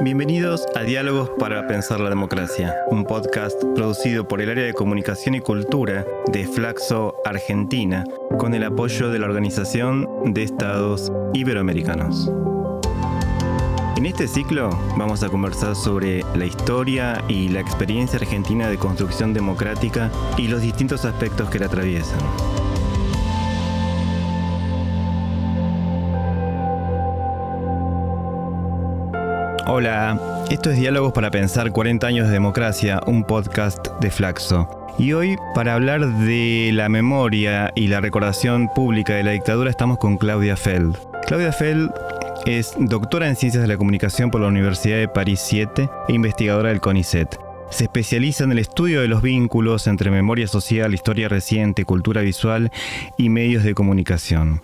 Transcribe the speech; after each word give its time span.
Bienvenidos 0.00 0.66
a 0.74 0.82
Diálogos 0.82 1.30
para 1.38 1.68
Pensar 1.68 2.00
la 2.00 2.08
Democracia, 2.08 2.74
un 2.90 3.04
podcast 3.04 3.62
producido 3.76 4.26
por 4.26 4.40
el 4.40 4.50
área 4.50 4.64
de 4.64 4.74
comunicación 4.74 5.36
y 5.36 5.40
cultura 5.40 6.04
de 6.32 6.44
Flaxo 6.44 7.14
Argentina, 7.24 8.04
con 8.38 8.54
el 8.54 8.64
apoyo 8.64 9.10
de 9.10 9.20
la 9.20 9.26
Organización 9.26 10.08
de 10.32 10.42
Estados 10.42 11.12
Iberoamericanos. 11.34 12.32
En 13.96 14.06
este 14.06 14.26
ciclo 14.26 14.70
vamos 14.96 15.22
a 15.22 15.28
conversar 15.28 15.76
sobre 15.76 16.24
la 16.34 16.46
historia 16.46 17.22
y 17.28 17.50
la 17.50 17.60
experiencia 17.60 18.18
argentina 18.18 18.68
de 18.68 18.78
construcción 18.78 19.32
democrática 19.32 20.10
y 20.36 20.48
los 20.48 20.62
distintos 20.62 21.04
aspectos 21.04 21.48
que 21.50 21.60
la 21.60 21.66
atraviesan. 21.66 22.18
Hola, 29.66 30.18
esto 30.50 30.70
es 30.70 30.78
Diálogos 30.78 31.12
para 31.12 31.30
Pensar 31.30 31.70
40 31.70 32.04
años 32.04 32.26
de 32.26 32.32
democracia, 32.32 33.00
un 33.06 33.22
podcast 33.22 33.86
de 34.00 34.10
Flaxo. 34.10 34.68
Y 34.98 35.12
hoy, 35.12 35.36
para 35.54 35.74
hablar 35.74 36.04
de 36.04 36.70
la 36.72 36.88
memoria 36.88 37.70
y 37.76 37.86
la 37.86 38.00
recordación 38.00 38.68
pública 38.74 39.14
de 39.14 39.22
la 39.22 39.30
dictadura, 39.30 39.70
estamos 39.70 39.98
con 39.98 40.18
Claudia 40.18 40.56
Feld. 40.56 40.96
Claudia 41.26 41.52
Feld 41.52 41.92
es 42.44 42.74
doctora 42.76 43.28
en 43.28 43.36
Ciencias 43.36 43.62
de 43.62 43.68
la 43.68 43.76
Comunicación 43.76 44.32
por 44.32 44.40
la 44.40 44.48
Universidad 44.48 44.98
de 44.98 45.06
París 45.06 45.40
7 45.44 45.88
e 46.08 46.12
investigadora 46.12 46.70
del 46.70 46.80
CONICET. 46.80 47.38
Se 47.70 47.84
especializa 47.84 48.42
en 48.42 48.52
el 48.52 48.58
estudio 48.58 49.00
de 49.00 49.08
los 49.08 49.22
vínculos 49.22 49.86
entre 49.86 50.10
memoria 50.10 50.48
social, 50.48 50.92
historia 50.92 51.28
reciente, 51.28 51.84
cultura 51.84 52.20
visual 52.20 52.72
y 53.16 53.28
medios 53.28 53.62
de 53.62 53.74
comunicación. 53.74 54.60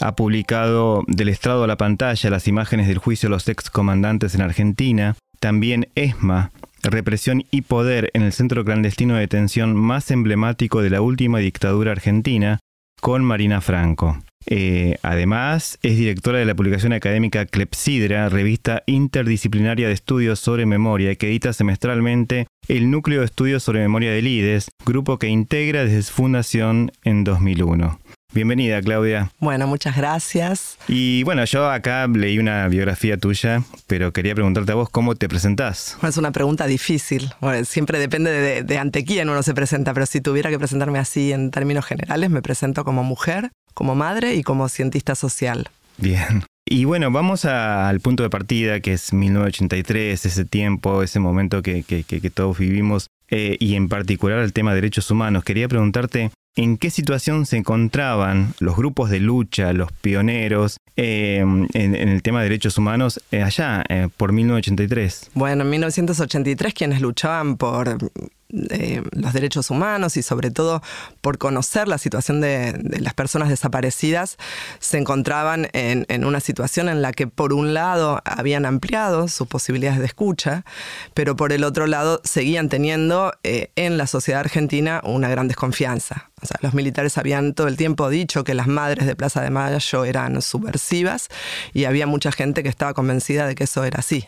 Ha 0.00 0.16
publicado 0.16 1.04
Del 1.06 1.28
estrado 1.28 1.64
a 1.64 1.66
la 1.66 1.76
pantalla 1.76 2.30
las 2.30 2.48
imágenes 2.48 2.88
del 2.88 2.98
juicio 2.98 3.28
de 3.28 3.34
los 3.34 3.48
excomandantes 3.48 4.34
en 4.34 4.42
Argentina, 4.42 5.16
también 5.40 5.88
ESMA, 5.94 6.50
Represión 6.82 7.44
y 7.50 7.62
Poder 7.62 8.10
en 8.14 8.22
el 8.22 8.32
centro 8.32 8.64
clandestino 8.64 9.14
de 9.14 9.20
detención 9.20 9.76
más 9.76 10.10
emblemático 10.10 10.82
de 10.82 10.90
la 10.90 11.00
última 11.00 11.38
dictadura 11.38 11.92
argentina, 11.92 12.58
con 13.00 13.24
Marina 13.24 13.60
Franco. 13.60 14.18
Eh, 14.46 14.96
además, 15.02 15.78
es 15.82 15.96
directora 15.96 16.38
de 16.38 16.44
la 16.44 16.54
publicación 16.54 16.92
académica 16.92 17.46
Clepsidra, 17.46 18.28
revista 18.28 18.82
interdisciplinaria 18.86 19.86
de 19.86 19.94
estudios 19.94 20.40
sobre 20.40 20.66
memoria, 20.66 21.14
que 21.14 21.28
edita 21.28 21.52
semestralmente 21.52 22.46
el 22.68 22.90
Núcleo 22.90 23.20
de 23.20 23.26
Estudios 23.26 23.62
sobre 23.62 23.80
Memoria 23.80 24.12
del 24.12 24.26
IDES, 24.26 24.70
grupo 24.84 25.18
que 25.18 25.28
integra 25.28 25.84
desde 25.84 26.02
su 26.02 26.12
fundación 26.12 26.92
en 27.04 27.24
2001. 27.24 27.98
Bienvenida, 28.34 28.80
Claudia. 28.80 29.30
Bueno, 29.40 29.66
muchas 29.66 29.94
gracias. 29.96 30.78
Y 30.88 31.22
bueno, 31.24 31.44
yo 31.44 31.70
acá 31.70 32.06
leí 32.06 32.38
una 32.38 32.66
biografía 32.68 33.18
tuya, 33.18 33.62
pero 33.86 34.12
quería 34.12 34.34
preguntarte 34.34 34.72
a 34.72 34.74
vos 34.74 34.88
cómo 34.88 35.14
te 35.14 35.28
presentás. 35.28 35.98
es 36.02 36.16
una 36.16 36.32
pregunta 36.32 36.66
difícil. 36.66 37.30
siempre 37.64 37.98
depende 37.98 38.30
de, 38.30 38.62
de, 38.62 38.78
ante 38.78 39.04
quién 39.04 39.28
uno 39.28 39.42
se 39.42 39.52
presenta, 39.52 39.92
pero 39.92 40.06
si 40.06 40.22
tuviera 40.22 40.48
que 40.48 40.58
presentarme 40.58 40.98
así 40.98 41.32
en 41.32 41.50
términos 41.50 41.84
generales, 41.84 42.30
me 42.30 42.40
presento 42.40 42.84
como 42.84 43.04
mujer, 43.04 43.50
como 43.74 43.94
madre 43.94 44.34
y 44.34 44.42
como 44.42 44.68
cientista 44.70 45.14
social. 45.14 45.68
Bien. 45.98 46.44
Y 46.64 46.84
bueno, 46.84 47.10
vamos 47.10 47.44
al 47.44 48.00
punto 48.00 48.22
de 48.22 48.30
partida, 48.30 48.80
que 48.80 48.94
es 48.94 49.12
1983, 49.12 50.24
ese 50.24 50.44
tiempo, 50.44 51.02
ese 51.02 51.20
momento 51.20 51.60
que, 51.60 51.84
todos 52.32 52.56
vivimos, 52.58 53.08
eh, 53.28 53.56
y 53.60 53.74
en 53.74 53.88
particular 53.88 54.38
el 54.38 54.52
tema 54.52 54.70
de 54.70 54.76
derechos 54.76 55.10
humanos. 55.10 55.44
Quería 55.44 55.68
preguntarte, 55.68 56.30
¿en 56.56 56.76
qué 56.76 56.90
situación 56.90 57.46
se 57.46 57.56
encontraban 57.56 58.54
los 58.60 58.76
grupos 58.76 59.10
de 59.10 59.20
lucha, 59.20 59.72
los 59.72 59.92
pioneros, 59.92 60.78
eh, 60.96 61.38
en, 61.38 61.94
el 61.94 62.22
tema 62.22 62.40
de 62.40 62.44
derechos 62.44 62.78
humanos 62.78 63.20
eh, 63.30 63.42
allá, 63.42 63.84
por 64.16 64.32
1983? 64.32 65.30
Bueno, 65.34 65.64
en 65.64 65.70
1983 65.70 66.74
quienes 66.74 67.00
luchaban 67.00 67.56
por 67.56 67.98
los 68.52 69.32
derechos 69.32 69.70
humanos 69.70 70.16
y 70.16 70.22
sobre 70.22 70.50
todo 70.50 70.82
por 71.20 71.38
conocer 71.38 71.88
la 71.88 71.98
situación 71.98 72.40
de, 72.40 72.78
las 73.00 73.14
personas 73.14 73.48
desaparecidas, 73.48 74.36
se 74.78 74.98
encontraban 74.98 75.68
en, 75.72 76.24
una 76.24 76.40
situación 76.40 76.88
en 76.88 77.02
la 77.02 77.12
que 77.12 77.26
por 77.26 77.52
un 77.52 77.74
lado 77.74 78.20
habían 78.24 78.66
ampliado 78.66 79.28
sus 79.28 79.48
posibilidades 79.48 79.98
de 79.98 80.06
escucha, 80.06 80.64
pero 81.14 81.36
por 81.36 81.52
el 81.52 81.64
otro 81.64 81.86
lado 81.86 82.20
seguían 82.24 82.68
teniendo 82.68 83.32
eh, 83.42 83.70
en 83.76 83.96
la 83.98 84.06
sociedad 84.06 84.40
argentina 84.40 85.00
una 85.04 85.28
gran 85.28 85.48
desconfianza. 85.48 86.30
O 86.42 86.46
sea, 86.46 86.58
los 86.60 86.74
militares 86.74 87.18
habían 87.18 87.54
todo 87.54 87.68
el 87.68 87.76
tiempo 87.76 88.08
dicho 88.10 88.42
que 88.42 88.54
las 88.54 88.66
madres 88.66 89.06
de 89.06 89.14
Plaza 89.14 89.42
de 89.42 89.50
Mayo 89.50 90.04
eran 90.04 90.42
subversivas 90.42 91.28
y 91.72 91.84
había 91.84 92.06
mucha 92.08 92.32
gente 92.32 92.64
que 92.64 92.68
estaba 92.68 92.94
convencida 92.94 93.46
de 93.46 93.54
que 93.54 93.64
eso 93.64 93.84
era 93.84 94.00
así. 94.00 94.26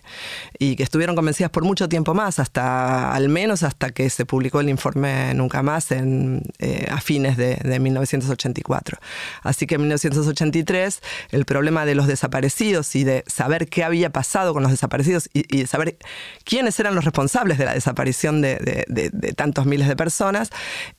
Y 0.59 0.77
que 0.77 0.85
estuvieron 0.85 1.17
convencidas 1.17 1.51
por 1.51 1.65
mucho 1.65 1.89
tiempo 1.89 2.15
más, 2.15 2.39
hasta 2.39 3.13
al 3.13 3.29
menos 3.29 3.65
hasta 3.65 3.91
que 3.91 4.07
se 4.15 4.25
publicó 4.27 4.61
el 4.61 4.69
informe 4.69 5.35
Nunca 5.35 5.63
Más 5.63 5.91
en, 5.91 6.43
eh, 6.59 6.89
a 6.91 7.01
fines 7.01 7.37
de, 7.37 7.79
1984. 7.79 8.99
Así 9.43 9.67
que 9.67 9.75
en 9.75 9.83
1983 9.83 11.01
el 11.31 11.45
problema 11.45 11.85
de 11.85 11.95
los 11.95 12.07
desaparecidos 12.07 12.95
y 12.95 13.05
de 13.05 13.25
saber 13.27 13.69
qué 13.69 13.85
había 13.85 14.11
pasado 14.11 14.55
con 14.55 14.63
los 14.63 14.71
desaparecidos 14.71 15.29
y, 15.33 15.59
de 15.59 15.67
saber 15.67 15.97
quiénes 16.45 16.79
eran 16.79 16.95
los 16.95 17.05
responsables 17.05 17.59
de 17.59 17.65
la 17.65 17.75
desaparición 17.75 18.41
de, 18.41 19.35
tantos 19.37 19.67
miles 19.67 19.89
de 19.89 19.97
personas, 19.97 20.51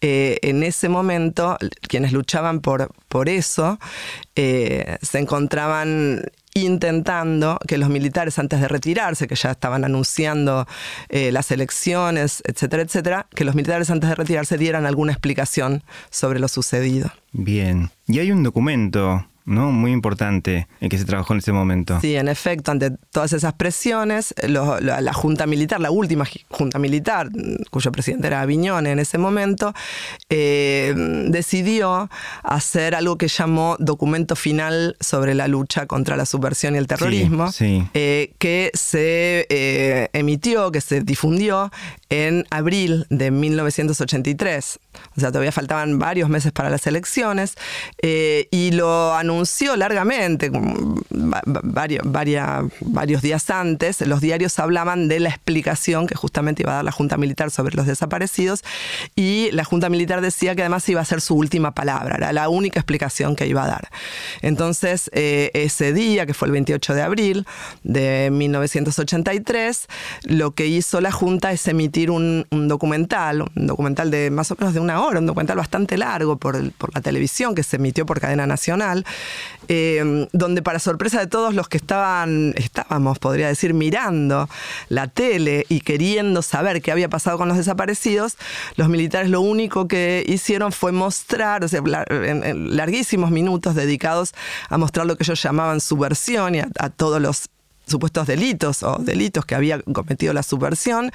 eh, 0.02 0.40
en 0.42 0.64
ese 0.64 0.90
momento 0.90 1.58
quienes 1.88 2.12
luchaban 2.12 2.60
por, 2.60 2.90
eso 3.30 3.80
eh, 4.36 4.98
se 5.02 5.20
encontraban 5.20 6.24
intentando 6.56 7.60
que 7.68 7.78
los 7.78 7.90
militares 7.90 8.40
antes 8.40 8.62
de 8.62 8.68
retirarse, 8.70 9.28
que 9.28 9.36
ya 9.36 9.52
estaban 9.52 9.84
anunciando 9.84 10.66
eh, 11.10 11.32
las 11.32 11.52
elecciones, 11.52 12.42
etcétera, 12.46 12.82
etcétera, 12.84 13.28
que 13.36 13.44
los 13.44 13.56
militares 13.56 13.90
antes 13.90 14.10
de 14.10 14.16
retirarse 14.16 14.58
dieran 14.58 14.86
alguna 14.86 15.12
explicación 15.12 15.84
sobre 16.10 16.40
lo 16.40 16.48
sucedido. 16.48 17.12
Bien. 17.34 17.90
Y 18.08 18.20
hay 18.20 18.32
un 18.32 18.42
documento 18.44 19.26
¿no? 19.46 19.72
Muy 19.72 19.92
importante 19.92 20.68
en 20.82 20.90
que 20.90 20.98
se 20.98 21.06
trabajó 21.06 21.34
en 21.34 21.40
ese 21.40 21.52
momento. 21.52 22.00
Sí, 22.02 22.16
en 22.16 22.28
efecto, 22.28 22.72
ante 22.72 22.92
todas 23.12 23.32
esas 23.32 23.54
presiones, 23.54 24.34
la, 24.48 25.14
Junta 25.14 25.46
Militar, 25.46 25.80
la 25.80 25.92
última 25.92 26.26
Junta 26.50 26.80
Militar, 26.80 27.30
cuyo 27.70 27.92
presidente 27.92 28.28
era 28.28 28.42
Aviñón 28.42 28.88
en 28.88 29.00
ese 29.00 29.18
momento, 29.18 29.74
eh, 30.30 30.94
decidió 31.28 32.10
hacer 32.44 32.96
algo 32.96 33.18
que 33.18 33.28
llamó 33.28 33.78
documento 33.80 34.36
final 34.36 34.98
sobre 35.00 35.36
la 35.36 35.48
lucha 35.48 35.86
contra 35.86 36.18
la 36.18 36.26
subversión 36.26 36.74
y 36.76 36.80
el 36.80 36.88
terrorismo, 36.88 37.52
eh, 37.60 38.34
que 38.40 38.72
se 38.74 39.46
eh, 39.50 40.10
emitió, 40.14 40.72
que 40.72 40.82
se 40.82 41.02
difundió 41.02 41.72
en 42.10 42.46
abril 42.50 43.06
de 43.10 43.30
1983. 43.30 44.80
O 45.18 45.20
sea, 45.20 45.30
todavía 45.30 45.52
faltaban 45.52 46.00
varios 46.00 46.30
meses 46.30 46.52
para 46.52 46.70
las 46.70 46.88
elecciones 46.88 47.56
y 48.02 48.72
lo 48.72 49.14
anunció 49.14 49.35
anunció 49.36 49.76
largamente, 49.76 50.50
varios, 52.04 53.22
días 53.22 53.50
antes, 53.50 54.02
los 54.02 54.22
diarios 54.22 54.58
hablaban 54.60 55.08
de 55.08 55.20
la 55.20 55.30
explicación 55.30 56.08
que 56.08 56.16
justamente 56.16 56.64
iba 56.64 56.72
a 56.72 56.76
dar 56.76 56.86
la 56.86 56.92
Junta 56.92 57.18
Militar 57.18 57.52
sobre 57.52 57.76
los 57.76 57.86
desaparecidos 57.86 58.64
y 59.16 59.50
la 59.52 59.66
Junta 59.66 59.90
Militar 59.90 60.22
decía 60.22 60.56
que 60.56 60.62
además 60.62 60.88
iba 60.88 61.02
a 61.02 61.06
ser 61.06 61.20
su 61.20 61.36
última 61.36 61.74
palabra, 61.74 62.16
era 62.16 62.32
la 62.32 62.48
única 62.48 62.80
explicación 62.80 63.36
que 63.36 63.48
iba 63.48 63.64
a 63.64 63.68
dar. 63.68 63.90
Entonces, 64.42 65.10
eh, 65.14 65.52
ese 65.54 65.92
día, 65.92 66.26
que 66.26 66.34
fue 66.34 66.48
el 66.48 66.54
28 66.54 66.94
de 66.94 67.02
abril 67.02 67.46
de 67.84 68.30
1983, 68.32 69.88
lo 70.24 70.52
que 70.52 70.68
hizo 70.68 71.02
la 71.02 71.12
Junta 71.12 71.52
es 71.52 71.68
emitir 71.68 72.10
un, 72.10 72.46
documental, 72.52 73.42
un 73.42 73.68
documental 73.68 74.12
de 74.12 74.32
más 74.32 74.50
o 74.52 74.56
menos 74.58 74.74
de 74.74 74.80
una 74.80 75.02
hora, 75.02 75.20
un 75.20 75.26
documental 75.26 75.58
bastante 75.58 75.98
largo 75.98 76.38
por, 76.38 76.72
por 76.74 76.94
la 76.96 77.02
televisión 77.02 77.54
que 77.54 77.64
se 77.64 77.76
emitió 77.76 78.06
por 78.06 78.22
cadena 78.22 78.48
nacional, 78.48 79.06
Em, 79.68 80.28
donde 80.32 80.62
para 80.62 80.80
sorpresa 80.80 81.20
de 81.20 81.28
todos 81.28 81.56
los 81.56 81.68
que 81.68 81.78
estaban, 81.78 82.54
estábamos, 82.56 83.18
podría 83.20 83.48
decir, 83.48 83.74
mirando 83.74 84.48
la 84.90 85.08
tele 85.08 85.66
y 85.70 85.80
queriendo 85.80 86.42
saber 86.42 86.82
qué 86.82 86.92
había 86.92 87.10
pasado 87.10 87.38
con 87.38 87.48
los 87.48 87.58
desaparecidos, 87.58 88.38
los 88.76 88.90
militares 88.90 89.30
lo 89.30 89.42
único 89.42 89.88
que 89.88 90.24
hicieron 90.28 90.72
fue 90.72 90.92
mostrar, 90.92 91.64
o 91.64 91.68
sea, 91.68 91.82
en, 92.10 92.76
larguísimos 92.76 93.32
minutos 93.32 93.74
dedicados 93.76 94.34
a 94.70 94.78
mostrar 94.78 95.08
lo 95.08 95.18
que 95.18 95.24
ellos 95.24 95.42
llamaban 95.42 95.82
subversión 95.82 96.56
y 96.56 96.60
a 96.60 96.90
todos 96.90 97.20
los 97.22 97.50
supuestos 97.88 98.28
delitos 98.28 98.84
o 98.84 98.98
delitos 99.00 99.46
que 99.46 99.56
había 99.56 99.82
cometido 99.82 100.34
la 100.34 100.44
subversión 100.44 101.12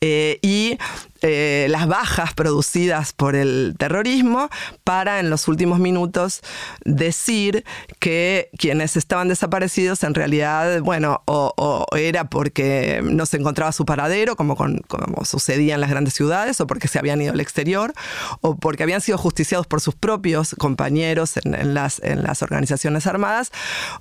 eh, 0.00 0.38
y 0.42 0.78
eh, 1.26 1.68
las 1.70 1.86
bajas 1.86 2.34
producidas 2.34 3.14
por 3.14 3.34
el 3.34 3.76
terrorismo 3.78 4.50
para 4.84 5.20
en 5.20 5.30
los 5.30 5.48
últimos 5.48 5.78
minutos 5.78 6.42
decir 6.84 7.64
que 7.98 8.50
quienes 8.58 8.98
estaban 8.98 9.28
desaparecidos 9.28 10.04
en 10.04 10.12
realidad, 10.14 10.80
bueno, 10.82 11.22
o, 11.24 11.86
era 11.96 12.24
porque 12.28 13.00
no 13.02 13.24
se 13.24 13.38
encontraba 13.38 13.72
su 13.72 13.86
paradero, 13.86 14.36
como, 14.36 14.54
como 14.54 15.24
sucedía 15.24 15.76
en 15.76 15.80
las 15.80 15.88
grandes 15.88 16.12
ciudades, 16.12 16.60
o 16.60 16.66
porque 16.66 16.88
se 16.88 16.98
habían 16.98 17.22
ido 17.22 17.32
al 17.32 17.40
exterior, 17.40 17.94
o 18.42 18.56
porque 18.56 18.82
habían 18.82 19.00
sido 19.00 19.16
justiciados 19.16 19.66
por 19.66 19.80
sus 19.80 19.94
propios 19.94 20.54
compañeros 20.58 21.38
en, 21.38 21.72
las, 21.72 22.02
en 22.04 22.22
las 22.22 22.42
organizaciones 22.42 23.06
armadas, 23.06 23.50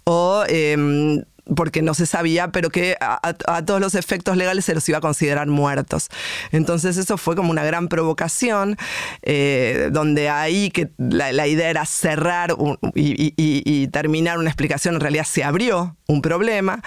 o 0.04 0.44
em, 0.50 1.24
porque 1.56 1.82
no 1.82 1.94
se 1.94 2.06
sabía, 2.06 2.52
pero 2.52 2.70
que 2.70 2.98
a, 3.00 3.34
todos 3.66 3.82
los 3.82 3.96
efectos 3.96 4.38
legales 4.38 4.66
se 4.66 4.74
los 4.74 4.88
iba 4.90 5.00
a 5.00 5.02
considerar 5.02 5.48
muertos. 5.48 6.10
Entonces 6.52 6.98
eso 6.98 7.18
fue 7.18 7.36
como 7.36 7.52
una 7.52 7.64
gran 7.64 7.88
provocación, 7.88 8.78
eh, 9.22 9.90
donde 9.92 10.30
ahí 10.30 10.70
que 10.72 10.90
la, 10.98 11.48
idea 11.48 11.70
era 11.70 11.86
cerrar 11.86 12.56
y, 12.96 13.88
terminar 13.88 14.38
una 14.38 14.50
explicación, 14.50 14.96
en 14.96 15.02
realidad 15.02 15.26
se 15.26 15.44
abrió 15.44 15.98
un 16.08 16.22
problema, 16.22 16.82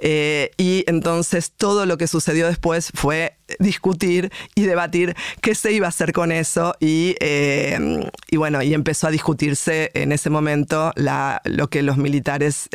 eh, 0.00 0.50
y 0.56 0.84
entonces 0.86 1.52
todo 1.56 1.86
lo 1.86 1.98
que 1.98 2.06
sucedió 2.06 2.46
después 2.46 2.92
fue 2.94 3.35
discutir 3.58 4.30
y 4.54 4.62
debatir 4.62 5.14
qué 5.40 5.54
se 5.54 5.72
iba 5.72 5.86
a 5.86 5.88
hacer 5.90 6.12
con 6.12 6.32
eso 6.32 6.74
y, 6.80 7.16
eh, 7.20 8.08
y 8.30 8.36
bueno, 8.36 8.62
y 8.62 8.74
empezó 8.74 9.08
a 9.08 9.10
discutirse 9.10 9.90
en 9.94 10.12
ese 10.12 10.30
momento 10.30 10.92
la, 10.96 11.40
lo 11.44 11.68
que 11.68 11.82
los 11.82 11.96
militares 11.96 12.68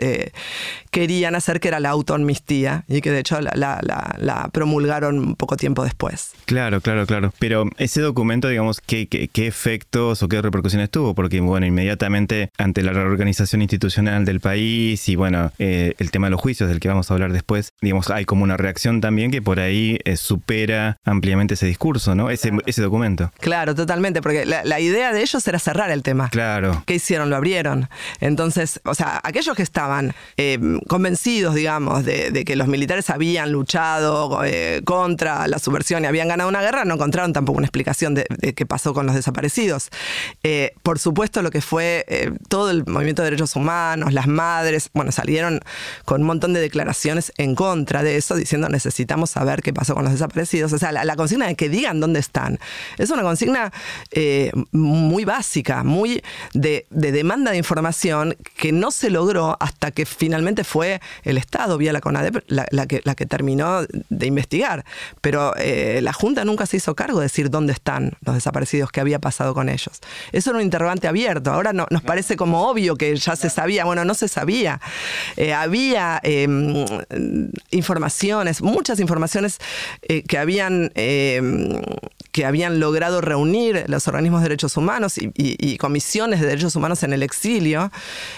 querían 0.91 1.35
hacer, 1.35 1.59
que 1.59 1.69
era 1.69 1.79
la 1.79 1.89
autoamnistía, 1.89 2.83
y 2.87 3.01
que 3.01 3.11
de 3.11 3.19
hecho 3.19 3.39
la, 3.41 4.49
promulgaron 4.51 5.35
poco 5.35 5.57
tiempo 5.57 5.83
después. 5.83 6.33
Claro, 6.45 6.81
claro, 6.81 7.05
claro. 7.05 7.33
Pero 7.39 7.69
ese 7.77 8.01
documento, 8.01 8.47
digamos, 8.47 8.81
¿qué, 8.81 9.07
qué, 9.07 9.47
efectos 9.47 10.21
o 10.23 10.29
qué 10.29 10.41
repercusiones 10.41 10.89
tuvo? 10.89 11.15
Porque, 11.15 11.39
bueno, 11.39 11.65
inmediatamente 11.65 12.51
ante 12.57 12.83
la 12.83 12.93
reorganización 12.93 13.61
institucional 13.61 14.25
del 14.25 14.39
país 14.39 15.07
y, 15.09 15.15
bueno, 15.15 15.51
eh, 15.59 15.93
el 15.97 16.11
tema 16.11 16.27
de 16.27 16.31
los 16.31 16.41
juicios 16.41 16.69
del 16.69 16.79
que 16.79 16.87
vamos 16.87 17.09
a 17.09 17.13
hablar 17.13 17.31
después, 17.33 17.73
digamos, 17.81 18.09
hay 18.09 18.25
como 18.25 18.43
una 18.43 18.57
reacción 18.57 19.01
también 19.01 19.31
que 19.31 19.41
por 19.41 19.59
ahí 19.59 19.99
eh, 20.03 20.17
supera 20.61 20.97
ampliamente 21.03 21.55
ese 21.55 21.65
discurso, 21.65 22.15
¿no? 22.15 22.29
Ese, 22.29 22.51
ese 22.65 22.81
documento. 22.81 23.31
Claro, 23.39 23.75
totalmente, 23.75 24.21
porque 24.21 24.45
la, 24.45 24.79
idea 24.79 25.13
de 25.13 25.21
ellos 25.21 25.47
era 25.47 25.59
cerrar 25.59 25.91
el 25.91 26.01
tema. 26.01 26.29
Claro. 26.29 26.83
¿Qué 26.85 26.95
hicieron? 26.95 27.29
Lo 27.29 27.35
abrieron. 27.35 27.89
Entonces, 28.19 28.79
o 28.83 28.95
sea, 28.95 29.19
aquellos 29.23 29.55
que 29.55 29.63
estaban 29.63 30.13
eh, 30.37 30.59
convencidos, 30.87 31.55
digamos, 31.55 32.03
de, 32.05 32.43
que 32.45 32.55
los 32.55 32.67
militares 32.67 33.09
habían 33.09 33.51
luchado 33.51 34.43
eh, 34.43 34.81
contra 34.85 35.47
la 35.47 35.59
subversión 35.59 36.03
y 36.03 36.07
habían 36.07 36.27
ganado 36.27 36.49
una 36.49 36.61
guerra, 36.61 36.85
no 36.85 36.95
encontraron 36.95 37.33
tampoco 37.33 37.57
una 37.57 37.67
explicación 37.67 38.15
de, 38.15 38.25
qué 38.55 38.65
pasó 38.65 38.93
con 38.93 39.05
los 39.05 39.15
desaparecidos. 39.15 39.89
Eh, 40.43 40.73
por 40.83 40.99
supuesto, 40.99 41.41
lo 41.41 41.51
que 41.51 41.61
fue 41.61 42.05
todo 42.47 42.71
el 42.71 42.85
movimiento 42.85 43.21
de 43.21 43.31
derechos 43.31 43.55
humanos, 43.55 44.13
las 44.13 44.27
madres, 44.27 44.89
bueno, 44.93 45.11
salieron 45.11 45.59
con 46.05 46.21
un 46.21 46.27
montón 46.27 46.53
de 46.53 46.59
declaraciones 46.59 47.31
en 47.37 47.55
contra 47.55 48.03
de 48.03 48.17
eso, 48.17 48.35
diciendo 48.35 48.69
necesitamos 48.69 49.29
saber 49.29 49.61
qué 49.61 49.73
pasó 49.73 49.93
con 49.93 50.03
los 50.03 50.13
desaparecidos. 50.13 50.50
O 50.73 50.77
sea, 50.77 50.91
la, 50.91 51.15
consigna 51.15 51.47
de 51.47 51.55
que 51.55 51.69
digan 51.69 51.99
dónde 51.99 52.19
están 52.19 52.59
es 52.97 53.09
una 53.09 53.21
consigna 53.21 53.71
muy 54.71 55.25
básica, 55.25 55.83
muy 55.83 56.23
de, 56.53 56.85
de 56.89 57.11
demanda 57.11 57.51
de 57.51 57.57
información 57.57 58.35
que 58.57 58.71
no 58.71 58.91
se 58.91 59.09
logró 59.09 59.57
hasta 59.59 59.91
que 59.91 60.05
finalmente 60.05 60.63
fue 60.63 61.01
el 61.23 61.37
Estado, 61.37 61.77
vía 61.77 61.93
la 61.93 62.01
CONADEP, 62.01 62.43
la, 62.47 62.87
que, 62.87 63.01
la 63.03 63.15
que 63.15 63.25
terminó 63.25 63.81
de 64.09 64.25
investigar. 64.25 64.85
Pero 65.21 65.53
eh, 65.57 65.99
la 66.01 66.13
Junta 66.13 66.45
nunca 66.45 66.65
se 66.65 66.77
hizo 66.77 66.95
cargo 66.95 67.19
de 67.19 67.25
decir 67.25 67.49
dónde 67.49 67.73
están 67.73 68.13
los 68.25 68.35
desaparecidos, 68.35 68.91
qué 68.91 69.01
había 69.01 69.19
pasado 69.19 69.53
con 69.53 69.69
ellos. 69.69 69.99
Eso 70.31 70.51
era 70.51 70.59
un 70.59 70.63
interrogante 70.63 71.07
abierto. 71.07 71.51
Ahora 71.51 71.73
no, 71.73 71.87
nos 71.89 72.01
parece 72.01 72.35
como 72.35 72.67
obvio 72.67 72.95
que 72.95 73.15
ya 73.15 73.35
se 73.35 73.49
sabía. 73.49 73.85
Bueno, 73.85 74.05
no 74.05 74.13
se 74.13 74.27
sabía. 74.27 74.79
Eh, 75.37 75.53
había 75.53 76.19
em, 76.23 76.85
informaciones, 77.71 78.61
muchas 78.61 78.99
informaciones 78.99 79.59
eh, 80.01 80.23
que 80.23 80.37
habían 80.41 80.91
em, 80.95 81.81
que 82.31 82.45
habían 82.45 82.79
logrado 82.79 83.21
reunir 83.21 83.85
los 83.87 84.07
organismos 84.07 84.41
de 84.41 84.49
derechos 84.49 84.77
humanos 84.77 85.15
y, 85.17 85.77
comisiones 85.77 86.39
de 86.39 86.47
derechos 86.47 86.75
humanos 86.75 87.03
en 87.03 87.13
el 87.13 87.23
exilio, 87.23 87.91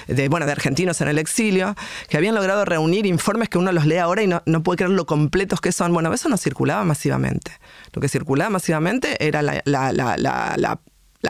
de, 0.08 0.30
bueno, 0.30 0.46
de 0.46 0.52
argentinos 0.52 1.02
en 1.02 1.10
el 1.10 1.18
exilio, 1.18 1.76
que 2.10 2.18
habían 2.18 2.36
logrado 2.36 2.66
reunir 2.66 3.06
informes 3.06 3.50
que 3.50 3.58
uno 3.58 3.72
los 3.72 3.86
lee 3.86 3.98
ahora 3.98 4.24
y 4.24 4.28
no, 4.28 4.42
puede 4.64 4.78
creer 4.78 4.92
lo 4.92 5.06
completos 5.06 5.62
que 5.62 5.72
son. 5.72 5.94
Bueno, 5.94 6.12
eso 6.14 6.30
no 6.30 6.38
circulaba 6.38 6.84
masivamente. 6.84 7.52
Lo 7.94 8.02
que 8.02 8.10
circulaba 8.10 8.50
masivamente 8.50 9.26
era 9.26 9.42
la 9.42 10.80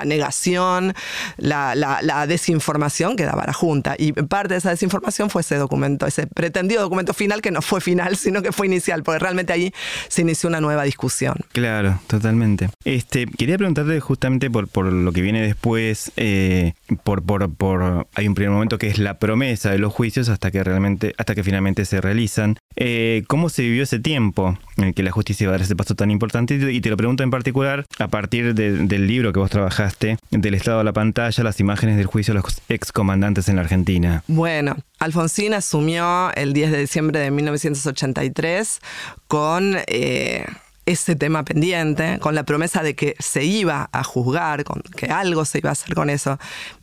negación, 0.03 0.93
la, 1.37 2.25
desinformación 2.27 3.15
que 3.15 3.25
daba 3.25 3.43
la 3.45 3.53
Junta. 3.53 3.95
Y 3.97 4.11
parte 4.13 4.55
de 4.55 4.57
esa 4.57 4.71
desinformación 4.71 5.29
fue 5.29 5.41
ese 5.41 5.55
documento, 5.55 6.07
ese 6.07 6.27
pretendido 6.27 6.81
documento 6.81 7.13
final 7.13 7.41
que 7.41 7.51
no 7.51 7.61
fue 7.61 7.81
final, 7.81 8.17
sino 8.17 8.41
que 8.41 8.51
fue 8.51 8.67
inicial, 8.67 9.03
porque 9.03 9.19
realmente 9.19 9.53
ahí 9.53 9.73
se 10.07 10.21
inició 10.21 10.49
una 10.49 10.61
nueva 10.61 10.83
discusión. 10.83 11.35
Claro, 11.51 11.99
totalmente. 12.07 12.69
Este, 12.83 13.27
quería 13.27 13.57
preguntarte 13.57 13.99
justamente 13.99 14.49
por, 14.49 14.67
por 14.67 14.91
lo 14.91 15.11
que 15.11 15.21
viene 15.21 15.41
después, 15.41 16.11
eh, 16.17 16.73
por, 17.03 17.23
por, 17.23 17.53
por, 17.53 18.07
hay 18.15 18.27
un 18.27 18.33
primer 18.33 18.51
momento 18.51 18.77
que 18.77 18.87
es 18.87 18.97
la 18.97 19.19
promesa 19.19 19.71
de 19.71 19.77
los 19.77 19.93
juicios 19.93 20.29
hasta 20.29 20.49
que 20.51 20.63
realmente, 20.63 21.13
hasta 21.17 21.35
que 21.35 21.43
finalmente 21.43 21.85
se 21.85 22.01
realizan. 22.01 22.57
Eh, 22.75 23.23
¿Cómo 23.27 23.49
se 23.49 23.61
vivió 23.61 23.83
ese 23.83 23.99
tiempo 23.99 24.57
en 24.77 24.85
el 24.85 24.93
que 24.93 25.03
la 25.03 25.11
justicia 25.11 25.45
iba 25.45 25.51
a 25.51 25.57
dar 25.57 25.61
ese 25.61 25.75
paso 25.75 25.95
tan 25.95 26.09
importante? 26.09 26.55
Y 26.55 26.81
te 26.81 26.89
lo 26.89 26.97
pregunto 26.97 27.23
en 27.23 27.29
particular 27.29 27.85
a 27.99 28.07
partir 28.07 28.55
del 28.55 29.07
libro 29.07 29.31
que 29.31 29.39
vos 29.39 29.51
trabajaste 29.51 29.82
del 30.31 30.53
estado 30.53 30.79
de 30.79 30.83
la 30.83 30.93
pantalla 30.93 31.43
las 31.43 31.59
imágenes 31.59 31.97
del 31.97 32.05
juicio 32.05 32.33
de 32.33 32.41
los 32.41 32.61
excomandantes 32.69 33.49
en 33.49 33.55
la 33.55 33.61
Argentina. 33.63 34.23
Bueno, 34.27 34.77
Alfonsín 34.99 35.53
asumió 35.53 36.33
el 36.35 36.53
10 36.53 36.71
de 36.71 36.79
diciembre 36.79 37.19
de 37.19 37.31
1983 37.31 38.79
con... 39.27 39.77
Eh, 39.87 40.45
ese 40.85 41.15
tema 41.15 41.45
pendiente, 41.45 42.19
con 42.19 42.35
la 42.35 42.43
promesa 42.43 42.83
de 42.83 42.93
que 42.93 43.15
se 43.17 43.45
iba 43.45 43.87
a 43.93 44.03
juzgar, 44.03 44.65
que 44.97 45.05
algo 45.05 45.45
se 45.45 45.59
iba 45.59 45.69
a 45.69 45.71
hacer 45.71 45.95
con 45.95 46.09
eso, 46.09 46.37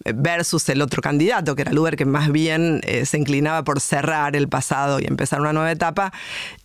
eh, 0.07 0.15
versus 0.17 0.67
el 0.71 0.81
otro 0.81 1.03
candidato, 1.03 1.55
que 1.55 1.61
era 1.61 1.73
Luber, 1.73 1.97
que 1.97 2.07
más 2.07 2.33
bien 2.33 2.81
eh, 2.85 3.05
se 3.05 3.19
inclinaba 3.19 3.63
por 3.63 3.79
cerrar 3.79 4.37
el 4.37 4.49
pasado 4.49 5.01
y 5.01 5.05
empezar 5.05 5.43
una 5.43 5.53
nueva 5.53 5.71
etapa. 5.71 6.15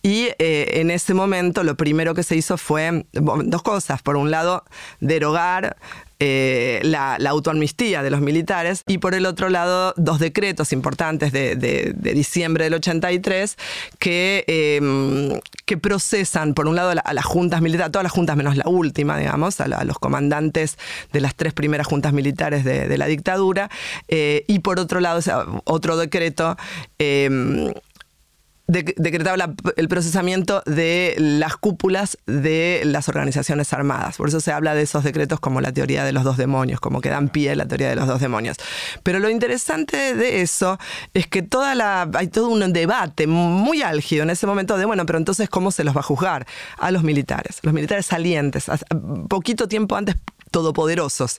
Y 0.02 0.30
en 0.38 0.90
ese 0.90 1.12
momento 1.12 1.62
lo 1.62 1.76
primero 1.76 2.14
que 2.14 2.22
se 2.22 2.36
hizo 2.36 2.56
fue 2.56 3.04
dos 3.12 3.62
cosas. 3.62 4.00
Por 4.00 4.16
un 4.16 4.30
lado, 4.30 4.64
derogar 5.00 5.76
eh, 6.18 6.80
la, 6.82 7.16
autoamnistía 7.28 8.02
de 8.02 8.10
los 8.10 8.20
militares. 8.20 8.82
Y 8.86 8.98
por 8.98 9.14
el 9.14 9.26
otro 9.26 9.48
lado 9.48 9.92
dos 9.96 10.18
decretos 10.18 10.72
importantes 10.72 11.32
de, 11.32 11.94
diciembre 11.96 12.64
del 12.64 12.74
83 12.74 13.56
que, 13.98 14.44
em, 14.46 15.40
que 15.64 15.76
procesan 15.76 16.54
por 16.54 16.68
un 16.68 16.76
lado 16.76 16.94
a, 17.02 17.12
las 17.12 17.24
juntas 17.24 17.60
militares, 17.60 17.92
todas 17.92 18.04
las 18.04 18.12
juntas 18.12 18.36
menos 18.36 18.56
la 18.56 18.68
última, 18.68 19.18
digamos, 19.18 19.60
a, 19.60 19.84
los 19.84 19.98
comandantes 19.98 20.78
de 21.12 21.20
las 21.20 21.34
tres 21.34 21.52
primeras 21.52 21.86
juntas 21.86 22.12
militares 22.12 22.64
de, 22.64 22.96
la 22.96 23.06
dictadura. 23.06 23.70
Eh, 24.08 24.44
y 24.46 24.60
por 24.60 24.80
otro 24.80 25.00
lado 25.00 25.20
otro 25.64 25.96
decreto 25.96 26.56
decretaba 28.66 29.54
el 29.76 29.88
procesamiento 29.88 30.62
de 30.66 31.14
las 31.18 31.56
cúpulas 31.56 32.18
de 32.26 32.82
las 32.84 33.08
organizaciones 33.08 33.72
armadas. 33.72 34.16
Por 34.16 34.28
eso 34.28 34.40
se 34.40 34.52
habla 34.52 34.74
de 34.74 34.82
esos 34.82 35.04
decretos 35.04 35.38
como 35.38 35.60
la 35.60 35.72
teoría 35.72 36.04
de 36.04 36.12
los 36.12 36.24
dos 36.24 36.36
demonios, 36.36 36.80
como 36.80 37.00
que 37.00 37.08
dan 37.08 37.28
pie 37.28 37.52
a 37.52 37.56
la 37.56 37.66
teoría 37.66 37.88
de 37.88 37.96
los 37.96 38.06
dos 38.06 38.20
demonios. 38.20 38.56
Pero 39.02 39.20
lo 39.20 39.30
interesante 39.30 40.14
de 40.14 40.42
eso 40.42 40.78
es 41.14 41.26
que 41.28 41.42
toda 41.42 41.74
la, 41.74 42.10
hay 42.14 42.26
todo 42.26 42.48
un 42.48 42.72
debate 42.72 43.26
muy 43.26 43.82
álgido 43.82 44.24
en 44.24 44.30
ese 44.30 44.46
momento 44.46 44.76
de, 44.76 44.84
bueno, 44.84 45.06
pero 45.06 45.18
entonces, 45.18 45.48
¿cómo 45.48 45.70
se 45.70 45.84
los 45.84 45.94
va 45.96 46.00
a 46.00 46.04
juzgar? 46.04 46.46
A 46.78 46.90
los 46.90 47.02
militares, 47.02 47.60
los 47.62 47.72
militares 47.72 48.06
salientes. 48.06 48.66
Poquito 49.28 49.68
tiempo 49.68 49.96
antes 49.96 50.16
todopoderosos. 50.50 51.38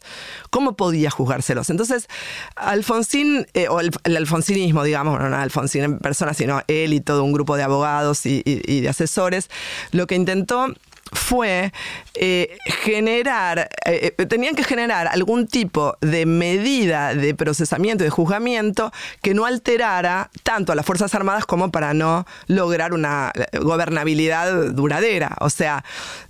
¿Cómo 0.50 0.76
podía 0.76 1.10
juzgárselos? 1.10 1.70
Entonces, 1.70 2.08
Alfonsín, 2.56 3.48
eh, 3.54 3.68
o 3.70 3.80
el, 3.80 3.92
alfonsinismo, 4.18 4.84
digamos, 4.84 5.20
no, 5.20 5.36
Alfonsín 5.36 5.84
en 5.84 6.00
persona, 6.00 6.34
sino 6.34 6.62
él 6.68 6.94
y 6.94 7.02
todo 7.02 7.24
un 7.24 7.34
grupo 7.34 7.58
de 7.58 7.64
abogados 7.64 8.26
y 8.26 8.82
de 8.82 8.90
asesores, 8.90 9.50
lo 9.92 10.08
que 10.08 10.16
intentó 10.16 10.74
fue 11.14 11.72
eh, 12.16 12.58
generar, 12.84 13.70
eh, 13.86 14.14
eh, 14.18 14.26
tenían 14.26 14.56
que 14.56 14.64
generar 14.64 15.08
algún 15.08 15.48
tipo 15.48 15.98
de 16.02 16.26
medida 16.26 17.14
de 17.14 17.36
procesamiento, 17.36 18.04
de 18.04 18.10
juzgamiento 18.10 18.92
que 19.22 19.34
no 19.34 19.46
alterara 19.46 20.30
tanto 20.44 20.72
a 20.72 20.76
las 20.76 20.86
Fuerzas 20.86 21.14
Armadas 21.16 21.46
como 21.46 21.72
para 21.72 21.94
no 21.94 22.26
lograr 22.48 22.94
una 22.94 23.32
gobernabilidad 23.62 24.72
duradera. 24.72 25.36
O 25.40 25.50
sea, 25.50 25.84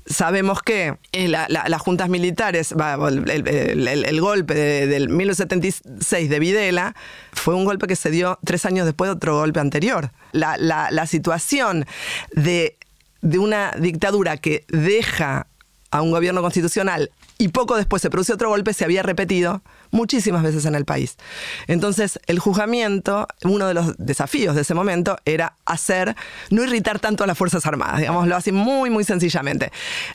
sabemos 0.05 0.61
que 0.61 0.97
las 1.13 1.81
juntas 1.81 2.09
militares, 2.09 2.73
el, 2.73 4.21
golpe 4.21 4.53
del 4.87 5.09
1976 5.09 6.29
de 6.29 6.39
Videla 6.39 6.95
fue 7.33 7.55
un 7.55 7.65
golpe 7.65 7.87
que 7.87 7.95
se 7.95 8.09
dio 8.09 8.39
tres 8.43 8.65
años 8.65 8.85
después 8.85 9.09
de 9.09 9.15
otro 9.15 9.37
golpe 9.37 9.59
anterior. 9.59 10.11
la 10.31 11.05
situación 11.07 11.85
de 12.31 12.76
de 13.27 13.39
una 13.39 13.73
dictadura 13.77 14.37
que 14.37 14.63
deja 14.69 15.47
a 15.91 16.01
un 16.01 16.11
gobierno 16.11 16.41
constitucional 16.41 17.11
y 17.37 17.49
poco 17.49 17.75
después 17.75 18.01
se 18.01 18.09
produce 18.09 18.33
otro 18.33 18.49
golpe, 18.49 18.73
se 18.73 18.85
había 18.85 19.03
repetido 19.03 19.61
muchísimas 19.91 20.43
veces 20.43 20.65
en 20.65 20.75
el 20.75 20.85
país. 20.85 21.17
Entonces, 21.67 22.19
el 22.25 22.39
juzgamiento, 22.39 23.27
uno 23.43 23.67
de 23.67 23.73
los 23.73 23.95
desafíos 23.97 24.55
de 24.55 24.61
ese 24.61 24.73
momento 24.73 25.17
era 25.25 25.53
hacer, 25.65 26.15
no 26.49 26.63
irritar 26.63 26.99
tanto 26.99 27.23
a 27.23 27.27
las 27.27 27.37
Fuerzas 27.37 27.65
Armadas, 27.65 27.99
digámoslo 27.99 28.35
así 28.35 28.51
muy, 28.51 28.89
muy 28.89 29.03
sencillamente. 29.03 29.71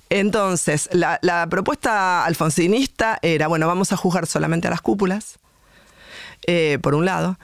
Entonces, 0.08 0.88
la, 0.92 1.46
propuesta 1.50 2.24
alfonsinista 2.24 3.18
era, 3.20 3.46
bueno, 3.46 3.66
vamos 3.66 3.92
a 3.92 3.96
juzgar 3.96 4.26
solamente 4.26 4.68
a 4.68 4.70
las 4.70 4.80
cúpulas, 4.80 5.38
eh, 6.46 6.78
por 6.82 6.94
un 6.94 7.04
lado, 7.04 7.38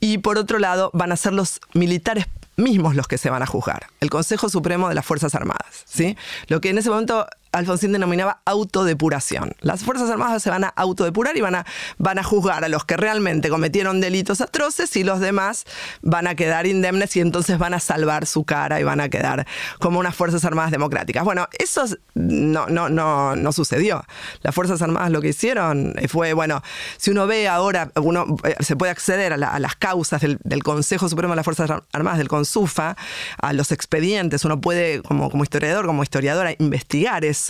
y 0.00 0.18
por 0.18 0.38
otro 0.38 0.58
lado 0.58 0.90
van 0.92 1.12
a 1.12 1.16
ser 1.16 1.32
los 1.32 1.60
militares 1.72 2.26
mismos 2.56 2.94
los 2.94 3.08
que 3.08 3.18
se 3.18 3.30
van 3.30 3.42
a 3.42 3.46
juzgar, 3.46 3.88
el 4.00 4.10
Consejo 4.10 4.48
Supremo 4.48 4.88
de 4.88 4.94
las 4.94 5.04
Fuerzas 5.04 5.34
Armadas, 5.34 5.84
¿sí? 5.84 6.16
Lo 6.48 6.60
que 6.60 6.70
en 6.70 6.78
ese 6.78 6.90
momento 6.90 7.26
Alfonsín 7.54 7.92
denominaba 7.92 8.40
autodepuración. 8.44 9.54
Las 9.60 9.84
Fuerzas 9.84 10.10
Armadas 10.10 10.42
se 10.42 10.50
van 10.50 10.64
a 10.64 10.68
autodepurar 10.68 11.36
y 11.36 11.40
van 11.40 11.54
a, 11.54 11.66
van 11.98 12.18
a 12.18 12.24
juzgar 12.24 12.64
a 12.64 12.68
los 12.68 12.84
que 12.84 12.96
realmente 12.96 13.48
cometieron 13.48 14.00
delitos 14.00 14.40
atroces 14.40 14.96
y 14.96 15.04
los 15.04 15.20
demás 15.20 15.64
van 16.02 16.26
a 16.26 16.34
quedar 16.34 16.66
indemnes 16.66 17.14
y 17.16 17.20
entonces 17.20 17.56
van 17.58 17.72
a 17.72 17.80
salvar 17.80 18.26
su 18.26 18.44
cara 18.44 18.80
y 18.80 18.82
van 18.82 19.00
a 19.00 19.08
quedar 19.08 19.46
como 19.78 20.00
unas 20.00 20.16
Fuerzas 20.16 20.44
Armadas 20.44 20.72
democráticas. 20.72 21.22
Bueno, 21.24 21.48
eso 21.56 21.84
no, 22.14 22.66
no, 22.66 22.88
no, 22.88 23.36
no 23.36 23.52
sucedió. 23.52 24.04
Las 24.42 24.52
Fuerzas 24.52 24.82
Armadas 24.82 25.12
lo 25.12 25.20
que 25.20 25.28
hicieron 25.28 25.94
fue, 26.08 26.32
bueno, 26.32 26.60
si 26.96 27.12
uno 27.12 27.28
ve 27.28 27.48
ahora, 27.48 27.92
uno 27.96 28.36
eh, 28.42 28.56
se 28.60 28.74
puede 28.74 28.90
acceder 28.90 29.32
a, 29.32 29.36
las 29.36 29.76
causas 29.76 30.20
del, 30.20 30.62
Consejo 30.64 31.08
Supremo 31.08 31.34
de 31.34 31.36
las 31.36 31.44
Fuerzas 31.44 31.70
Armadas, 31.92 32.18
del 32.18 32.28
CONSUFA, 32.28 32.96
a 33.40 33.52
los 33.52 33.70
expedientes, 33.70 34.44
uno 34.44 34.60
puede, 34.60 35.02
como, 35.02 35.30
como 35.30 35.44
historiador, 35.44 35.86
como 35.86 36.02
historiadora, 36.02 36.52
investigar 36.58 37.24
eso 37.24 37.43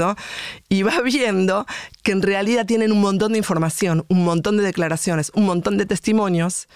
y 0.69 0.83
va 0.83 1.01
viendo 1.03 1.67
que 2.03 2.13
en 2.13 2.23
realidad 2.23 2.67
tienen 2.67 2.93
un 2.93 3.01
montón 3.01 3.33
de 3.33 3.39
información, 3.39 4.05
un 4.09 4.25
montón 4.25 4.57
de 4.57 4.63
declaraciones, 4.63 5.31
un 5.35 5.45
montón 5.45 5.77
de 5.79 5.87
testimonios, 5.87 6.69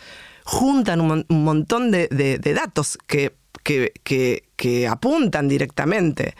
juntan 0.44 1.00
un, 1.00 1.24
montón 1.28 1.90
de, 1.90 2.08
datos 2.54 2.98
que, 3.06 3.34
que 3.62 4.88
apuntan 4.88 5.48
directamente 5.48 6.34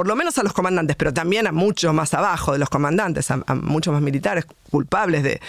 por 0.00 0.08
lo 0.08 0.16
menos 0.16 0.38
a 0.38 0.42
los 0.42 0.54
comandantes, 0.54 0.96
pero 0.96 1.12
también 1.12 1.46
a 1.46 1.52
muchos 1.52 1.92
más 1.92 2.14
abajo 2.14 2.54
de 2.54 2.58
los 2.58 2.70
comandantes, 2.70 3.30
a, 3.30 3.36
muchos 3.54 3.92
más 3.92 4.00
militares 4.00 4.46
culpables 4.70 5.22
de, 5.22 5.42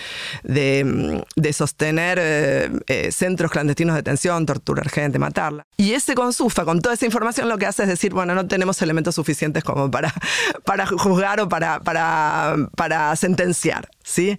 de, 0.44 1.54
sostener 1.54 2.20
eh, 2.22 2.70
eh, 2.88 3.14
centros 3.14 3.50
clandestinos 3.50 3.96
de 3.96 4.00
detención, 4.00 4.46
torturar 4.46 4.90
gente, 4.90 5.20
matarla. 5.20 5.64
Y 5.78 5.94
ese 5.94 6.16
consufa, 6.16 6.66
con 6.66 6.82
toda 6.82 6.96
esa 6.96 7.06
información, 7.06 7.48
lo 7.48 7.58
que 7.58 7.66
hace 7.66 7.84
es 7.84 7.88
decir, 7.88 8.14
bueno, 8.14 8.36
no 8.36 8.46
tenemos 8.46 8.82
elementos 8.82 9.16
suficientes 9.16 9.64
como 9.64 9.90
para, 9.90 10.14
para 10.66 10.86
juzgar 10.86 11.40
o 11.40 11.48
para, 11.48 11.80
para, 11.80 12.58
para 12.76 13.16
sentenciar, 13.16 13.88
¿sí? 14.04 14.38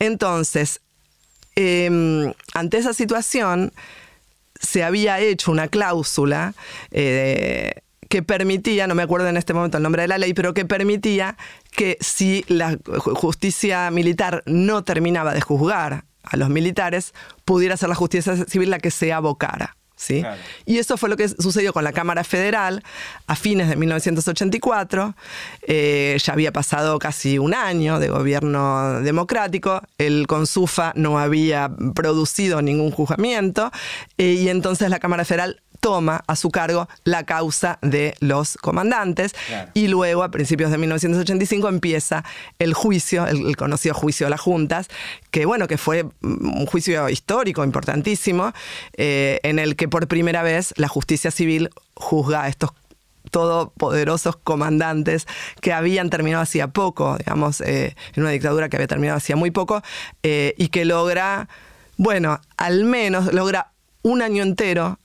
Entonces, 0.00 0.80
em, 1.54 2.32
ante 2.52 2.78
esa 2.78 2.94
situación, 2.94 3.72
se 4.60 4.82
había 4.82 5.20
hecho 5.20 5.52
una 5.52 5.68
cláusula 5.68 6.52
eh, 6.90 7.74
que 8.10 8.24
permitía, 8.24 8.88
no 8.88 8.96
me 8.96 9.04
acuerdo 9.04 9.28
en 9.28 9.36
este 9.36 9.54
momento 9.54 9.76
el 9.76 9.84
nombre 9.84 10.02
de 10.02 10.08
la 10.08 10.18
ley, 10.18 10.34
pero 10.34 10.52
que 10.52 10.64
permitía 10.64 11.36
que 11.70 11.96
si 12.00 12.44
la 12.48 12.76
justicia 13.14 13.88
militar 13.92 14.42
no 14.46 14.82
terminaba 14.82 15.32
de 15.32 15.40
juzgar 15.40 16.04
a 16.24 16.36
los 16.36 16.50
militares, 16.50 17.14
pudiera 17.44 17.76
ser 17.76 17.88
la 17.88 17.94
justicia 17.94 18.36
civil 18.46 18.68
la 18.68 18.80
que 18.80 18.90
se 18.90 19.12
abocara. 19.12 19.76
¿Sí? 19.94 20.24
Y 20.64 20.78
eso 20.78 20.96
fue 20.96 21.10
lo 21.10 21.16
que 21.18 21.28
sucedió 21.28 21.74
con 21.74 21.84
la 21.84 21.92
Cámara 21.92 22.24
Federal 22.24 22.82
a 23.26 23.36
fines 23.36 23.68
de 23.68 23.76
1984. 23.76 25.14
Eh, 25.60 26.16
ya 26.24 26.32
había 26.32 26.52
pasado 26.52 26.98
casi 26.98 27.38
un 27.38 27.52
año 27.52 27.98
de 27.98 28.08
gobierno 28.08 29.02
democrático, 29.02 29.82
el 29.98 30.26
Consufa 30.26 30.92
no 30.96 31.18
había 31.18 31.70
producido 31.94 32.62
ningún 32.62 32.90
juzgamiento 32.92 33.70
eh, 34.16 34.32
y 34.32 34.48
entonces 34.48 34.88
la 34.88 35.00
Cámara 35.00 35.26
Federal 35.26 35.60
toma 35.80 36.22
a 36.26 36.36
su 36.36 36.50
cargo 36.50 36.88
la 37.04 37.24
causa 37.24 37.78
de 37.82 38.14
los 38.20 38.56
comandantes. 38.58 39.34
Y 39.74 39.88
luego 39.88 40.22
a 40.22 40.30
principios 40.30 40.70
de 40.70 40.78
1985 40.78 41.68
empieza 41.68 42.24
el 42.58 42.74
juicio, 42.74 43.26
el, 43.26 43.56
conocido 43.56 43.94
juicio 43.94 44.26
de 44.26 44.30
las 44.30 44.40
juntas, 44.40 44.88
que 45.30 45.46
bueno, 45.46 45.66
que 45.66 45.78
fue 45.78 46.06
un 46.22 46.66
juicio 46.66 47.08
histórico 47.08 47.64
importantísimo, 47.64 48.52
eh, 48.96 49.40
en 49.42 49.58
el 49.58 49.76
que 49.76 49.88
por 49.88 50.06
primera 50.06 50.42
vez 50.42 50.72
la 50.76 50.88
justicia 50.88 51.30
civil 51.30 51.70
juzga 51.94 52.44
a 52.44 52.48
estos 52.48 52.70
todopoderosos 53.30 54.36
comandantes 54.36 55.26
que 55.60 55.72
habían 55.72 56.10
terminado 56.10 56.42
hacía 56.42 56.68
poco, 56.68 57.16
digamos, 57.18 57.60
eh, 57.60 57.94
en 58.14 58.22
una 58.22 58.30
dictadura 58.30 58.68
que 58.68 58.76
había 58.76 58.88
terminado 58.88 59.16
hacía 59.16 59.36
muy 59.36 59.50
poco, 59.50 59.82
eh, 60.22 60.54
y 60.56 60.68
que 60.68 60.84
logra, 60.84 61.48
bueno, 61.96 62.40
al 62.56 62.84
menos 62.84 63.32
logra 63.32 63.72
un 64.02 64.22
año 64.22 64.42
entero 64.42 64.98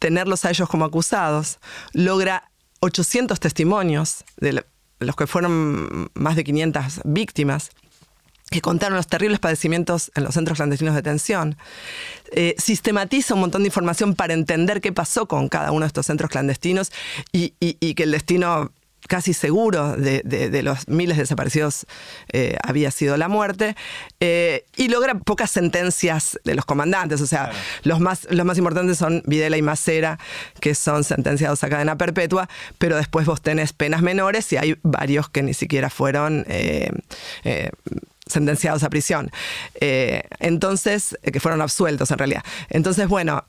tenerlos 0.00 0.44
a 0.44 0.50
ellos 0.50 0.68
como 0.68 0.84
acusados, 0.84 1.60
logra 1.92 2.50
800 2.80 3.38
testimonios 3.38 4.24
de 4.38 4.64
los 4.98 5.14
que 5.14 5.28
fueron 5.28 6.10
más 6.14 6.34
de 6.34 6.42
500 6.42 7.02
víctimas 7.04 7.70
que 8.50 8.60
contaron 8.60 8.96
los 8.96 9.06
terribles 9.06 9.38
padecimientos 9.38 10.10
en 10.16 10.24
los 10.24 10.34
centros 10.34 10.56
clandestinos 10.56 10.94
de 10.94 11.02
detención. 11.02 11.56
Eh, 12.32 12.56
sistematiza 12.58 13.34
un 13.34 13.40
montón 13.40 13.62
de 13.62 13.68
información 13.68 14.16
para 14.16 14.34
entender 14.34 14.80
qué 14.80 14.92
pasó 14.92 15.26
con 15.26 15.48
cada 15.48 15.70
uno 15.70 15.82
de 15.82 15.86
estos 15.86 16.06
centros 16.06 16.30
clandestinos 16.30 16.90
y 17.30 17.50
que 17.94 18.02
el 18.02 18.10
destino 18.10 18.72
casi 19.10 19.34
seguro 19.34 19.96
de, 19.96 20.62
los 20.62 20.86
miles 20.86 21.16
de 21.16 21.24
desaparecidos 21.24 21.84
eh, 22.32 22.56
había 22.62 22.92
sido 22.92 23.16
la 23.16 23.26
muerte, 23.26 23.74
eh, 24.20 24.64
y 24.76 24.86
logra 24.86 25.14
pocas 25.18 25.50
sentencias 25.50 26.38
de 26.44 26.54
los 26.54 26.64
comandantes, 26.64 27.20
o 27.20 27.26
sea, 27.26 27.50
los, 27.82 27.98
más, 27.98 28.28
los 28.30 28.46
más 28.46 28.56
importantes 28.56 28.98
son 28.98 29.24
Videla 29.26 29.56
y 29.56 29.62
Macera, 29.62 30.20
que 30.60 30.76
son 30.76 31.02
sentenciados 31.02 31.64
a 31.64 31.68
cadena 31.68 31.98
perpetua, 31.98 32.48
pero 32.78 32.96
después 32.96 33.26
vos 33.26 33.42
tenés 33.42 33.72
penas 33.72 34.00
menores 34.00 34.52
y 34.52 34.58
hay 34.58 34.78
varios 34.82 35.28
que 35.28 35.42
ni 35.42 35.54
siquiera 35.54 35.90
fueron... 35.90 36.46
Eh, 36.48 36.90
sentenciados 38.26 38.84
a 38.84 38.90
prisión. 38.90 39.32
entonces, 39.80 41.18
que 41.20 41.40
fueron 41.40 41.60
absueltos 41.62 42.12
en 42.12 42.18
realidad. 42.18 42.44
Entonces, 42.68 43.08
bueno, 43.08 43.44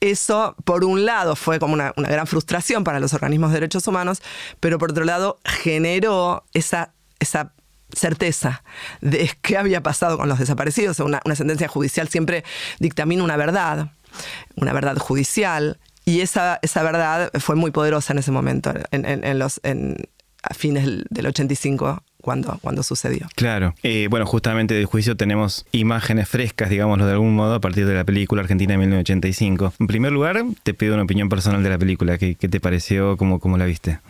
eso, 0.00 0.54
por 0.64 0.84
un 0.84 1.04
lado, 1.04 1.36
fue 1.36 1.58
como 1.58 1.74
una, 1.74 1.92
gran 1.96 2.26
frustración 2.26 2.84
para 2.84 3.00
los 3.00 3.14
organismos 3.14 3.50
de 3.50 3.56
derechos 3.56 3.86
humanos, 3.86 4.22
pero 4.60 4.78
por 4.78 4.90
otro 4.90 5.04
lado, 5.04 5.38
generó 5.44 6.44
esa, 6.52 6.92
esa 7.18 7.52
certeza 7.92 8.62
de 9.00 9.30
qué 9.42 9.56
había 9.56 9.82
pasado 9.82 10.18
con 10.18 10.28
los 10.28 10.38
desaparecidos. 10.38 11.00
Una, 11.00 11.20
sentencia 11.34 11.68
judicial 11.68 12.08
siempre 12.08 12.44
dictamina 12.78 13.24
una 13.24 13.36
verdad, 13.36 13.90
una 14.56 14.72
verdad 14.72 14.96
judicial, 14.96 15.78
y 16.04 16.20
esa, 16.20 16.60
esa 16.62 16.82
verdad 16.82 17.30
fue 17.40 17.56
muy 17.56 17.72
poderosa 17.72 18.12
en 18.12 18.20
ese 18.20 18.30
momento, 18.30 18.72
en, 18.92 19.38
los, 19.38 19.60
a 20.42 20.54
fines 20.54 21.04
del 21.10 21.26
85 21.26 22.02
cuando, 22.26 22.58
cuando 22.60 22.82
sucedió. 22.82 23.28
Claro. 23.36 23.76
Eh, 23.84 24.08
bueno, 24.10 24.26
justamente 24.26 24.74
del 24.74 24.86
juicio 24.86 25.16
tenemos 25.16 25.64
imágenes 25.70 26.28
frescas, 26.28 26.68
digámoslo 26.68 27.06
de 27.06 27.12
algún 27.12 27.36
modo, 27.36 27.54
a 27.54 27.60
partir 27.60 27.86
de 27.86 27.94
la 27.94 28.02
película 28.02 28.42
Argentina 28.42 28.72
de 28.72 28.78
1985. 28.78 29.74
En 29.78 29.86
primer 29.86 30.10
lugar, 30.10 30.42
te 30.64 30.74
pido 30.74 30.94
una 30.94 31.04
opinión 31.04 31.28
personal 31.28 31.62
de 31.62 31.70
la 31.70 31.78
película. 31.78 32.18
¿Qué, 32.18 32.34
qué 32.34 32.48
te 32.48 32.58
pareció? 32.58 33.16
¿Cómo, 33.16 33.38
¿Cómo 33.38 33.56
la 33.58 33.64
viste? 33.64 34.00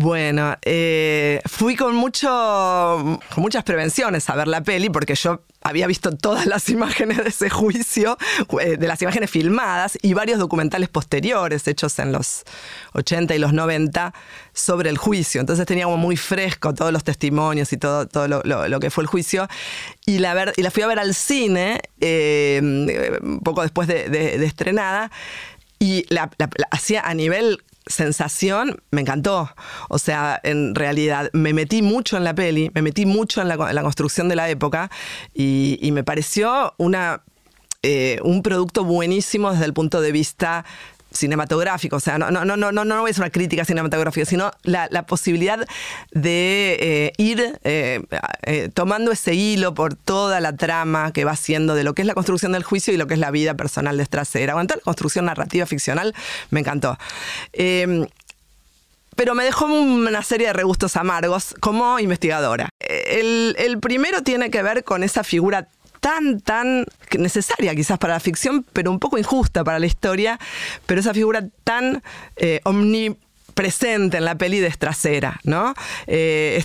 Bueno, 0.00 0.56
eh, 0.62 1.40
fui 1.46 1.74
con 1.74 1.96
mucho, 1.96 2.28
con 2.28 3.42
muchas 3.42 3.64
prevenciones 3.64 4.30
a 4.30 4.36
ver 4.36 4.46
la 4.46 4.62
peli 4.62 4.90
porque 4.90 5.16
yo 5.16 5.42
había 5.60 5.88
visto 5.88 6.16
todas 6.16 6.46
las 6.46 6.68
imágenes 6.70 7.16
de 7.16 7.30
ese 7.30 7.50
juicio, 7.50 8.16
eh, 8.60 8.76
de 8.76 8.86
las 8.86 9.02
imágenes 9.02 9.28
filmadas 9.28 9.98
y 10.00 10.14
varios 10.14 10.38
documentales 10.38 10.88
posteriores 10.88 11.66
hechos 11.66 11.98
en 11.98 12.12
los 12.12 12.44
80 12.92 13.34
y 13.34 13.40
los 13.40 13.52
90 13.52 14.14
sobre 14.52 14.88
el 14.88 14.98
juicio. 14.98 15.40
Entonces 15.40 15.66
tenía 15.66 15.88
muy 15.88 16.16
fresco 16.16 16.72
todos 16.74 16.92
los 16.92 17.02
testimonios 17.02 17.72
y 17.72 17.76
todo, 17.76 18.06
lo, 18.28 18.78
que 18.78 18.90
fue 18.90 19.02
el 19.02 19.08
juicio. 19.08 19.48
Y 20.06 20.20
la, 20.20 20.52
y 20.56 20.62
la 20.62 20.70
fui 20.70 20.84
a 20.84 20.86
ver 20.86 21.00
al 21.00 21.12
cine 21.12 21.80
eh, 22.00 23.18
poco 23.42 23.62
después 23.62 23.88
de, 23.88 24.46
estrenada 24.46 25.10
y 25.80 26.06
la 26.08 26.30
hacía 26.70 27.00
a 27.00 27.14
nivel 27.14 27.64
sensación 27.88 28.82
me 28.90 29.00
encantó. 29.00 29.50
O 29.88 29.98
sea, 29.98 30.40
en 30.42 30.74
realidad 30.74 31.30
me 31.32 31.52
metí 31.52 31.82
mucho 31.82 32.16
en 32.16 32.24
la 32.24 32.34
peli, 32.34 32.70
me 32.74 32.82
metí 32.82 33.06
mucho 33.06 33.40
en 33.40 33.48
la, 33.48 33.82
construcción 33.82 34.28
de 34.28 34.36
la 34.36 34.48
época 34.48 34.90
y, 35.34 35.90
me 35.92 36.04
pareció 36.04 36.74
una, 36.76 37.22
eh, 37.82 38.20
un 38.22 38.42
producto 38.42 38.84
buenísimo 38.84 39.50
desde 39.50 39.64
el 39.64 39.72
punto 39.72 40.00
de 40.00 40.12
vista 40.12 40.64
cinematográfico, 41.18 41.96
o 41.96 42.00
sea, 42.00 42.18
no, 42.18 42.30
no, 42.30 42.44
no, 42.44 42.56
no, 42.56 42.84
no, 42.84 43.08
es 43.08 43.18
una 43.18 43.30
crítica 43.30 43.64
cinematográfica, 43.64 44.24
sino 44.24 44.50
la, 44.62 44.88
posibilidad 45.06 45.58
de 46.12 46.76
eh, 46.80 47.12
ir 47.18 47.58
eh, 47.64 48.02
eh, 48.42 48.68
tomando 48.72 49.12
ese 49.12 49.34
hilo 49.34 49.74
por 49.74 49.94
toda 49.94 50.40
la 50.40 50.54
trama 50.54 51.12
que 51.12 51.24
va 51.24 51.32
haciendo 51.32 51.74
de 51.74 51.84
lo 51.84 51.94
que 51.94 52.02
es 52.02 52.06
la 52.06 52.14
construcción 52.14 52.52
del 52.52 52.62
juicio 52.62 52.92
y 52.92 52.96
lo 52.96 53.06
que 53.06 53.14
es 53.14 53.20
la 53.20 53.30
vida 53.30 53.54
personal 53.54 53.96
de 53.96 54.04
Strasera. 54.04 54.54
Bueno, 54.54 54.68
la 54.74 54.80
construcción 54.80 55.24
narrativa 55.24 55.66
ficcional 55.66 56.14
me 56.50 56.60
encantó. 56.60 56.98
Em, 57.52 58.06
pero 59.16 59.34
me 59.34 59.44
dejó 59.44 59.66
una 59.66 60.22
serie 60.22 60.46
de 60.46 60.52
regustos 60.52 60.96
amargos 60.96 61.54
como 61.60 61.98
investigadora. 61.98 62.68
El, 62.78 63.56
el 63.58 63.80
primero 63.80 64.22
tiene 64.22 64.50
que 64.50 64.62
ver 64.62 64.84
con 64.84 65.02
esa 65.02 65.24
figura 65.24 65.68
tan, 66.00 66.40
tan 66.40 66.86
necesaria 67.18 67.74
quizás 67.74 67.98
para 67.98 68.14
la 68.14 68.20
ficción, 68.20 68.64
pero 68.72 68.90
un 68.90 68.98
poco 68.98 69.18
injusta 69.18 69.64
para 69.64 69.78
la 69.78 69.86
historia, 69.86 70.38
pero 70.86 71.00
esa 71.00 71.14
figura 71.14 71.44
tan 71.64 72.02
eh, 72.36 72.60
omnipresente 72.64 74.18
en 74.18 74.24
la 74.24 74.36
peli 74.36 74.60
de 74.60 74.68
Estrasera, 74.68 75.40
¿no? 75.44 75.74
Eh, 76.06 76.64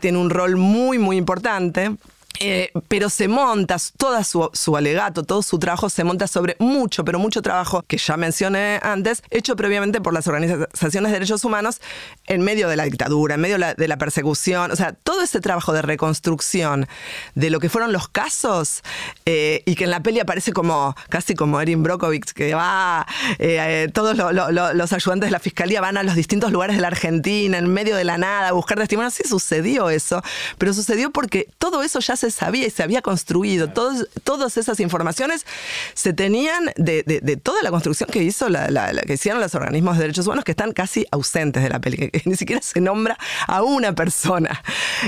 tiene 0.00 0.18
un 0.18 0.30
rol 0.30 0.56
muy, 0.56 0.98
muy 0.98 1.16
importante 1.16 1.96
Eh, 2.40 2.72
pero 2.88 3.10
se 3.10 3.28
monta, 3.28 3.76
todo 3.96 4.50
su, 4.52 4.76
alegato, 4.76 5.22
todo 5.22 5.40
su 5.42 5.58
trabajo 5.60 5.88
se 5.88 6.02
monta 6.02 6.26
sobre 6.26 6.56
mucho, 6.58 7.04
pero 7.04 7.20
mucho 7.20 7.42
trabajo 7.42 7.84
que 7.86 7.96
ya 7.96 8.16
mencioné 8.16 8.80
antes, 8.82 9.22
hecho 9.30 9.54
previamente 9.54 10.00
por 10.00 10.12
las 10.12 10.26
organizaciones 10.26 11.10
de 11.10 11.14
derechos 11.14 11.44
humanos 11.44 11.80
en 12.26 12.42
medio 12.42 12.68
de 12.68 12.76
la 12.76 12.84
dictadura, 12.84 13.36
en 13.36 13.40
medio 13.40 13.58
de 13.58 13.88
la, 13.88 13.94
persecución. 13.96 14.72
O 14.72 14.76
sea, 14.76 14.92
todo 14.92 15.22
ese 15.22 15.40
trabajo 15.40 15.72
de 15.72 15.80
reconstrucción 15.80 16.88
de 17.36 17.50
lo 17.50 17.60
que 17.60 17.68
fueron 17.68 17.92
los 17.92 18.08
casos 18.08 18.82
eh, 19.24 19.62
y 19.64 19.76
que 19.76 19.84
en 19.84 19.90
la 19.90 20.00
peli 20.00 20.18
aparece 20.18 20.52
como 20.52 20.96
casi 21.08 21.36
como 21.36 21.60
Erin 21.60 21.84
Brockovich, 21.84 22.32
que 22.32 22.54
va, 22.54 23.06
eh, 23.38 23.88
todos 23.94 24.16
los 24.16 24.92
ayudantes 24.92 25.28
de 25.28 25.30
la 25.30 25.38
fiscalía 25.38 25.80
van 25.80 25.96
a 25.96 26.02
los 26.02 26.16
distintos 26.16 26.50
lugares 26.50 26.74
de 26.74 26.82
la 26.82 26.88
Argentina, 26.88 27.56
en 27.56 27.72
medio 27.72 27.94
de 27.94 28.02
la 28.02 28.18
nada, 28.18 28.48
a 28.48 28.52
buscar 28.52 28.76
testimonios. 28.76 29.14
Sí 29.14 29.22
sucedió 29.28 29.88
eso, 29.88 30.20
pero 30.58 30.74
sucedió 30.74 31.12
porque 31.12 31.48
todo 31.58 31.84
eso 31.84 32.00
ya 32.00 32.16
se 32.16 32.23
sabía 32.30 32.66
y 32.66 32.70
se 32.70 32.82
había 32.82 33.02
construido. 33.02 33.68
todas 33.68 34.56
esas 34.56 34.80
informaciones 34.80 35.46
se 35.94 36.12
tenían 36.12 36.72
de, 36.76 37.02
toda 37.42 37.62
la 37.62 37.70
construcción 37.70 38.08
que 38.10 38.22
hizo 38.22 38.48
la, 38.48 38.92
que 39.06 39.14
hicieron 39.14 39.40
los 39.40 39.54
organismos 39.54 39.96
de 39.96 40.02
derechos 40.02 40.26
humanos 40.26 40.44
que 40.44 40.52
están 40.52 40.72
casi 40.72 41.06
ausentes 41.10 41.62
de 41.62 41.68
la 41.68 41.80
película, 41.80 42.10
ni 42.24 42.36
siquiera 42.36 42.62
se 42.62 42.80
nombra 42.80 43.18
a 43.46 43.62
una 43.62 43.94
persona. 43.94 44.62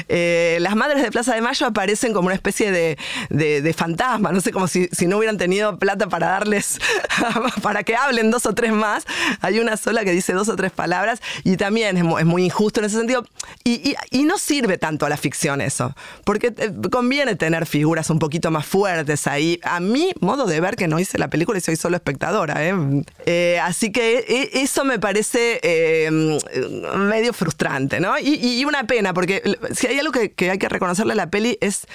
Eh, 0.09 0.59
las 0.61 0.77
madres 0.77 1.03
de 1.03 1.11
Plaza 1.11 1.35
de 1.35 1.41
Mayo 1.41 1.67
aparecen 1.67 2.13
como 2.13 2.27
una 2.27 2.35
especie 2.35 2.71
de, 2.71 2.97
de 3.31 3.73
fantasma, 3.73 4.33
no 4.33 4.41
sé, 4.41 4.53
como 4.53 4.69
si, 4.69 4.89
si, 4.93 5.07
no 5.07 5.19
hubieran 5.19 5.39
tenido 5.39 5.79
plata 5.79 6.09
para 6.09 6.29
darles, 6.29 6.79
para 7.63 7.83
que 7.83 7.97
hablen 7.97 8.31
dos 8.31 8.47
o 8.47 8.55
tres 8.55 8.73
más. 8.73 9.05
Hay 9.41 9.59
una 9.59 9.77
sola 9.77 10.05
que 10.05 10.13
dice 10.13 10.33
dos 10.33 10.49
o 10.49 10.57
tres 10.57 10.73
palabras 10.73 11.21
y 11.45 11.57
también 11.57 11.97
es 11.97 12.05
muy, 12.05 12.45
injusto 12.45 12.81
en 12.81 12.87
ese 12.87 12.99
sentido. 12.99 13.27
Y, 13.65 13.95
y, 14.11 14.25
no 14.25 14.39
sirve 14.39 14.79
tanto 14.79 15.07
a 15.07 15.09
la 15.09 15.17
ficción 15.17 15.61
eso, 15.61 15.95
porque 16.25 16.53
eh, 16.57 16.73
conviene 17.07 17.37
tener 17.37 17.67
figuras 17.67 18.11
un 18.11 18.19
poquito 18.19 18.51
más 18.51 18.67
fuertes 18.67 19.29
ahí. 19.29 19.61
A 19.63 19.79
mi 19.79 20.13
modo 20.21 20.45
de 20.47 20.61
ver 20.61 20.75
que 20.75 20.89
no 20.89 20.99
hice 20.99 21.19
la 21.19 21.29
película 21.29 21.57
y 21.57 21.61
soy 21.61 21.77
solo 21.77 21.95
espectadora. 21.95 22.67
¿eh? 22.67 22.75
Eh, 23.27 23.61
así 23.63 23.93
que 23.93 24.25
e, 24.27 24.63
eso 24.63 24.85
me 24.85 24.99
parece 24.99 25.61
eh, 25.63 26.11
medio 26.97 27.33
frustrante, 27.33 28.01
¿no? 28.01 28.19
Y, 28.19 28.65
una 28.65 28.89
pena, 28.89 29.15
porque 29.15 29.41
si 29.73 29.87
hay 29.87 30.01
algo 30.01 30.11
que, 30.11 30.51
hay 30.51 30.59
que 30.59 30.69
reconocerle 30.69 31.13
a 31.13 31.17
la 31.17 31.31
peli 31.31 31.59
es 31.61 31.87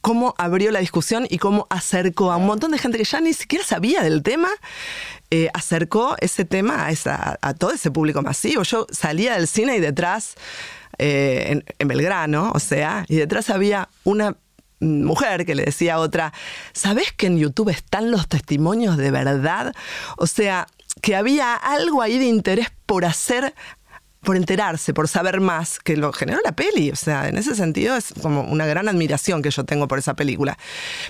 cómo 0.00 0.34
abrió 0.36 0.72
la 0.72 0.80
discusión 0.80 1.28
y 1.30 1.38
cómo 1.38 1.68
acercó 1.70 2.32
a 2.32 2.36
un 2.36 2.46
montón 2.46 2.72
de 2.72 2.78
gente 2.78 2.98
que 2.98 3.04
ya 3.04 3.20
ni 3.20 3.34
siquiera 3.34 3.64
sabía 3.64 4.02
del 4.02 4.24
tema, 4.24 4.48
acercó 5.54 6.16
ese 6.20 6.44
tema 6.44 6.88
a, 7.40 7.54
todo 7.54 7.70
ese 7.70 7.92
público 7.92 8.20
masivo. 8.20 8.64
Yo 8.64 8.88
salía 8.90 9.34
del 9.34 9.46
cine 9.46 9.76
y 9.76 9.80
detrás 9.80 10.34
eh, 11.02 11.62
en, 11.78 11.88
Belgrano, 11.88 12.52
o 12.54 12.58
sea, 12.58 13.06
y 13.08 13.16
detrás 13.16 13.48
había 13.48 13.88
una 14.04 14.36
mujer 14.80 15.46
que 15.46 15.54
le 15.54 15.64
decía 15.64 15.94
a 15.94 15.98
otra, 15.98 16.34
¿sabes 16.74 17.12
que 17.12 17.26
en 17.26 17.38
YouTube 17.38 17.70
están 17.70 18.10
los 18.10 18.28
testimonios 18.28 18.98
de 18.98 19.10
verdad? 19.10 19.74
O 20.18 20.26
sea, 20.26 20.66
que 21.00 21.16
había 21.16 21.54
algo 21.54 22.02
ahí 22.02 22.18
de 22.18 22.26
interés 22.26 22.68
por 22.84 23.06
hacer 23.06 23.54
por 24.22 24.36
enterarse, 24.36 24.92
por 24.92 25.08
saber 25.08 25.40
más, 25.40 25.78
que 25.78 25.96
lo 25.96 26.12
generó 26.12 26.40
la 26.44 26.52
peli. 26.52 26.90
O 26.90 26.96
sea, 26.96 27.28
en 27.28 27.38
ese 27.38 27.54
sentido 27.54 27.96
es 27.96 28.12
como 28.20 28.42
una 28.42 28.66
gran 28.66 28.88
admiración 28.88 29.42
que 29.42 29.50
yo 29.50 29.64
tengo 29.64 29.88
por 29.88 29.98
esa 29.98 30.14
película. 30.14 30.58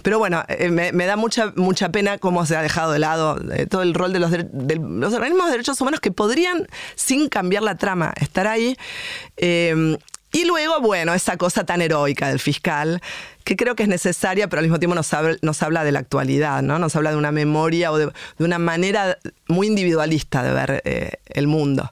Pero 0.03 0.19
bueno, 0.19 0.45
eh, 0.49 0.71
me, 0.71 1.07
da 1.07 1.17
mucha, 1.17 1.53
mucha 1.57 1.91
pena 1.91 2.19
cómo 2.19 2.47
se 2.47 2.57
ha 2.57 2.63
dejado 2.63 2.93
de 2.93 2.99
lado 2.99 3.39
eh, 3.53 3.67
todo 3.67 3.83
el 3.83 3.95
rol 3.95 4.13
de 4.13 4.21
los, 4.21 4.31
los 4.31 5.13
organismos 5.13 5.47
de 5.47 5.53
derechos 5.53 5.81
humanos 5.81 6.01
que 6.01 6.13
podrían, 6.13 6.67
sin 6.95 7.29
cambiar 7.29 7.63
la 7.63 7.77
trama, 7.77 8.13
estar 8.21 8.47
ahí. 8.47 8.77
Eh, 9.37 9.97
y 10.33 10.45
luego, 10.45 10.81
bueno, 10.81 11.13
esa 11.13 11.37
cosa 11.37 11.65
tan 11.65 11.83
heroica 11.83 12.29
del 12.29 12.39
fiscal, 12.39 13.01
que 13.43 13.57
creo 13.57 13.75
que 13.75 13.83
es 13.83 13.89
necesaria, 13.89 14.49
pero 14.49 14.61
al 14.61 14.67
mismo 14.67 14.79
tiempo 14.79 14.95
nos 14.95 15.13
habla, 15.13 15.37
nos 15.43 15.61
habla 15.63 15.83
de 15.83 15.91
la 15.91 15.99
actualidad, 15.99 16.63
¿no? 16.63 16.79
Nos 16.79 16.95
habla 16.95 17.11
de 17.11 17.17
una 17.17 17.33
memoria 17.33 17.91
o 17.91 17.99
de, 17.99 18.13
una 18.39 18.59
manera 18.59 19.19
muy 19.49 19.67
individualista 19.67 20.43
de 20.45 20.53
ver 20.53 20.83
eh, 20.85 21.13
el 21.27 21.49
mundo 21.49 21.91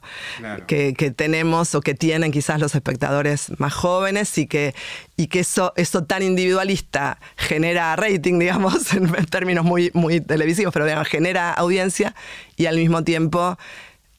que, 0.67 0.93
tenemos 1.15 1.75
o 1.75 1.81
que 1.81 1.95
tienen 1.95 2.31
quizás 2.31 2.61
los 2.61 2.75
espectadores 2.75 3.51
más 3.59 3.73
jóvenes 3.73 4.37
y 4.37 4.47
que, 4.47 4.73
y 5.17 5.27
que 5.27 5.41
eso, 5.41 5.73
eso 5.75 6.05
tan 6.05 6.23
individualista 6.23 7.19
genera 7.35 7.95
rating, 7.97 8.39
digamos, 8.39 8.93
en 8.93 9.11
términos 9.25 9.65
muy, 9.65 9.91
muy 9.93 10.21
televisivos, 10.21 10.73
pero 10.73 11.03
genera 11.03 11.51
audiencia 11.51 12.15
y 12.55 12.67
al 12.67 12.77
mismo 12.77 13.03
tiempo... 13.03 13.57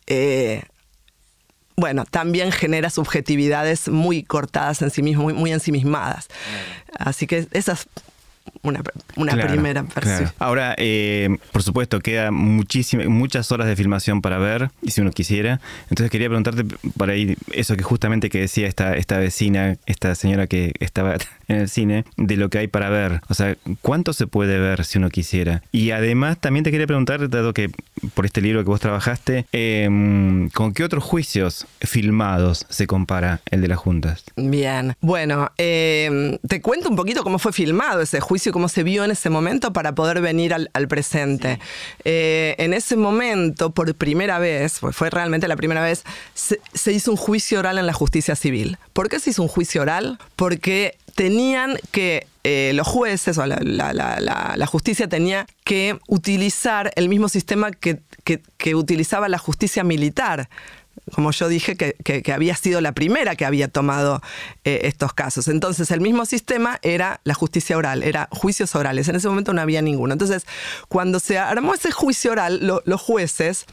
Eh, 0.06 0.62
bueno, 1.76 2.04
también 2.04 2.52
genera 2.52 2.90
subjetividades 2.90 3.88
muy 3.88 4.22
cortadas 4.22 4.82
en 4.82 4.90
sí 4.90 5.02
mismo, 5.02 5.24
muy, 5.24 5.34
muy 5.34 5.52
ensimismadas. 5.52 6.28
Así 6.98 7.26
que 7.26 7.46
esas 7.52 7.86
una, 8.62 8.82
primera 9.32 9.82
versión. 9.82 10.30
Ahora, 10.38 10.74
eh, 10.76 11.36
por 11.52 11.62
supuesto, 11.62 12.00
queda 12.00 12.30
muchísimas, 12.30 13.06
muchas 13.06 13.50
horas 13.52 13.66
de 13.66 13.76
filmación 13.76 14.20
para 14.20 14.38
ver, 14.38 14.70
y 14.82 14.90
si 14.90 15.00
uno 15.00 15.10
quisiera. 15.10 15.60
Entonces 15.88 16.10
quería 16.10 16.28
preguntarte 16.28 16.64
para 16.96 17.16
ir 17.16 17.38
eso 17.52 17.76
que 17.76 17.82
justamente 17.82 18.28
que 18.28 18.40
decía 18.40 18.66
esta, 18.66 18.96
esta 18.96 19.18
vecina, 19.18 19.76
esta 19.86 20.14
señora 20.14 20.46
que 20.46 20.72
estaba 20.80 21.16
en 21.48 21.56
el 21.56 21.68
cine, 21.68 22.04
de 22.16 22.36
lo 22.36 22.50
que 22.50 22.58
hay 22.58 22.68
para 22.68 22.90
ver. 22.90 23.20
O 23.28 23.34
sea, 23.34 23.56
¿cuánto 23.80 24.12
se 24.12 24.26
puede 24.26 24.58
ver 24.58 24.84
si 24.84 24.98
uno 24.98 25.10
quisiera? 25.10 25.62
Y 25.72 25.90
además 25.90 26.38
también 26.38 26.64
te 26.64 26.70
quería 26.70 26.86
preguntar, 26.86 27.28
dado 27.28 27.54
que 27.54 27.70
por 28.14 28.26
este 28.26 28.40
libro 28.40 28.62
que 28.62 28.70
vos 28.70 28.80
trabajaste, 28.80 29.46
em, 29.52 30.48
¿con 30.50 30.72
qué 30.72 30.84
otros 30.84 31.02
juicios 31.02 31.66
filmados 31.80 32.66
se 32.68 32.86
compara 32.86 33.40
el 33.50 33.60
de 33.62 33.68
las 33.68 33.78
juntas? 33.78 34.24
Bien, 34.36 34.94
bueno, 35.00 35.50
em, 35.56 36.38
te 36.46 36.60
cuento 36.60 36.88
un 36.88 36.96
poquito 36.96 37.22
cómo 37.22 37.38
fue 37.38 37.52
filmado 37.52 38.00
ese 38.00 38.20
juicio, 38.20 38.49
cómo 38.52 38.68
se 38.68 38.82
vio 38.82 39.04
en 39.04 39.10
ese 39.10 39.30
momento 39.30 39.72
para 39.72 39.94
poder 39.94 40.20
venir 40.20 40.54
al, 40.54 40.88
presente. 40.88 41.58
Eh, 42.04 42.54
en 42.58 42.74
ese 42.74 42.96
momento, 42.96 43.70
por 43.70 43.94
primera 43.94 44.38
vez, 44.38 44.80
fue 44.92 45.10
realmente 45.10 45.48
la 45.48 45.56
primera 45.56 45.82
vez, 45.82 46.04
se, 46.34 46.60
se 46.74 46.92
hizo 46.92 47.10
un 47.10 47.16
juicio 47.16 47.58
oral 47.58 47.78
en 47.78 47.86
la 47.86 47.92
justicia 47.92 48.34
civil. 48.34 48.78
¿Por 48.92 49.08
qué 49.08 49.20
se 49.20 49.30
hizo 49.30 49.42
un 49.42 49.48
juicio 49.48 49.82
oral? 49.82 50.18
Porque 50.36 50.96
tenían 51.14 51.76
que 51.90 52.26
eh, 52.42 52.72
los 52.74 52.86
jueces 52.86 53.36
o 53.36 53.44
la, 53.44 54.66
justicia 54.66 55.08
tenía 55.08 55.46
que 55.64 55.98
utilizar 56.08 56.90
el 56.96 57.10
mismo 57.10 57.28
sistema 57.28 57.70
que, 57.70 58.00
utilizaba 58.74 59.28
la 59.28 59.36
justicia 59.36 59.84
militar. 59.84 60.48
Como 61.12 61.30
yo 61.32 61.48
dije, 61.48 61.76
que, 61.76 62.32
había 62.32 62.54
sido 62.56 62.80
la 62.80 62.92
primera 62.92 63.36
que 63.36 63.44
había 63.44 63.68
tomado 63.68 64.22
eh, 64.64 64.82
estos 64.84 65.12
casos. 65.12 65.48
Entonces, 65.48 65.90
el 65.90 66.00
mismo 66.00 66.24
sistema 66.26 66.78
era 66.82 67.20
la 67.24 67.34
justicia 67.34 67.76
oral, 67.76 68.02
era 68.02 68.28
juicios 68.30 68.74
orales. 68.74 69.08
En 69.08 69.16
ese 69.16 69.28
momento 69.28 69.52
no 69.52 69.60
había 69.60 69.82
ninguno. 69.82 70.12
Entonces, 70.12 70.46
cuando 70.88 71.20
se 71.20 71.38
armó 71.38 71.74
ese 71.74 71.90
juicio 71.90 72.32
oral, 72.32 72.60
los 72.84 73.00
jueces 73.00 73.66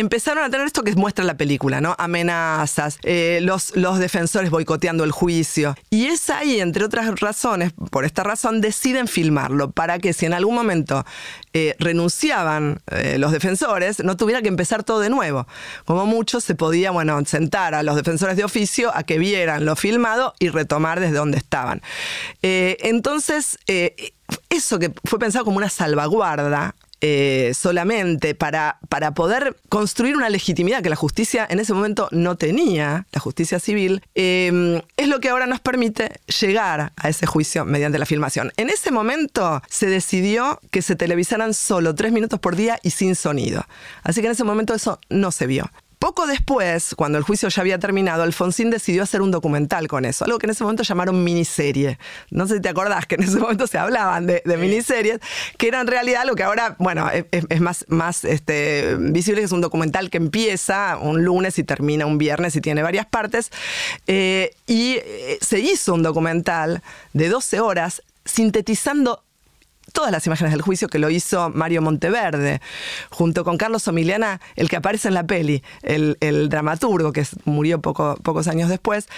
empezaron 0.00 0.44
a 0.44 0.50
tener 0.50 0.66
esto 0.66 0.82
que 0.82 0.94
muestra 0.94 1.24
la 1.24 1.36
película, 1.36 1.80
¿no? 1.80 1.94
Amenazas, 1.98 2.98
eh, 3.02 3.40
los, 3.42 3.72
defensores 3.98 4.50
boicoteando 4.50 5.04
el 5.04 5.12
juicio. 5.12 5.74
Y 5.90 6.06
es 6.06 6.30
ahí, 6.30 6.60
entre 6.60 6.84
otras 6.84 7.20
razones, 7.20 7.72
por 7.90 8.04
esta 8.04 8.22
razón, 8.22 8.60
deciden 8.60 9.08
filmarlo 9.08 9.70
para 9.70 9.98
que 9.98 10.12
si 10.12 10.26
en 10.26 10.32
algún 10.32 10.54
momento 10.54 11.04
eh, 11.52 11.76
renunciaban 11.78 12.80
eh, 12.88 13.18
los 13.18 13.32
defensores, 13.32 14.02
no 14.02 14.16
tuviera 14.16 14.42
que 14.42 14.48
empezar 14.48 14.82
todo 14.82 15.00
de 15.00 15.10
nuevo. 15.10 15.46
Como 15.84 16.06
mucho 16.06 16.40
se 16.40 16.54
podía, 16.54 16.90
bueno, 16.90 17.20
sentar 17.26 17.74
a 17.74 17.82
los 17.82 17.96
defensores 17.96 18.36
de 18.36 18.44
oficio 18.44 18.94
a 18.94 19.02
que 19.02 19.18
vieran 19.18 19.64
lo 19.64 19.76
filmado 19.76 20.34
y 20.38 20.48
retomar 20.48 21.00
desde 21.00 21.16
donde 21.16 21.38
estaban. 21.38 21.82
entonces, 22.42 23.58
eso 24.48 24.78
que 24.78 24.92
fue 25.04 25.18
pensado 25.18 25.44
como 25.44 25.58
una 25.58 25.68
salvaguarda 25.68 26.74
eh, 27.00 27.52
solamente 27.54 28.34
para, 28.34 28.78
para 28.88 29.14
poder 29.14 29.56
construir 29.68 30.16
una 30.16 30.28
legitimidad 30.28 30.82
que 30.82 30.90
la 30.90 30.96
justicia 30.96 31.46
en 31.48 31.58
ese 31.58 31.72
momento 31.72 32.08
no 32.10 32.36
tenía, 32.36 33.06
la 33.12 33.20
justicia 33.20 33.58
civil, 33.58 34.02
eh, 34.14 34.82
es 34.96 35.08
lo 35.08 35.20
que 35.20 35.30
ahora 35.30 35.46
nos 35.46 35.60
permite 35.60 36.20
llegar 36.40 36.92
a 36.96 37.08
ese 37.08 37.26
juicio 37.26 37.64
mediante 37.64 37.98
la 37.98 38.06
filmación. 38.06 38.52
En 38.56 38.70
ese 38.70 38.90
momento 38.90 39.62
se 39.68 39.86
decidió 39.86 40.60
que 40.70 40.82
se 40.82 40.96
televisaran 40.96 41.54
solo 41.54 41.94
tres 41.94 42.12
minutos 42.12 42.38
por 42.38 42.56
día 42.56 42.78
y 42.82 42.90
sin 42.90 43.14
sonido. 43.14 43.64
Así 44.02 44.20
que 44.20 44.26
en 44.26 44.32
ese 44.32 44.44
momento 44.44 44.74
eso 44.74 45.00
no 45.08 45.30
se 45.30 45.46
vio. 45.46 45.70
Poco 46.00 46.26
después, 46.26 46.94
cuando 46.96 47.18
el 47.18 47.24
juicio 47.24 47.50
ya 47.50 47.60
había 47.60 47.78
terminado, 47.78 48.22
Alfonsín 48.22 48.70
decidió 48.70 49.02
hacer 49.02 49.20
un 49.20 49.30
documental 49.30 49.86
con 49.86 50.06
eso, 50.06 50.24
algo 50.24 50.38
que 50.38 50.46
en 50.46 50.52
ese 50.52 50.64
momento 50.64 50.82
llamaron 50.82 51.22
miniserie. 51.22 51.98
No 52.30 52.46
sé 52.46 52.54
si 52.54 52.62
te 52.62 52.70
acordás 52.70 53.04
que 53.04 53.16
en 53.16 53.24
ese 53.24 53.38
momento 53.38 53.66
se 53.66 53.76
hablaban 53.76 54.26
de, 54.26 54.42
miniseries, 54.46 55.20
que 55.58 55.68
era 55.68 55.78
en 55.78 55.86
realidad 55.86 56.24
lo 56.24 56.36
que 56.36 56.42
ahora, 56.42 56.74
bueno, 56.78 57.10
es, 57.10 57.60
más, 57.60 57.84
más 57.88 58.24
este, 58.24 58.96
visible, 58.98 59.42
que 59.42 59.44
es 59.44 59.52
un 59.52 59.60
documental 59.60 60.08
que 60.08 60.16
empieza 60.16 60.96
un 60.96 61.22
lunes 61.22 61.58
y 61.58 61.64
termina 61.64 62.06
un 62.06 62.16
viernes 62.16 62.56
y 62.56 62.62
tiene 62.62 62.82
varias 62.82 63.04
partes. 63.04 63.50
Eh, 64.06 64.52
y 64.66 64.94
eh, 65.04 65.38
se 65.42 65.60
hizo 65.60 65.92
un 65.92 66.02
documental 66.02 66.82
de 67.12 67.28
12 67.28 67.60
horas 67.60 68.02
sintetizando 68.24 69.22
todas 69.92 70.12
las 70.12 70.26
imágenes 70.26 70.52
del 70.52 70.62
juicio 70.62 70.88
que 70.88 70.98
lo 70.98 71.10
hizo 71.10 71.50
Mario 71.50 71.82
Monteverde, 71.82 72.60
junto 73.10 73.44
con 73.44 73.56
Carlos 73.56 73.86
Omiliana, 73.88 74.40
el 74.56 74.68
que 74.68 74.76
aparece 74.76 75.08
en 75.08 75.14
la 75.14 75.26
peli, 75.26 75.62
el, 75.82 76.48
dramaturgo 76.48 77.12
que 77.12 77.26
murió 77.44 77.80
poco, 77.80 78.16
pocos 78.22 78.48
años 78.48 78.68
después. 78.68 79.08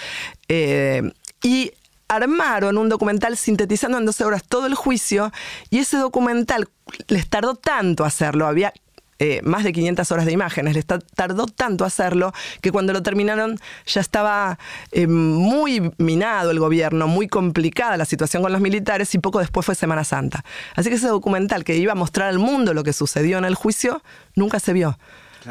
Eh, 0.47 1.11
y 1.41 1.71
armaron 2.07 2.77
un 2.77 2.89
documental 2.89 3.37
sintetizando 3.37 3.97
en 3.97 4.05
12 4.05 4.23
horas 4.25 4.43
todo 4.43 4.67
el 4.67 4.75
juicio 4.75 5.31
y 5.69 5.79
ese 5.79 5.97
documental 5.97 6.69
les 7.07 7.27
tardó 7.27 7.55
tanto 7.55 8.05
hacerlo, 8.05 8.45
había 8.45 8.73
eh, 9.19 9.41
más 9.43 9.63
de 9.63 9.71
500 9.73 10.11
horas 10.11 10.25
de 10.25 10.31
imágenes. 10.31 10.75
Les 10.75 10.85
tardó 10.85 11.45
tanto 11.45 11.85
hacerlo 11.85 12.33
que 12.61 12.71
cuando 12.71 12.93
lo 12.93 13.03
terminaron 13.03 13.59
ya 13.85 14.01
estaba 14.01 14.57
eh, 14.91 15.07
muy 15.07 15.91
minado 15.97 16.51
el 16.51 16.59
gobierno, 16.59 17.07
muy 17.07 17.27
complicada 17.27 17.97
la 17.97 18.05
situación 18.05 18.43
con 18.43 18.51
los 18.51 18.61
militares 18.61 19.13
y 19.15 19.19
poco 19.19 19.39
después 19.39 19.65
fue 19.65 19.75
Semana 19.75 20.03
Santa. 20.03 20.43
Así 20.75 20.89
que 20.89 20.95
ese 20.95 21.07
documental 21.07 21.63
que 21.63 21.75
iba 21.77 21.91
a 21.91 21.95
mostrar 21.95 22.29
al 22.29 22.39
mundo 22.39 22.73
lo 22.73 22.83
que 22.83 22.93
sucedió 22.93 23.37
en 23.37 23.45
el 23.45 23.55
juicio 23.55 24.03
nunca 24.35 24.59
se 24.59 24.73
vio. 24.73 24.97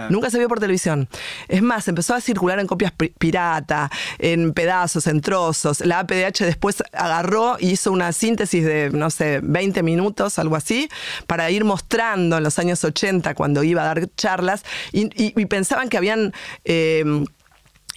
Nunca 0.08 0.30
se 0.30 0.38
vio 0.38 0.48
por 0.48 0.60
televisión. 0.60 1.08
Es 1.48 1.62
más, 1.62 1.88
empezó 1.88 2.14
a 2.14 2.20
circular 2.20 2.58
en 2.58 2.66
copias 2.66 2.92
pirata, 3.18 3.90
en 4.18 4.52
pedazos, 4.52 5.06
en 5.06 5.20
trozos. 5.20 5.80
La 5.80 6.00
APDH 6.00 6.44
después 6.44 6.82
agarró 6.92 7.56
y 7.58 7.70
hizo 7.70 7.92
una 7.92 8.12
síntesis 8.12 8.64
de, 8.64 8.90
no 8.90 9.10
sé, 9.10 9.40
20 9.42 9.82
minutos, 9.82 10.38
algo 10.38 10.56
así, 10.56 10.88
para 11.26 11.50
ir 11.50 11.64
mostrando 11.64 12.36
en 12.36 12.42
los 12.42 12.58
años 12.58 12.84
80, 12.84 13.34
cuando 13.34 13.62
iba 13.62 13.82
a 13.82 13.86
dar 13.86 14.08
charlas, 14.16 14.64
y, 14.92 15.30
pensaban 15.46 15.88
que 15.88 15.96
habían... 15.96 16.32
Eh, 16.64 17.24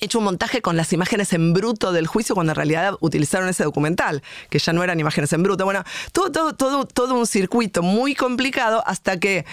hecho 0.02 0.20
un 0.20 0.26
montaje 0.26 0.62
con 0.62 0.78
las 0.78 0.94
imágenes 0.94 1.34
en 1.34 1.54
bruto 1.54 1.92
del 1.92 2.08
juicio 2.08 2.36
cuando 2.36 2.52
en 2.52 2.56
realidad 2.56 2.96
utilizaron 3.00 3.50
ese 3.50 3.64
documental, 3.64 4.24
que 4.50 4.60
ya 4.60 4.74
no 4.74 4.84
eran 4.84 5.00
imágenes 5.00 5.32
en 5.34 5.44
bruto. 5.44 5.66
Bueno, 5.66 5.84
todo, 6.12 6.32
todo, 6.32 6.54
todo, 6.54 6.86
todo 6.86 7.16
un 7.16 7.28
circuito 7.28 7.82
muy 7.82 8.16
complicado 8.16 8.84
hasta 8.86 9.20
que 9.20 9.46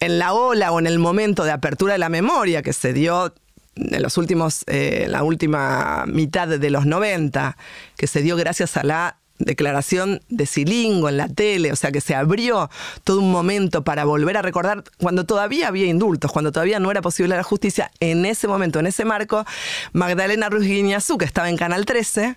en 0.00 0.18
la 0.18 0.32
ola 0.32 0.72
o 0.72 0.78
en 0.78 0.86
el 0.86 0.98
momento 0.98 1.44
de 1.44 1.52
apertura 1.52 1.94
de 1.94 1.98
la 1.98 2.08
memoria 2.08 2.62
que 2.62 2.72
se 2.72 2.92
dio 2.92 3.34
en 3.76 4.02
los 4.02 4.18
últimos, 4.18 4.64
eh, 4.66 5.06
la 5.08 5.22
última 5.22 6.04
mitad 6.06 6.48
de 6.48 6.70
los 6.70 6.86
90, 6.86 7.56
que 7.96 8.06
se 8.06 8.22
dio 8.22 8.36
gracias 8.36 8.76
a 8.76 8.82
la 8.82 9.16
declaración 9.38 10.20
de 10.28 10.46
Silingo 10.46 11.08
en 11.08 11.16
la 11.16 11.28
tele, 11.28 11.72
o 11.72 11.76
sea 11.76 11.92
que 11.92 12.00
se 12.00 12.14
abrió 12.14 12.70
todo 13.04 13.20
un 13.20 13.30
momento 13.30 13.84
para 13.84 14.04
volver 14.04 14.36
a 14.36 14.42
recordar 14.42 14.84
cuando 14.98 15.24
todavía 15.24 15.68
había 15.68 15.86
indultos, 15.86 16.32
cuando 16.32 16.52
todavía 16.52 16.80
no 16.80 16.90
era 16.90 17.02
posible 17.02 17.36
la 17.36 17.42
justicia, 17.42 17.90
en 18.00 18.26
ese 18.26 18.48
momento, 18.48 18.78
en 18.78 18.86
ese 18.86 19.04
marco, 19.04 19.44
Magdalena 19.92 20.48
Ruiz 20.48 20.66
Guiñazú, 20.66 21.18
que 21.18 21.24
estaba 21.24 21.48
en 21.48 21.56
Canal 21.56 21.86
13, 21.86 22.36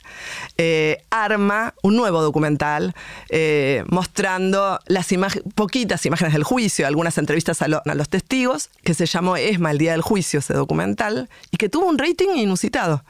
eh, 0.58 1.04
arma 1.10 1.74
un 1.82 1.96
nuevo 1.96 2.22
documental 2.22 2.94
eh, 3.30 3.84
mostrando 3.88 4.80
las 4.86 5.08
poquitas 5.56 6.06
imágenes 6.06 6.34
del 6.34 6.44
juicio, 6.44 6.88
algunas 6.88 7.18
entrevistas 7.18 7.62
a, 7.62 7.68
los 7.68 8.10
testigos, 8.10 8.70
que 8.84 8.94
se 8.94 9.06
llamó 9.06 9.38
Esma 9.38 9.72
el 9.72 9.78
día 9.78 9.92
del 9.92 10.02
juicio, 10.02 10.40
ese 10.40 10.54
documental, 10.54 11.30
y 11.52 11.58
que 11.58 11.70
tuvo 11.70 11.88
un 11.88 11.98
rating 11.98 12.30
inusitado 12.36 13.04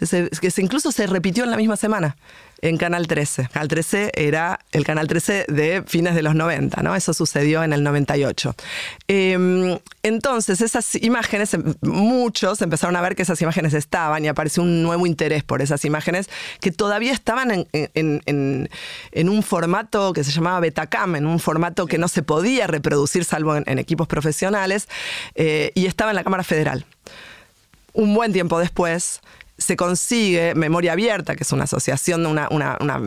que 0.00 0.52
incluso 0.62 0.92
se 0.92 1.06
repitió 1.06 1.44
en 1.44 1.50
la 1.50 1.58
misma 1.58 1.76
semana 1.76 2.16
en 2.62 2.76
Canal 2.76 3.06
13. 3.06 3.48
Canal 3.52 3.68
13 3.68 4.12
era 4.14 4.60
el 4.72 4.84
Canal 4.84 5.08
13 5.08 5.46
de 5.48 5.82
fines 5.86 6.14
de 6.14 6.22
los 6.22 6.34
90, 6.34 6.82
¿no? 6.82 6.94
Eso 6.94 7.14
sucedió 7.14 7.62
en 7.62 7.72
el 7.72 7.82
98. 7.82 8.54
Em, 9.08 9.78
entonces, 10.02 10.60
esas 10.60 10.94
imágenes, 10.96 11.54
em, 11.54 11.74
muchos 11.80 12.60
empezaron 12.62 12.96
a 12.96 13.00
ver 13.00 13.16
que 13.16 13.22
esas 13.22 13.40
imágenes 13.42 13.74
estaban 13.74 14.24
y 14.24 14.28
apareció 14.28 14.62
un 14.62 14.82
nuevo 14.82 15.06
interés 15.06 15.42
por 15.42 15.62
esas 15.62 15.84
imágenes 15.84 16.28
que 16.60 16.70
todavía 16.70 17.12
estaban 17.12 17.66
en, 17.72 19.28
un 19.28 19.42
formato 19.42 20.12
que 20.12 20.24
se 20.24 20.30
llamaba 20.30 20.60
Betacam, 20.60 21.16
en 21.16 21.26
un 21.26 21.38
formato 21.38 21.86
que 21.86 21.98
no 21.98 22.08
se 22.08 22.22
podía 22.22 22.66
reproducir 22.66 23.24
salvo 23.24 23.56
en, 23.56 23.78
equipos 23.78 24.06
profesionales, 24.06 24.88
eh, 25.34 25.72
y 25.74 25.86
estaba 25.86 26.10
en 26.10 26.16
la 26.16 26.24
Cámara 26.24 26.44
Federal. 26.44 26.84
Un 27.92 28.14
buen 28.14 28.32
tiempo 28.32 28.58
después, 28.58 29.20
se 29.60 29.76
consigue 29.76 30.54
Memoria 30.54 30.92
Abierta, 30.92 31.36
que 31.36 31.44
es 31.44 31.52
una 31.52 31.64
asociación, 31.64 32.24
una, 32.24 32.48
una, 32.50 33.00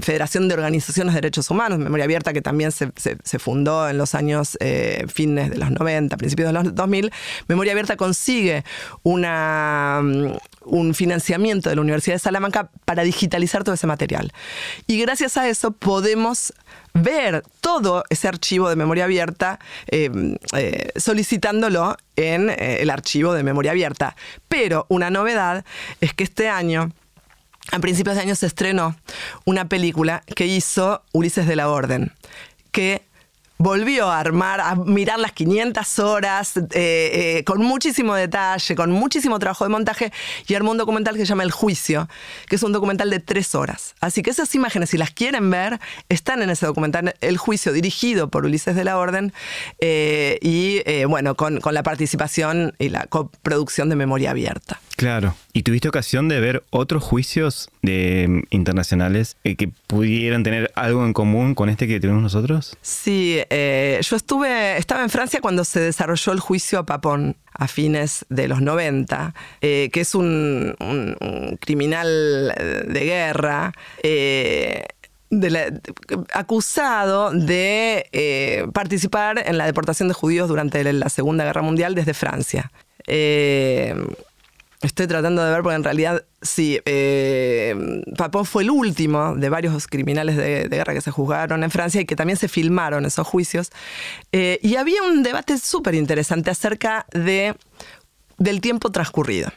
federación 0.00 0.48
de 0.48 0.54
organizaciones 0.54 1.14
de 1.14 1.20
derechos 1.20 1.50
humanos, 1.50 1.78
Memoria 1.78 2.04
Abierta 2.04 2.32
que 2.32 2.40
también 2.40 2.72
se, 2.72 2.90
fundó 3.38 3.88
en 3.88 3.98
los 3.98 4.14
años 4.14 4.56
eh, 4.60 5.04
fines 5.12 5.50
de 5.50 5.58
los 5.58 5.70
90, 5.70 6.16
principios 6.16 6.48
de 6.48 6.52
los 6.54 6.74
2000, 6.74 7.12
Memoria 7.46 7.72
Abierta 7.72 7.96
consigue 7.96 8.64
una, 9.02 10.00
mm, 10.02 10.32
un 10.64 10.94
financiamiento 10.94 11.68
de 11.68 11.76
la 11.76 11.82
Universidad 11.82 12.14
de 12.14 12.20
Salamanca 12.20 12.70
para 12.86 13.02
digitalizar 13.02 13.62
todo 13.62 13.74
ese 13.74 13.86
material. 13.86 14.32
Y 14.86 14.98
gracias 14.98 15.36
a 15.36 15.46
eso 15.48 15.72
podemos 15.72 16.54
ver 16.94 17.42
todo 17.60 18.04
ese 18.10 18.28
archivo 18.28 18.68
de 18.68 18.76
memoria 18.76 19.04
abierta 19.04 19.58
eh, 19.88 20.10
eh, 20.56 20.90
solicitándolo 20.96 21.96
en 22.16 22.50
eh, 22.50 22.78
el 22.80 22.90
archivo 22.90 23.34
de 23.34 23.42
memoria 23.42 23.72
abierta. 23.72 24.16
Pero 24.48 24.86
una 24.88 25.10
novedad 25.10 25.64
es 26.00 26.14
que 26.14 26.24
este 26.24 26.48
año 26.48 26.92
a 27.70 27.78
principios 27.80 28.16
de 28.16 28.22
año 28.22 28.34
se 28.34 28.46
estrenó 28.46 28.96
una 29.44 29.68
película 29.68 30.22
que 30.34 30.46
hizo 30.46 31.02
Ulises 31.12 31.46
de 31.46 31.56
la 31.56 31.68
Orden, 31.68 32.12
que 32.72 33.02
volvió 33.58 34.08
a 34.08 34.20
armar, 34.20 34.60
a 34.60 34.76
mirar 34.76 35.18
las 35.18 35.32
500 35.32 35.98
horas, 35.98 36.56
eh, 36.56 36.62
eh, 36.72 37.44
con 37.44 37.60
muchísimo 37.60 38.14
detalle, 38.14 38.74
con 38.76 38.90
muchísimo 38.92 39.38
trabajo 39.38 39.64
de 39.64 39.70
montaje, 39.70 40.12
y 40.46 40.54
armó 40.54 40.70
un 40.70 40.78
documental 40.78 41.14
que 41.14 41.20
se 41.20 41.26
llama 41.26 41.42
El 41.42 41.50
Juicio, 41.50 42.08
que 42.48 42.56
es 42.56 42.62
un 42.62 42.72
documental 42.72 43.10
de 43.10 43.18
tres 43.20 43.54
horas. 43.54 43.94
Así 44.00 44.22
que 44.22 44.30
esas 44.30 44.54
imágenes, 44.54 44.90
si 44.90 44.96
las 44.96 45.10
quieren 45.10 45.50
ver, 45.50 45.80
están 46.08 46.40
en 46.42 46.50
ese 46.50 46.66
documental, 46.66 47.14
El 47.20 47.36
Juicio, 47.36 47.72
dirigido 47.72 48.28
por 48.28 48.46
Ulises 48.46 48.76
de 48.76 48.84
la 48.84 48.96
Orden, 48.96 49.32
eh, 49.80 50.38
y 50.40 50.82
bueno, 51.04 51.34
con, 51.34 51.60
con 51.60 51.74
la 51.74 51.82
participación 51.82 52.74
y 52.78 52.88
la 52.88 53.06
coproducción 53.06 53.88
de 53.88 53.96
Memoria 53.96 54.30
Abierta. 54.30 54.80
Claro. 54.98 55.36
¿Y 55.52 55.62
tuviste 55.62 55.88
ocasión 55.88 56.28
de 56.28 56.40
ver 56.40 56.64
otros 56.70 57.04
juicios 57.04 57.70
de, 57.82 58.26
mm, 58.28 58.42
internacionales 58.50 59.36
eh, 59.44 59.54
que 59.54 59.68
pudieran 59.86 60.42
tener 60.42 60.72
algo 60.74 61.06
en 61.06 61.12
común 61.12 61.54
con 61.54 61.68
este 61.68 61.86
que 61.86 62.00
tenemos 62.00 62.20
nosotros? 62.20 62.76
Sí, 62.82 63.38
eh, 63.48 64.00
yo 64.02 64.16
estuve, 64.16 64.76
estaba 64.76 65.04
en 65.04 65.08
Francia 65.08 65.40
cuando 65.40 65.64
se 65.64 65.78
desarrolló 65.78 66.32
el 66.32 66.40
juicio 66.40 66.80
a 66.80 66.84
Papón 66.84 67.36
a 67.52 67.68
fines 67.68 68.26
de 68.28 68.48
los 68.48 68.60
90, 68.60 69.34
eh, 69.60 69.88
que 69.92 70.00
es 70.00 70.16
un, 70.16 70.74
criminal 71.60 72.52
de 72.88 73.04
guerra. 73.04 73.72
acusado 76.32 77.30
de 77.30 78.68
participar 78.72 79.44
en 79.46 79.58
la 79.58 79.66
deportación 79.66 80.08
de 80.08 80.14
judíos 80.14 80.48
durante 80.48 80.92
la 80.92 81.08
Segunda 81.08 81.44
Guerra 81.44 81.62
Mundial 81.62 81.94
desde 81.94 82.14
Francia. 82.14 82.72
Estoy 84.80 85.08
tratando 85.08 85.44
de 85.44 85.50
ver 85.50 85.62
porque 85.62 85.74
en 85.74 85.82
realidad 85.82 86.24
sí, 86.40 86.80
eh, 86.84 88.02
Papón 88.16 88.44
fue 88.44 88.62
el 88.62 88.70
último 88.70 89.34
de 89.34 89.48
varios 89.48 89.88
criminales 89.88 90.36
de, 90.36 90.68
guerra 90.68 90.94
que 90.94 91.00
se 91.00 91.10
juzgaron 91.10 91.64
en 91.64 91.70
Francia 91.70 92.00
y 92.00 92.04
que 92.04 92.14
también 92.14 92.36
se 92.36 92.46
filmaron 92.46 93.04
esos 93.04 93.26
juicios. 93.26 93.70
Eh, 94.30 94.60
y 94.62 94.76
había 94.76 95.02
un 95.02 95.24
debate 95.24 95.58
súper 95.58 95.94
interesante 95.94 96.50
acerca 96.50 97.06
de, 97.12 97.56
del 98.38 98.60
tiempo 98.60 98.90
transcurrido 98.90 99.50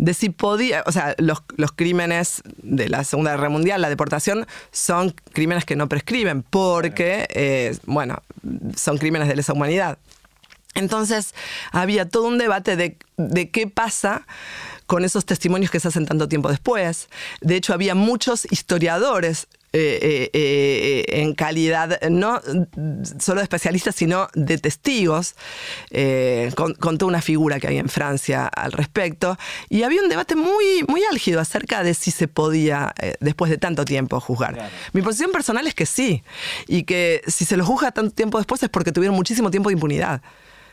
de 0.00 0.14
si 0.14 0.30
podía, 0.30 0.82
o 0.86 0.92
sea, 0.92 1.14
los, 1.18 1.42
crímenes 1.76 2.42
de 2.62 2.88
la 2.88 3.04
Segunda 3.04 3.32
Guerra 3.32 3.50
Mundial, 3.50 3.82
la 3.82 3.90
deportación, 3.90 4.46
son 4.72 5.14
crímenes 5.34 5.66
que 5.66 5.76
no 5.76 5.90
prescriben, 5.90 6.42
porque, 6.42 7.26
eh, 7.28 7.76
bueno, 7.84 8.22
son 8.76 8.96
crímenes 8.96 9.28
de 9.28 9.36
lesa 9.36 9.52
humanidad. 9.52 9.98
Entonces 10.74 11.34
había 11.72 12.08
todo 12.08 12.28
un 12.28 12.38
debate 12.38 12.76
de, 12.76 12.96
qué 13.50 13.66
pasa 13.66 14.26
con 14.86 15.04
esos 15.04 15.24
testimonios 15.24 15.70
que 15.70 15.80
se 15.80 15.88
hacen 15.88 16.06
tanto 16.06 16.28
tiempo 16.28 16.48
después. 16.48 17.08
De 17.40 17.56
hecho, 17.56 17.74
había 17.74 17.94
muchos 17.94 18.46
historiadores 18.50 19.46
eh, 19.72 20.00
eh, 20.02 20.30
eh, 20.32 21.22
en 21.22 21.32
calidad 21.32 22.00
no 22.10 22.40
solo 23.20 23.38
de 23.38 23.44
especialistas, 23.44 23.94
sino 23.94 24.28
de 24.34 24.58
testigos, 24.58 25.36
con, 26.56 26.98
toda 26.98 27.06
una 27.06 27.22
figura 27.22 27.60
que 27.60 27.68
hay 27.68 27.78
en 27.78 27.88
Francia 27.88 28.48
al 28.48 28.72
respecto. 28.72 29.38
Y 29.68 29.84
había 29.84 30.02
un 30.02 30.08
debate 30.08 30.34
muy, 30.34 30.84
muy 30.88 31.02
álgido 31.04 31.40
acerca 31.40 31.84
de 31.84 31.94
si 31.94 32.10
se 32.10 32.26
podía, 32.26 32.92
después 33.20 33.50
de 33.50 33.58
tanto 33.58 33.84
tiempo, 33.84 34.18
juzgar. 34.18 34.70
Mi 34.92 35.02
posición 35.02 35.30
personal 35.30 35.66
es 35.68 35.74
que 35.74 35.86
sí, 35.86 36.24
y 36.66 36.82
que 36.82 37.22
si 37.28 37.44
se 37.44 37.56
lo 37.56 37.64
juzga 37.64 37.92
tanto 37.92 38.12
tiempo 38.12 38.38
después 38.38 38.60
es 38.64 38.70
porque 38.70 38.90
tuvieron 38.90 39.14
muchísimo 39.14 39.52
tiempo 39.52 39.68
de 39.68 39.74
impunidad 39.74 40.20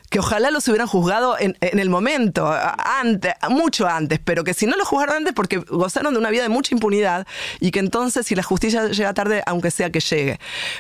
que 0.10 0.20
ojalá 0.20 0.52
los 0.52 0.68
hubieran 0.68 0.88
juzgado 0.88 1.38
en, 1.40 1.56
el 1.62 1.90
momento, 1.90 2.50
antes, 2.52 3.34
mucho 3.50 3.88
antes, 3.88 4.20
pero 4.24 4.44
que 4.44 4.54
si 4.54 4.66
no 4.66 4.76
los 4.78 4.88
juzgaron 4.88 5.18
antes 5.18 5.34
porque 5.34 5.58
gozaron 5.58 6.14
de 6.14 6.20
una 6.20 6.30
vida 6.30 6.44
de 6.44 6.50
mucha 6.50 6.74
impunidad 6.74 7.28
y 7.60 7.72
que 7.72 7.80
entonces 7.80 8.26
si 8.26 8.36
la 8.36 8.44
justicia 8.44 8.88
llega 8.88 9.14
tarde, 9.14 9.44
aunque 9.46 9.72
sea 9.72 9.90
que 9.90 10.00
llegue. 10.00 10.40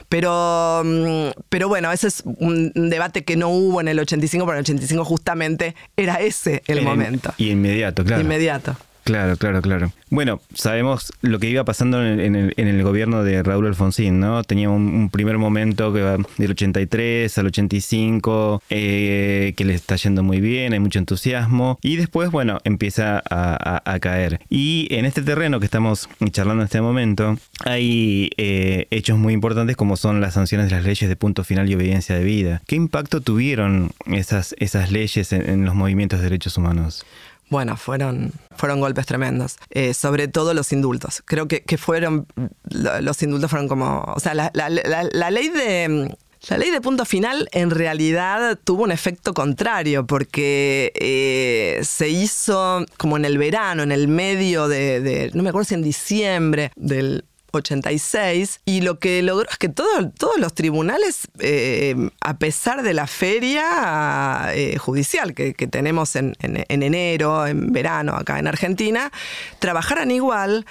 Pero, 0.09 0.81
mm, 0.85 1.41
pero 1.49 1.67
bueno, 1.67 1.91
ese 1.91 2.07
es 2.07 2.23
un 2.25 2.71
debate 2.73 3.23
que 3.23 3.35
no 3.35 3.49
hubo 3.49 3.81
en 3.81 3.87
el 3.87 3.99
85, 3.99 4.45
porque 4.45 4.59
en 4.59 4.65
el 4.65 4.71
85 4.71 5.05
justamente 5.05 5.75
era 5.97 6.15
ese 6.15 6.63
el 6.67 6.81
momento. 6.81 7.33
Y 7.37 7.51
inmediato, 7.51 8.03
claro. 8.05 8.21
Inmediato. 8.21 8.77
Claro, 9.07 9.37
claro, 9.37 9.61
claro. 9.61 9.93
Bueno, 10.09 10.41
sabemos 10.53 11.13
lo 11.21 11.39
que 11.39 11.49
iba 11.49 11.63
pasando 11.63 12.05
en 12.05 12.35
el, 12.35 12.83
gobierno 12.83 13.23
de 13.23 13.41
Raúl 13.41 13.67
Alfonsín, 13.67 14.19
¿no? 14.19 14.43
Tenía 14.43 14.69
un, 14.69 15.09
primer 15.09 15.37
momento 15.37 15.93
que 15.93 16.01
va 16.01 16.17
del 16.37 16.51
83 16.51 17.37
al 17.37 17.45
85, 17.45 18.61
eh, 18.69 19.53
que 19.55 19.63
le 19.63 19.75
está 19.75 19.95
yendo 19.95 20.23
muy 20.23 20.41
bien, 20.41 20.73
hay 20.73 20.79
mucho 20.79 20.99
entusiasmo, 20.99 21.79
y 21.81 21.95
después, 21.95 22.31
bueno, 22.31 22.59
empieza 22.65 23.23
a, 23.29 23.97
caer. 24.01 24.41
Y 24.49 24.89
en 24.91 25.05
este 25.05 25.21
terreno 25.21 25.61
que 25.61 25.65
estamos 25.65 26.09
charlando 26.31 26.63
en 26.63 26.65
este 26.65 26.81
momento, 26.81 27.37
hay 27.63 28.29
eh, 28.35 28.87
hechos 28.91 29.17
muy 29.17 29.33
importantes 29.33 29.77
como 29.77 29.95
son 29.95 30.19
las 30.19 30.33
sanciones 30.33 30.69
de 30.69 30.75
las 30.75 30.83
leyes 30.83 31.07
de 31.07 31.15
punto 31.15 31.45
final 31.45 31.69
y 31.69 31.75
obediencia 31.75 32.15
de 32.15 32.25
vida. 32.25 32.61
¿Qué 32.67 32.75
impacto 32.75 33.21
tuvieron 33.21 33.91
esas, 34.05 34.53
esas 34.59 34.91
leyes 34.91 35.31
en 35.31 35.63
los 35.63 35.75
movimientos 35.75 36.19
de 36.19 36.25
derechos 36.25 36.57
humanos? 36.57 37.05
Bueno, 37.49 37.77
fueron, 37.77 38.31
fueron 38.55 38.79
golpes 38.79 39.05
tremendos. 39.05 39.57
Eh, 39.69 39.93
sobre 39.93 40.27
todo 40.27 40.53
los 40.53 40.73
indultos. 40.73 41.23
Creo 41.25 41.47
que, 41.47 41.77
fueron, 41.77 42.27
los 42.69 43.23
indultos 43.23 43.49
fueron 43.49 43.67
como, 43.67 44.03
o 44.15 44.19
sea, 44.19 44.33
la, 44.33 44.49
ley 44.51 45.49
de... 45.49 46.15
La 46.49 46.57
ley 46.60 46.69
de 46.69 46.79
punto 46.81 47.03
final 47.03 47.49
en 47.51 47.71
realidad 47.71 48.60
tuvo 48.63 48.83
un 48.83 48.91
efecto 48.91 49.33
contrario 49.33 50.05
porque 50.05 50.93
eh, 50.93 51.81
se 51.83 52.10
hizo 52.10 52.86
como 52.97 53.17
en 53.17 53.25
el 53.25 53.39
verano, 53.39 53.81
en 53.81 53.91
el 53.91 54.07
medio 54.07 54.67
de, 54.67 55.31
no 55.33 55.41
me 55.41 55.49
acuerdo 55.49 55.65
si 55.65 55.73
en 55.73 55.81
diciembre 55.81 56.71
del 56.75 57.25
86 57.51 58.62
y 58.65 58.81
lo 58.81 58.99
que 58.99 59.21
logró 59.21 59.49
es 59.49 59.57
que 59.57 59.69
todos 59.69 60.38
los 60.38 60.53
tribunales, 60.53 61.27
eh, 61.39 61.95
a 62.21 62.38
pesar 62.38 62.83
de 62.83 62.93
la 62.93 63.07
feria 63.07 64.51
eh, 64.53 64.77
judicial 64.77 65.33
que, 65.33 65.53
tenemos 65.53 66.15
en, 66.15 66.36
enero, 66.39 67.47
en 67.47 67.71
verano 67.71 68.15
acá 68.15 68.39
en 68.39 68.47
Argentina, 68.47 69.12
trabajaran 69.60 70.12
igual, 70.12 70.65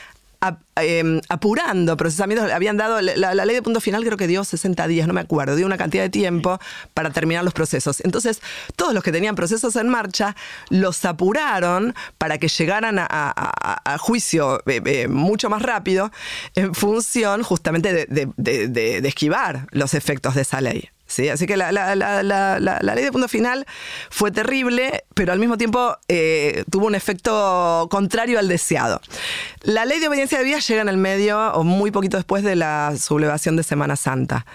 Em, 0.79 1.22
apurando 1.31 1.96
procesamientos. 1.96 2.53
Habían 2.53 2.77
dado, 2.77 3.01
la, 3.01 3.35
ley 3.35 3.55
de 3.55 3.62
punto 3.62 3.81
final 3.81 4.05
creo 4.05 4.18
que 4.18 4.27
dio 4.27 4.44
60 4.44 4.87
días, 4.87 5.09
no 5.09 5.14
me 5.14 5.22
acuerdo, 5.22 5.57
dio 5.57 5.64
una 5.64 5.79
cantidad 5.79 6.03
de 6.03 6.11
tiempo 6.11 6.59
para 6.92 7.11
terminar 7.11 7.44
los 7.44 7.55
procesos. 7.55 8.03
Entonces, 8.05 8.42
todos 8.77 8.92
los 8.92 9.03
que 9.03 9.11
tenían 9.11 9.35
procesos 9.35 9.75
en 9.77 9.88
marcha 9.88 10.37
los 10.68 11.03
apuraron 11.07 11.94
para 12.18 12.37
que 12.37 12.49
llegaran 12.49 12.99
a, 12.99 13.96
juicio 13.99 14.61
eh, 14.66 14.83
eh, 14.85 15.09
mucho 15.09 15.49
más 15.49 15.62
rápido 15.62 16.12
en 16.55 16.75
función 16.75 17.42
justamente 17.42 18.07
de 18.07 19.09
esquivar 19.09 19.66
los 19.70 19.94
efectos 19.94 20.35
de 20.35 20.42
esa 20.42 20.61
ley. 20.61 20.90
¿Sí? 21.07 21.29
Así 21.29 21.47
que 21.47 21.57
la, 21.57 21.73
ley 21.73 23.05
de 23.05 23.12
punto 23.12 23.29
final 23.29 23.66
fue 24.11 24.31
terrible, 24.31 25.05
pero 25.14 25.33
al 25.33 25.38
mismo 25.38 25.57
tiempo 25.59 25.97
eh, 26.09 26.64
tuvo 26.71 26.87
un 26.87 26.95
efecto 26.95 27.88
contrario 27.90 28.38
al 28.38 28.49
deseado. 28.49 29.01
La 29.62 29.85
ley 29.85 30.01
de 30.01 30.09
obediencia 30.09 30.38
de 30.38 30.45
vida 30.45 30.59
llega 30.59 30.83
en 30.83 30.88
el 30.88 30.99
medio 30.99 31.53
o 31.53 31.64
muy 31.64 31.90
poquito 31.90 32.16
después 32.16 32.42
de 32.42 32.57
la 32.57 32.95
sublevación 32.99 33.57
de 33.57 33.62
Semana 33.62 33.97
Santa. 33.97 34.47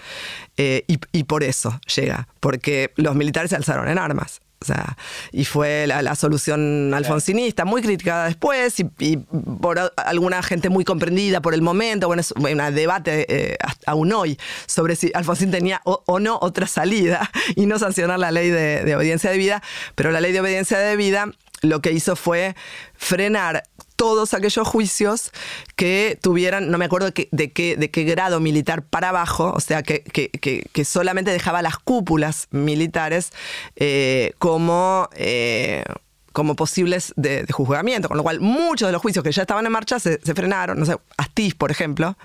Eh, 0.58 0.84
y, 0.86 1.24
por 1.24 1.44
eso 1.44 1.80
llega, 1.96 2.28
porque 2.40 2.92
los 2.96 3.14
militares 3.14 3.50
se 3.50 3.56
alzaron 3.56 3.88
en 3.88 3.98
armas. 3.98 4.40
O 4.62 4.64
sea, 4.64 4.96
y 5.32 5.44
fue 5.44 5.86
la, 5.86 6.14
solución 6.14 6.94
alfonsinista, 6.94 7.64
muy 7.64 7.82
criticada 7.82 8.26
después 8.26 8.78
y, 8.78 9.16
por 9.16 9.92
alguna 9.96 10.42
gente 10.42 10.68
muy 10.68 10.84
comprendida 10.84 11.42
por 11.42 11.52
el 11.52 11.62
momento. 11.62 12.06
Bueno, 12.06 12.20
es 12.20 12.32
un 12.32 12.74
debate 12.74 13.26
eh, 13.28 13.56
aún 13.86 14.12
hoy 14.12 14.38
sobre 14.66 14.94
si 14.96 15.10
Alfonsín 15.14 15.50
tenía 15.50 15.80
o, 15.84 16.20
no 16.20 16.38
otra 16.40 16.66
salida 16.66 17.30
y 17.56 17.66
no 17.66 17.78
sancionar 17.78 18.18
la 18.18 18.30
ley 18.30 18.50
de 18.50 18.94
obediencia 18.96 19.30
de 19.30 19.36
vida. 19.36 19.62
Pero 19.96 20.12
la 20.12 20.20
ley 20.20 20.32
de 20.32 20.40
obediencia 20.40 20.78
de 20.78 20.96
vida 20.96 21.26
lo 21.62 21.80
que 21.80 21.92
hizo 21.92 22.16
fue 22.16 22.54
frenar 22.94 23.64
todos 23.96 24.34
aquellos 24.34 24.66
juicios 24.66 25.30
que 25.76 26.18
tuvieran, 26.20 26.70
no 26.70 26.78
me 26.78 26.84
acuerdo 26.84 27.06
de 27.06 27.12
qué, 27.52 27.76
de 27.76 27.90
qué, 27.90 28.04
grado 28.04 28.40
militar 28.40 28.82
para 28.82 29.10
abajo, 29.10 29.52
o 29.54 29.60
sea, 29.60 29.82
que, 29.82 30.02
que, 30.02 30.84
solamente 30.84 31.30
dejaba 31.30 31.62
las 31.62 31.78
cúpulas 31.78 32.48
militares 32.50 33.32
eh, 33.76 34.32
como... 34.38 35.08
Eh, 35.14 35.84
como 36.32 36.56
posibles 36.56 37.12
de, 37.16 37.44
juzgamiento, 37.52 38.08
con 38.08 38.16
lo 38.16 38.22
cual 38.22 38.40
muchos 38.40 38.88
de 38.88 38.92
los 38.92 39.02
juicios 39.02 39.22
que 39.22 39.32
ya 39.32 39.42
estaban 39.42 39.66
en 39.66 39.72
marcha 39.72 40.00
se, 40.00 40.18
se 40.18 40.34
frenaron, 40.34 40.78
no 40.78 40.86
sé, 40.86 40.96
Astiz, 41.18 41.54
por 41.54 41.70
ejemplo, 41.70 42.16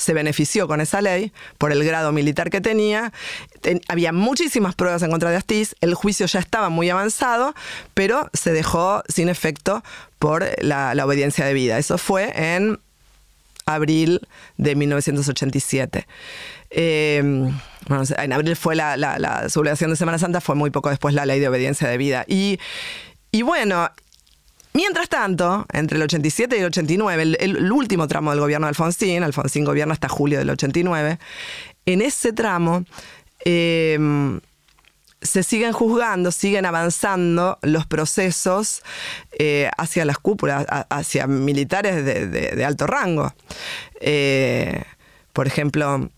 se 0.00 0.14
benefició 0.14 0.66
con 0.66 0.80
esa 0.80 1.02
ley 1.02 1.30
por 1.58 1.72
el 1.72 1.84
grado 1.84 2.10
militar 2.10 2.48
que 2.48 2.62
tenía. 2.62 3.12
había 3.88 4.12
muchísimas 4.12 4.74
pruebas 4.74 5.02
en 5.02 5.10
contra 5.10 5.30
de 5.30 5.36
Astiz, 5.36 5.76
el 5.82 5.94
juicio 5.94 6.24
ya 6.24 6.40
estaba 6.40 6.70
muy 6.70 6.88
avanzado, 6.88 7.54
pero 7.92 8.30
se 8.32 8.52
dejó 8.52 9.02
sin 9.08 9.28
efecto 9.28 9.84
por 10.18 10.46
la, 10.62 10.94
obediencia 11.04 11.44
de 11.44 11.52
vida. 11.52 11.78
Eso 11.78 11.98
fue 11.98 12.32
en 12.34 12.80
abril 13.66 14.26
de 14.56 14.74
1987. 14.74 16.06
Em, 16.70 17.52
en 17.88 18.32
abril 18.32 18.56
fue 18.56 18.74
la, 18.74 18.96
la, 18.96 19.48
sublevación 19.50 19.90
de 19.90 19.96
Semana 19.96 20.18
Santa, 20.18 20.40
fue 20.40 20.54
muy 20.54 20.70
poco 20.70 20.88
después 20.88 21.14
la 21.14 21.26
ley 21.26 21.40
de 21.40 21.48
obediencia 21.48 21.88
de 21.88 21.98
vida. 21.98 22.24
Y, 22.26 22.58
y 23.32 23.42
bueno, 23.42 23.90
Mientras 24.72 25.08
tanto, 25.08 25.66
entre 25.72 25.96
el 25.96 26.02
87 26.04 26.56
y 26.56 26.60
el 26.60 26.66
89, 26.66 27.36
el, 27.40 27.72
último 27.72 28.06
tramo 28.06 28.30
del 28.30 28.40
gobierno 28.40 28.66
de 28.66 28.70
Alfonsín, 28.70 29.22
Alfonsín 29.22 29.64
gobierna 29.64 29.94
hasta 29.94 30.08
julio 30.08 30.38
del 30.38 30.50
89, 30.50 31.18
en 31.86 32.02
ese 32.02 32.32
tramo 32.32 32.84
em, 33.44 34.40
se 35.20 35.42
siguen 35.42 35.72
juzgando, 35.72 36.30
siguen 36.30 36.66
avanzando 36.66 37.58
los 37.62 37.86
procesos 37.86 38.82
eh, 39.38 39.70
hacia 39.76 40.04
las 40.04 40.18
cúpulas, 40.18 40.64
hacia 40.88 41.26
militares 41.26 42.04
de, 42.04 42.64
alto 42.64 42.86
rango. 42.86 43.34
Eh, 44.00 44.84
por 45.32 45.48
ejemplo, 45.48 46.08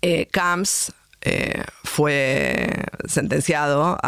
eh, 0.00 0.26
Camps 0.30 0.92
eh, 1.22 1.64
fue 1.84 2.70
sentenciado 3.06 3.98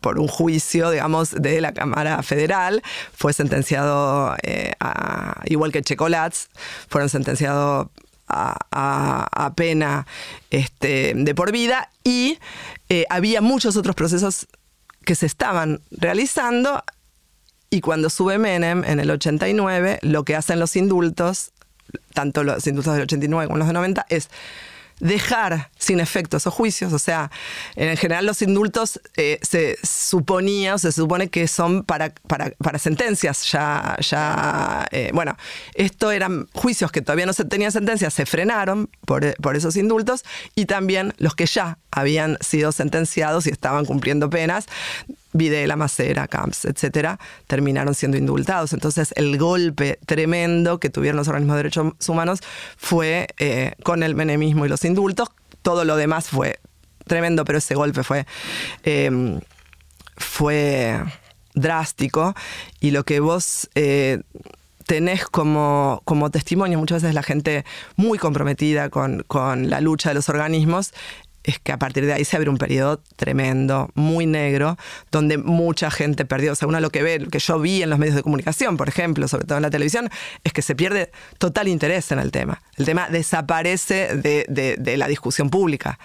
por 0.00 0.18
un 0.18 0.28
juicio, 0.28 0.90
digamos, 0.90 1.30
de 1.30 1.60
la 1.60 1.72
Cámara 1.72 2.22
Federal, 2.22 2.82
fue 3.12 3.32
sentenciado, 3.32 4.34
eh, 4.42 4.72
igual 5.46 5.72
que 5.72 5.82
Checolats, 5.82 6.48
fueron 6.88 7.08
sentenciados 7.08 7.88
a, 8.28 9.52
pena 9.56 10.06
este, 10.50 11.12
de 11.14 11.34
por 11.34 11.52
vida 11.52 11.90
y 12.02 12.38
eh, 12.88 13.04
había 13.10 13.40
muchos 13.40 13.76
otros 13.76 13.94
procesos 13.94 14.48
que 15.04 15.14
se 15.14 15.26
estaban 15.26 15.80
realizando 15.90 16.82
y 17.70 17.80
cuando 17.80 18.10
sube 18.10 18.38
Menem 18.38 18.84
en 18.84 19.00
el 19.00 19.10
89, 19.10 19.98
lo 20.02 20.24
que 20.24 20.36
hacen 20.36 20.60
los 20.60 20.76
indultos, 20.76 21.52
tanto 22.12 22.44
los 22.44 22.66
indultos 22.66 22.94
del 22.94 23.04
89 23.04 23.46
como 23.46 23.58
los 23.58 23.66
de 23.66 23.72
90, 23.72 24.06
es 24.08 24.28
dejar 25.02 25.68
sin 25.76 26.00
efecto 26.00 26.36
esos 26.36 26.54
juicios. 26.54 26.92
O 26.92 26.98
sea, 26.98 27.30
en 27.76 27.96
general 27.96 28.24
los 28.24 28.40
indultos 28.40 29.00
eh, 29.16 29.38
se 29.42 29.76
suponía 29.82 30.76
o 30.76 30.78
se 30.78 30.92
supone 30.92 31.28
que 31.28 31.48
son 31.48 31.82
para, 31.82 32.14
para, 32.26 32.78
sentencias. 32.78 33.50
Ya, 33.50 33.96
ya 34.00 34.86
eh, 34.92 35.10
bueno, 35.12 35.36
esto 35.74 36.12
eran 36.12 36.48
juicios 36.54 36.92
que 36.92 37.02
todavía 37.02 37.26
no 37.26 37.32
se 37.32 37.44
tenían 37.44 37.72
sentencias, 37.72 38.14
se 38.14 38.24
frenaron 38.26 38.88
por, 39.04 39.34
por 39.42 39.56
esos 39.56 39.76
indultos 39.76 40.24
y 40.54 40.66
también 40.66 41.14
los 41.18 41.34
que 41.34 41.46
ya 41.46 41.78
habían 41.90 42.38
sido 42.40 42.70
sentenciados 42.72 43.46
y 43.46 43.50
estaban 43.50 43.84
cumpliendo 43.84 44.30
penas 44.30 44.66
Videla, 45.32 45.76
Macera, 45.76 46.28
Camps, 46.28 46.64
etcétera, 46.64 47.18
terminaron 47.46 47.94
siendo 47.94 48.16
indultados. 48.16 48.72
Entonces, 48.72 49.12
el 49.16 49.38
golpe 49.38 49.98
tremendo 50.06 50.78
que 50.78 50.90
tuvieron 50.90 51.16
los 51.16 51.28
organismos 51.28 51.56
de 51.56 51.62
derechos 51.62 52.08
humanos 52.08 52.40
fue 52.76 53.28
eh, 53.38 53.72
con 53.82 54.02
el 54.02 54.14
menemismo 54.14 54.66
y 54.66 54.68
los 54.68 54.84
indultos. 54.84 55.30
Todo 55.62 55.84
lo 55.84 55.96
demás 55.96 56.28
fue 56.28 56.60
tremendo, 57.06 57.44
pero 57.44 57.58
ese 57.58 57.74
golpe 57.74 58.02
fue, 58.02 58.26
em, 58.82 59.40
fue 60.16 61.00
drástico. 61.54 62.34
Y 62.80 62.90
lo 62.90 63.04
que 63.04 63.20
vos 63.20 63.70
eh, 63.74 64.20
tenés 64.86 65.24
como, 65.26 66.02
como 66.04 66.30
testimonio 66.30 66.78
muchas 66.78 67.02
veces 67.02 67.14
la 67.14 67.22
gente 67.22 67.64
muy 67.96 68.18
comprometida 68.18 68.90
con, 68.90 69.24
con 69.26 69.70
la 69.70 69.80
lucha 69.80 70.10
de 70.10 70.14
los 70.14 70.28
organismos 70.28 70.92
es 71.44 71.58
que 71.58 71.72
a 71.72 71.78
partir 71.78 72.06
de 72.06 72.12
ahí 72.12 72.24
se 72.24 72.36
abre 72.36 72.50
un 72.50 72.58
periodo 72.58 73.02
tremendo, 73.16 73.90
muy 73.94 74.26
negro, 74.26 74.76
donde 75.10 75.38
mucha 75.38 75.90
gente 75.90 76.24
perdió. 76.24 76.52
O 76.52 76.54
sea, 76.54 76.68
uno 76.68 76.80
lo 76.80 76.90
que 76.90 77.02
ve, 77.02 77.26
que 77.30 77.38
yo 77.38 77.58
vi 77.58 77.82
en 77.82 77.90
los 77.90 77.98
medios 77.98 78.16
de 78.16 78.22
comunicación, 78.22 78.76
por 78.76 78.88
ejemplo, 78.88 79.26
sobre 79.28 79.46
todo 79.46 79.58
en 79.58 79.62
la 79.62 79.70
televisión, 79.70 80.10
es 80.44 80.52
que 80.52 80.62
se 80.62 80.74
pierde 80.74 81.10
total 81.38 81.68
interés 81.68 82.12
en 82.12 82.18
el 82.18 82.30
tema. 82.30 82.62
El 82.76 82.84
tema 82.84 83.08
desaparece 83.08 84.16
de, 84.16 84.96
la 84.96 85.08
discusión 85.08 85.50
pública. 85.50 85.98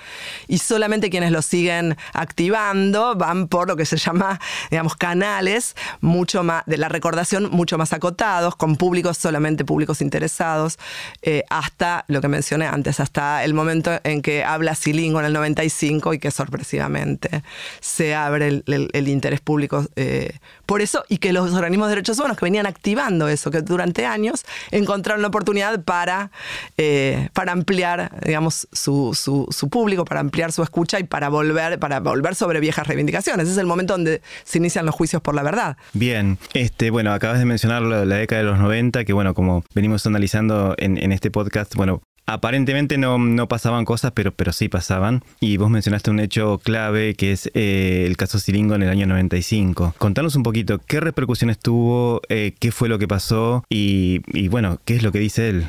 Y 0.48 0.60
solamente 0.60 1.10
quienes 1.10 1.32
lo 1.32 1.42
siguen 1.42 1.98
activando 2.14 3.16
van 3.16 3.48
por 3.48 3.68
lo 3.68 3.76
que 3.76 3.86
se 3.86 3.98
llama, 3.98 4.40
digamos, 4.72 4.96
canales 4.96 5.76
mucho 6.02 6.44
más, 6.44 6.64
de 6.66 6.78
la 6.78 6.90
recordación 6.90 7.50
mucho 7.52 7.78
más 7.78 7.94
acotados, 7.94 8.56
con 8.56 8.76
públicos, 8.76 9.18
solamente 9.18 9.66
públicos 9.66 10.02
interesados, 10.02 10.80
eh, 11.22 11.44
hasta 11.50 12.06
lo 12.08 12.22
que 12.22 12.28
mencioné 12.28 12.66
antes, 12.66 13.00
hasta 13.00 13.44
el 13.44 13.54
momento 13.54 14.00
en 14.04 14.22
que 14.22 14.44
habla 14.44 14.76
Silingo 14.76 15.22
el 15.28 15.34
95 15.34 16.14
y 16.14 16.20
que 16.20 16.32
sorpresivamente 16.32 17.44
se 17.80 18.16
abre 18.16 18.64
el, 18.66 19.08
interés 19.08 19.42
público 19.42 19.86
eh, 19.96 20.38
por 20.66 20.82
eso 20.82 21.04
y 21.08 21.18
que 21.18 21.34
los 21.34 21.54
organismos 21.54 21.88
de 21.88 21.96
derechos 21.96 22.20
humanos 22.20 22.38
que 22.38 22.46
venían 22.46 22.66
activando 22.66 23.28
eso, 23.28 23.52
que 23.52 23.62
durante 23.62 24.06
años 24.06 24.46
encontraron 24.72 25.22
la 25.22 25.30
oportunidad 25.30 25.84
para, 25.84 26.32
eh, 26.78 27.30
para 27.34 27.52
ampliar, 27.52 28.12
digamos, 28.26 28.68
su, 28.72 29.14
su, 29.14 29.70
público, 29.70 30.06
para 30.06 30.20
ampliar 30.20 30.52
su 30.52 30.64
escucha 30.64 31.00
y 31.00 31.04
para 31.04 31.30
volver, 31.30 31.80
para 31.80 32.00
volver 32.00 32.36
sobre 32.36 32.60
viejas 32.60 32.88
reivindicaciones. 32.88 33.48
Es 33.48 33.58
el 33.58 33.66
momento 33.66 33.94
donde 33.94 34.22
se 34.44 34.58
inician 34.58 34.86
los 34.86 34.96
juicios 34.96 35.22
por 35.22 35.36
la 35.36 35.44
verdad. 35.44 35.78
Bien, 35.94 36.38
este, 36.54 36.90
bueno, 36.90 37.14
acabas 37.14 37.40
de 37.40 37.46
mencionar 37.46 37.82
la, 37.82 38.06
década 38.06 38.42
de 38.42 38.48
los 38.48 38.60
90, 38.60 39.06
que 39.06 39.14
bueno, 39.14 39.34
como 39.34 39.64
venimos 39.74 40.06
analizando 40.06 40.76
en 40.78 41.12
este 41.12 41.32
podcast, 41.32 41.76
bueno, 41.76 42.02
Aparentemente 42.30 42.98
no, 42.98 43.18
no, 43.18 43.48
pasaban 43.48 43.86
cosas, 43.86 44.12
pero, 44.14 44.34
pero 44.34 44.52
sí 44.52 44.68
pasaban. 44.68 45.24
Y 45.40 45.56
vos 45.56 45.70
mencionaste 45.70 46.12
un 46.12 46.20
hecho 46.20 46.60
clave 46.62 47.16
que 47.16 47.32
es 47.32 47.50
eh, 47.54 48.04
el 48.06 48.18
caso 48.18 48.38
Siringo 48.38 48.76
en 48.76 48.84
el 48.84 48.90
año 48.90 49.08
95. 49.08 49.96
Contanos 49.98 50.36
un 50.36 50.44
poquito 50.44 50.80
qué 50.86 51.00
repercusiones 51.00 51.58
tuvo, 51.58 52.22
eh, 52.28 52.54
qué 52.60 52.74
fue 52.74 52.90
lo 52.90 53.00
que 53.00 53.08
pasó 53.08 53.64
y, 53.70 54.20
bueno, 54.50 54.78
qué 54.84 54.98
es 54.98 55.04
lo 55.04 55.14
que 55.14 55.20
dice 55.20 55.48
él. 55.48 55.68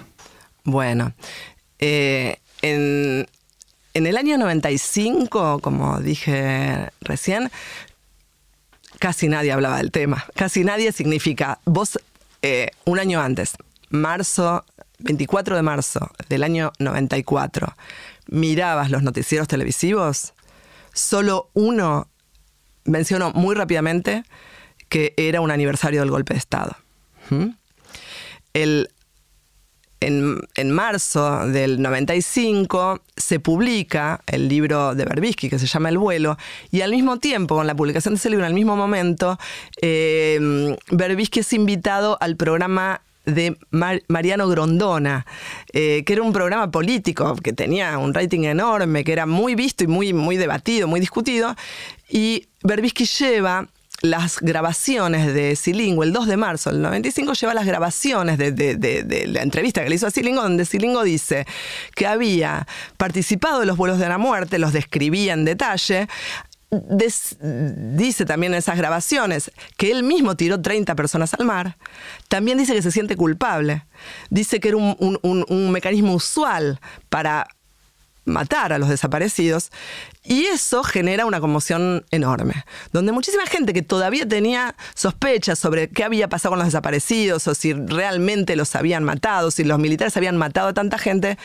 Bueno, 0.65 1.13
eh, 1.79 2.39
en, 2.63 3.29
en 3.95 4.07
el 4.09 4.17
año 4.17 4.37
95, 4.37 5.61
como 5.61 6.01
dije 6.01 6.91
recién, 7.03 7.53
casi 8.99 9.29
nadie 9.29 9.53
hablaba 9.53 9.77
del 9.77 9.93
tema. 9.93 10.27
Casi 10.35 10.65
nadie 10.65 10.91
significa, 10.91 11.61
vos 11.65 12.01
un 12.85 12.99
año 12.99 13.21
antes, 13.21 13.55
marzo 13.91 14.65
24 14.99 15.57
de 15.57 15.63
marzo 15.63 16.11
del 16.29 16.43
año 16.43 16.73
94 16.79 17.75
mirabas 18.29 18.91
los 18.91 19.03
noticieros 19.03 19.49
televisivos, 19.49 20.35
solo 20.93 21.51
uno 21.55 22.09
mencionó 22.85 23.33
muy 23.33 23.55
rápidamente 23.55 24.25
que 24.89 25.15
era 25.17 25.41
un 25.41 25.51
aniversario 25.51 26.01
del 26.01 26.11
golpe 26.11 26.35
de 26.35 26.39
Estado. 26.39 26.77
¿Mm? 27.31 27.49
El, 28.55 28.91
en, 30.01 30.41
en, 30.57 30.71
marzo 30.71 31.47
del 31.49 31.83
95 31.83 33.03
se 33.17 33.41
publica 33.41 34.23
el 34.27 34.49
libro 34.49 34.95
de 34.95 35.05
Berbisky 35.05 35.51
que 35.51 35.59
se 35.59 35.67
llama 35.67 35.91
El 35.91 35.99
vuelo 35.99 36.39
y 36.71 36.81
al 36.81 36.91
mismo 36.91 37.19
tiempo, 37.19 37.57
con 37.57 37.67
la 37.67 37.75
publicación 37.75 38.15
de 38.15 38.19
ese 38.19 38.31
libro, 38.31 38.47
al 38.47 38.55
mismo 38.55 38.77
momento, 38.77 39.39
eh, 39.83 40.77
Berbisky 40.91 41.41
es 41.41 41.53
invitado 41.53 42.17
al 42.21 42.37
programa 42.37 43.03
de 43.35 43.57
Mariano 44.09 44.49
Grondona, 44.49 45.27
eh, 45.73 46.03
que 46.05 46.13
era 46.15 46.23
un 46.23 46.33
programa 46.33 46.71
político 46.71 47.37
que 47.37 47.53
tenía 47.53 47.99
un 47.99 48.15
rating 48.15 48.45
enorme, 48.45 49.05
que 49.05 49.13
era 49.13 49.27
muy 49.27 49.55
visto 49.55 49.85
y 49.85 49.87
muy, 49.87 50.13
muy 50.13 50.37
debatido, 50.37 50.89
muy 50.89 51.01
discutido. 51.01 51.55
Y 52.09 52.47
Berbisky 52.63 53.05
lleva 53.05 53.69
las 54.01 54.39
grabaciones 54.39 55.35
de 55.35 55.57
Silingo, 55.57 56.05
el 56.05 56.13
2 56.13 56.29
de 56.29 56.37
marzo 56.37 56.71
del 56.71 56.83
95, 56.83 57.33
lleva 57.33 57.53
las 57.53 57.67
grabaciones 57.67 58.39
de, 58.39 58.53
de, 58.53 59.27
la 59.27 59.43
entrevista 59.43 59.83
que 59.83 59.89
le 59.89 59.97
hizo 59.97 60.07
a 60.07 60.11
Silingo, 60.11 60.43
donde 60.43 60.65
Silingo 60.65 61.03
dice 61.03 61.47
que 61.97 62.07
había 62.07 62.67
participado 62.97 63.59
de 63.61 63.67
los 63.67 63.77
vuelos 63.77 63.99
de 63.99 64.09
la 64.09 64.19
muerte, 64.19 64.61
los 64.61 64.73
describía 64.73 65.33
en 65.33 65.45
detalle, 65.45 66.09
dice 66.71 68.27
también 68.27 68.53
en 68.53 68.59
esas 68.59 68.77
grabaciones 68.77 69.51
que 69.77 69.91
él 69.91 70.03
mismo 70.03 70.37
tiró 70.37 70.61
30 70.61 70.95
personas 70.95 71.35
al 71.35 71.47
mar, 71.47 71.79
también 72.29 72.59
dice 72.59 72.75
que 72.75 72.83
se 72.83 72.91
siente 72.91 73.17
culpable, 73.17 73.87
dice 74.31 74.61
que 74.61 74.69
era 74.69 74.77
un 74.77 75.71
mecanismo 75.73 76.15
usual 76.15 76.81
para 77.09 77.49
matar 78.29 78.73
a 78.73 78.79
los 78.79 78.89
desaparecidos. 78.89 79.71
Y 80.25 80.45
eso 80.45 80.83
genera 80.83 81.25
una 81.25 81.41
conmoción 81.41 82.05
enorme, 82.11 82.65
donde 82.93 83.13
muchísima 83.13 83.47
gente 83.47 83.73
que 83.73 83.81
todavía 83.81 84.29
tenía 84.29 84.75
sospechas 84.95 85.59
sobre 85.59 85.89
qué 85.89 86.05
había 86.05 86.29
pasado 86.29 86.53
con 86.53 86.59
los 86.59 86.69
desaparecidos 86.69 87.49
o 87.49 87.55
si 87.55 87.73
realmente 87.73 88.55
los 88.55 88.75
habían 88.75 89.05
matado, 89.05 89.51
si 89.51 89.65
los 89.65 89.79
militares 89.79 90.17
habían 90.19 90.37
matado 90.37 90.69
a 90.69 90.75
tanta 90.75 90.99
gente, 90.99 91.39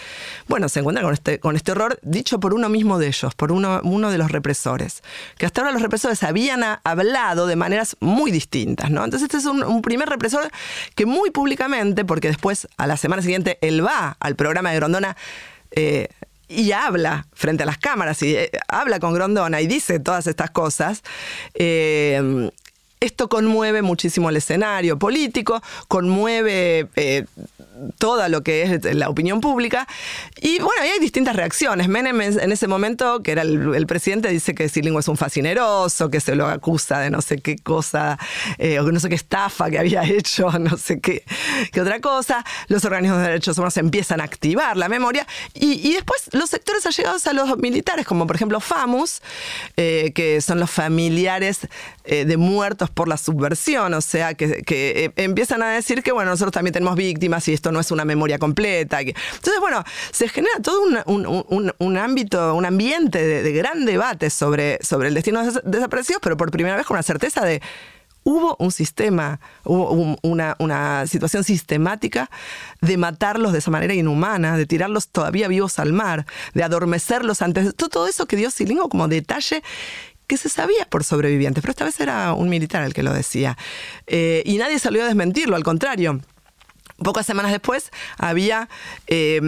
bueno, 0.47 0.67
se 0.67 0.81
encuentra 0.81 1.03
con 1.03 1.13
este, 1.13 1.39
con 1.39 1.55
este 1.55 1.71
horror 1.71 1.97
dicho 2.01 2.41
por 2.41 2.53
uno 2.53 2.67
mismo 2.67 2.99
de 2.99 3.07
ellos, 3.07 3.35
por 3.35 3.53
uno, 3.53 3.79
uno 3.83 4.11
de 4.11 4.17
los 4.17 4.31
represores, 4.31 5.01
que 5.37 5.45
hasta 5.45 5.61
ahora 5.61 5.71
los 5.71 5.81
represores 5.81 6.21
habían 6.23 6.63
hablado 6.83 7.47
de 7.47 7.55
maneras 7.55 7.95
muy 8.01 8.31
distintas, 8.31 8.91
¿no? 8.91 9.05
Entonces 9.05 9.27
este 9.27 9.37
es 9.37 9.45
un, 9.45 9.81
primer 9.81 10.09
represor 10.09 10.49
que 10.95 11.05
muy 11.05 11.31
públicamente, 11.31 12.05
porque 12.05 12.27
después 12.27 12.67
a 12.77 12.87
la 12.87 12.97
semana 12.97 13.21
siguiente 13.21 13.57
él 13.61 13.85
va 13.85 14.17
al 14.19 14.35
programa 14.35 14.71
de 14.71 14.75
Grondona, 14.75 15.15
eh, 15.71 16.09
y 16.53 16.71
habla 16.71 17.27
frente 17.33 17.63
a 17.63 17.65
las 17.65 17.77
cámaras 17.77 18.21
y 18.21 18.35
eh, 18.35 18.51
habla 18.67 18.99
con 18.99 19.13
Grondona 19.13 19.61
y 19.61 19.67
dice 19.67 19.99
todas 19.99 20.27
estas 20.27 20.51
cosas, 20.51 21.03
eh, 21.53 22.49
esto 23.03 23.27
conmueve 23.27 23.81
muchísimo 23.81 24.29
el 24.29 24.37
escenario 24.37 24.97
político, 24.97 25.61
conmueve 25.89 26.87
eh, 26.95 27.25
toda 27.97 28.29
lo 28.29 28.43
que 28.43 28.63
es 28.63 28.95
la 28.95 29.09
opinión 29.09 29.41
pública. 29.41 29.87
Y 30.41 30.59
bueno, 30.59 30.81
hay 30.81 30.99
distintas 30.99 31.35
reacciones. 31.35 31.87
Menem 31.87 32.21
en 32.21 32.51
ese 32.51 32.67
momento, 32.67 33.21
que 33.23 33.31
era 33.31 33.41
el, 33.41 33.85
presidente, 33.87 34.29
dice 34.29 34.55
que 34.55 34.69
Silingo 34.69 34.99
es 34.99 35.07
un 35.07 35.17
fascineroso, 35.17 36.09
que 36.09 36.19
se 36.19 36.35
lo 36.35 36.47
acusa 36.47 36.99
de 36.99 37.09
no 37.09 37.21
sé 37.21 37.37
qué 37.37 37.57
cosa, 37.57 38.17
eh, 38.57 38.79
o 38.79 38.91
no 38.91 38.99
sé 38.99 39.09
qué 39.09 39.15
estafa 39.15 39.69
que 39.69 39.79
había 39.79 40.03
hecho, 40.09 40.49
no 40.59 40.77
sé 40.77 40.99
qué, 40.99 41.23
qué 41.71 41.81
otra 41.81 41.99
cosa. 41.99 42.43
Los 42.67 42.85
organismos 42.85 43.19
de 43.19 43.27
derechos 43.27 43.57
humanos 43.57 43.77
empiezan 43.77 44.21
a 44.21 44.23
activar 44.23 44.77
la 44.77 44.89
memoria. 44.89 45.27
Y, 45.53 45.93
después 45.93 46.29
los 46.31 46.49
sectores 46.49 46.85
allegados 46.85 47.27
a 47.27 47.33
los 47.33 47.57
militares, 47.57 48.05
como 48.05 48.25
por 48.25 48.35
ejemplo 48.35 48.59
FAMUS, 48.59 49.21
eh, 49.77 50.11
que 50.15 50.41
son 50.41 50.59
los 50.59 50.71
familiares 50.71 51.67
de 52.05 52.35
muertos 52.37 52.89
por 52.89 53.07
la 53.07 53.17
subversión, 53.17 53.93
o 53.93 54.01
sea, 54.01 54.33
que, 54.33 54.63
eh, 54.69 55.11
empiezan 55.15 55.61
a 55.63 55.69
decir 55.69 56.03
que, 56.03 56.11
bueno, 56.11 56.31
nosotros 56.31 56.51
también 56.51 56.73
tenemos 56.73 56.95
víctimas 56.95 57.47
y 57.47 57.53
esto 57.53 57.71
no 57.73 57.79
es 57.79 57.91
una 57.91 58.05
memoria 58.05 58.39
completa. 58.39 59.01
Entonces, 59.01 59.59
bueno, 59.59 59.83
se 60.11 60.29
genera 60.29 60.59
todo 60.61 60.81
un, 60.81 61.97
ámbito, 61.97 62.55
un 62.55 62.65
ambiente 62.65 63.21
de, 63.21 63.51
gran 63.51 63.85
debate 63.85 64.29
sobre, 64.29 64.79
sobre 64.81 65.09
el 65.09 65.13
destino 65.13 65.43
de 65.43 65.61
desaparecidos, 65.65 66.21
pero 66.21 66.37
por 66.37 66.51
primera 66.51 66.75
vez 66.75 66.85
con 66.85 66.95
una 66.95 67.03
certeza 67.03 67.43
de 67.43 67.61
hubo 68.23 68.55
un 68.59 68.71
sistema, 68.71 69.39
hubo 69.65 70.17
una, 70.21 70.55
una, 70.59 71.05
situación 71.07 71.43
sistemática 71.43 72.29
de 72.81 72.97
matarlos 72.97 73.51
de 73.51 73.59
esa 73.59 73.71
manera 73.71 73.93
inhumana, 73.93 74.55
de 74.55 74.65
tirarlos 74.65 75.09
todavía 75.09 75.47
vivos 75.47 75.77
al 75.79 75.93
mar, 75.93 76.25
de 76.53 76.63
adormecerlos 76.63 77.41
antes. 77.41 77.75
Todo, 77.75 77.89
todo 77.89 78.07
eso 78.07 78.25
que 78.25 78.37
dio 78.37 78.49
Silingo 78.49 78.87
como 78.87 79.07
detalle 79.07 79.61
que 80.27 80.37
se 80.37 80.49
sabía 80.49 80.85
por 80.85 81.03
sobrevivientes, 81.03 81.61
pero 81.61 81.71
esta 81.71 81.85
vez 81.85 81.99
era 81.99 82.33
un 82.33 82.49
militar 82.49 82.83
el 82.83 82.93
que 82.93 83.03
lo 83.03 83.13
decía. 83.13 83.57
Eh, 84.07 84.41
y 84.45 84.57
nadie 84.57 84.79
salió 84.79 85.03
a 85.03 85.05
desmentirlo, 85.05 85.55
al 85.55 85.63
contrario. 85.63 86.21
Pocas 87.03 87.25
semanas 87.25 87.51
después 87.51 87.91
había 88.17 88.69
eh, 89.07 89.41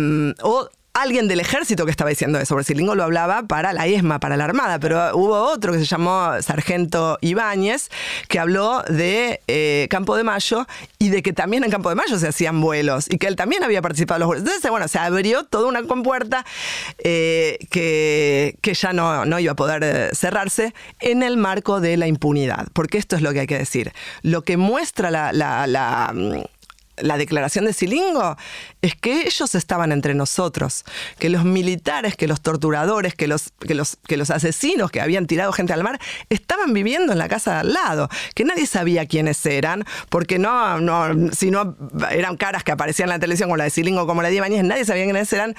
alguien 0.96 1.28
del 1.28 1.42
ejército 1.42 1.84
que 1.84 1.92
estaba 1.92 2.10
diciendo 2.10 2.40
eso, 2.40 2.56
porque 2.56 2.68
Silingo 2.68 2.96
lo 2.96 3.04
hablaba 3.04 3.44
para 3.44 3.74
la 3.74 3.86
ESMA, 3.86 4.20
para 4.20 4.38
la 4.38 4.46
Armada, 4.46 4.80
pero 4.80 5.12
hubo 5.16 5.36
otro 5.42 5.74
que 5.74 5.80
se 5.80 5.86
llamó 5.86 6.42
Sargento 6.42 7.18
Ibáñez, 7.20 7.90
que 8.30 8.40
habló 8.40 8.82
de 8.84 9.42
eh, 9.48 9.88
Campo 9.90 10.16
de 10.16 10.24
Mayo 10.24 10.66
y 10.98 11.10
de 11.10 11.22
que 11.22 11.34
también 11.34 11.66
en 11.66 11.70
Campo 11.70 11.90
de 11.90 11.96
Mayo 11.96 12.18
se 12.18 12.30
hacían 12.30 12.62
vuelos 12.62 13.08
y 13.10 13.18
que 13.18 13.28
él 13.28 13.36
también 13.36 13.64
había 13.64 13.82
participado 13.82 14.18
en 14.18 14.20
los 14.22 14.28
vuelos. 14.28 14.46
Entonces, 14.46 14.72
bueno, 14.72 14.88
se 14.88 14.98
abrió 14.98 15.44
toda 15.44 15.68
una 15.68 15.84
compuerta 15.84 16.46
eh, 17.00 17.60
que, 17.70 18.56
que, 18.62 18.74
ya 18.74 18.94
no, 18.94 19.26
no 19.26 19.38
iba 19.40 19.52
a 19.52 19.56
poder 19.56 19.84
eh, 19.84 20.10
cerrarse 20.14 20.74
en 21.02 21.24
el 21.24 21.36
marco 21.36 21.82
de 21.82 21.98
la 21.98 22.08
impunidad, 22.08 22.68
porque 22.72 22.98
esto 22.98 23.18
es 23.18 23.22
lo 23.22 23.34
que 23.34 23.42
hay 23.42 23.48
que 23.48 23.58
decir. 23.58 23.92
Lo 24.22 24.44
que 24.44 24.56
muestra 24.56 25.12
la, 25.12 25.34
la 25.34 26.12
mm, 26.14 26.55
la 26.98 27.18
declaración 27.18 27.66
de 27.66 27.74
Silingo 27.74 28.38
es 28.82 28.96
que 28.96 29.28
ellos 29.28 29.56
estaban 29.56 29.92
entre 29.92 30.14
nosotros, 30.14 30.86
que 31.20 31.30
los 31.30 31.44
militares, 31.44 32.16
que 32.16 32.28
los 32.28 32.42
torturadores, 32.42 33.16
que 33.16 33.28
los, 33.28 33.52
que 33.60 33.76
los, 33.76 33.98
que 34.08 34.18
los 34.18 34.30
asesinos 34.30 34.92
que 34.92 35.02
habían 35.02 35.28
tirado 35.28 35.52
gente 35.52 35.74
al 35.74 35.84
mar 35.84 36.00
estaban 36.30 36.74
viviendo 36.74 37.14
en 37.14 37.20
la 37.20 37.28
casa 37.28 37.54
de 37.54 37.60
al 37.60 37.74
lado, 37.74 38.10
que 38.34 38.44
nadie 38.46 38.66
sabía 38.68 39.06
quiénes 39.06 39.46
eran, 39.46 39.86
porque 40.10 40.40
no, 40.40 40.80
no, 40.80 41.32
si 41.34 41.52
no 41.52 41.76
eran 42.12 42.38
caras 42.38 42.64
que 42.64 42.72
aparecían 42.72 43.10
en 43.10 43.16
la 43.16 43.20
televisión 43.20 43.50
como 43.50 43.58
la 43.58 43.66
de 43.66 43.70
Silingo, 43.70 44.08
como 44.08 44.22
la 44.22 44.30
de 44.30 44.36
Ibáñez, 44.36 44.64
nadie 44.64 44.86
sabía 44.86 45.04
quiénes 45.06 45.32
eran 45.34 45.56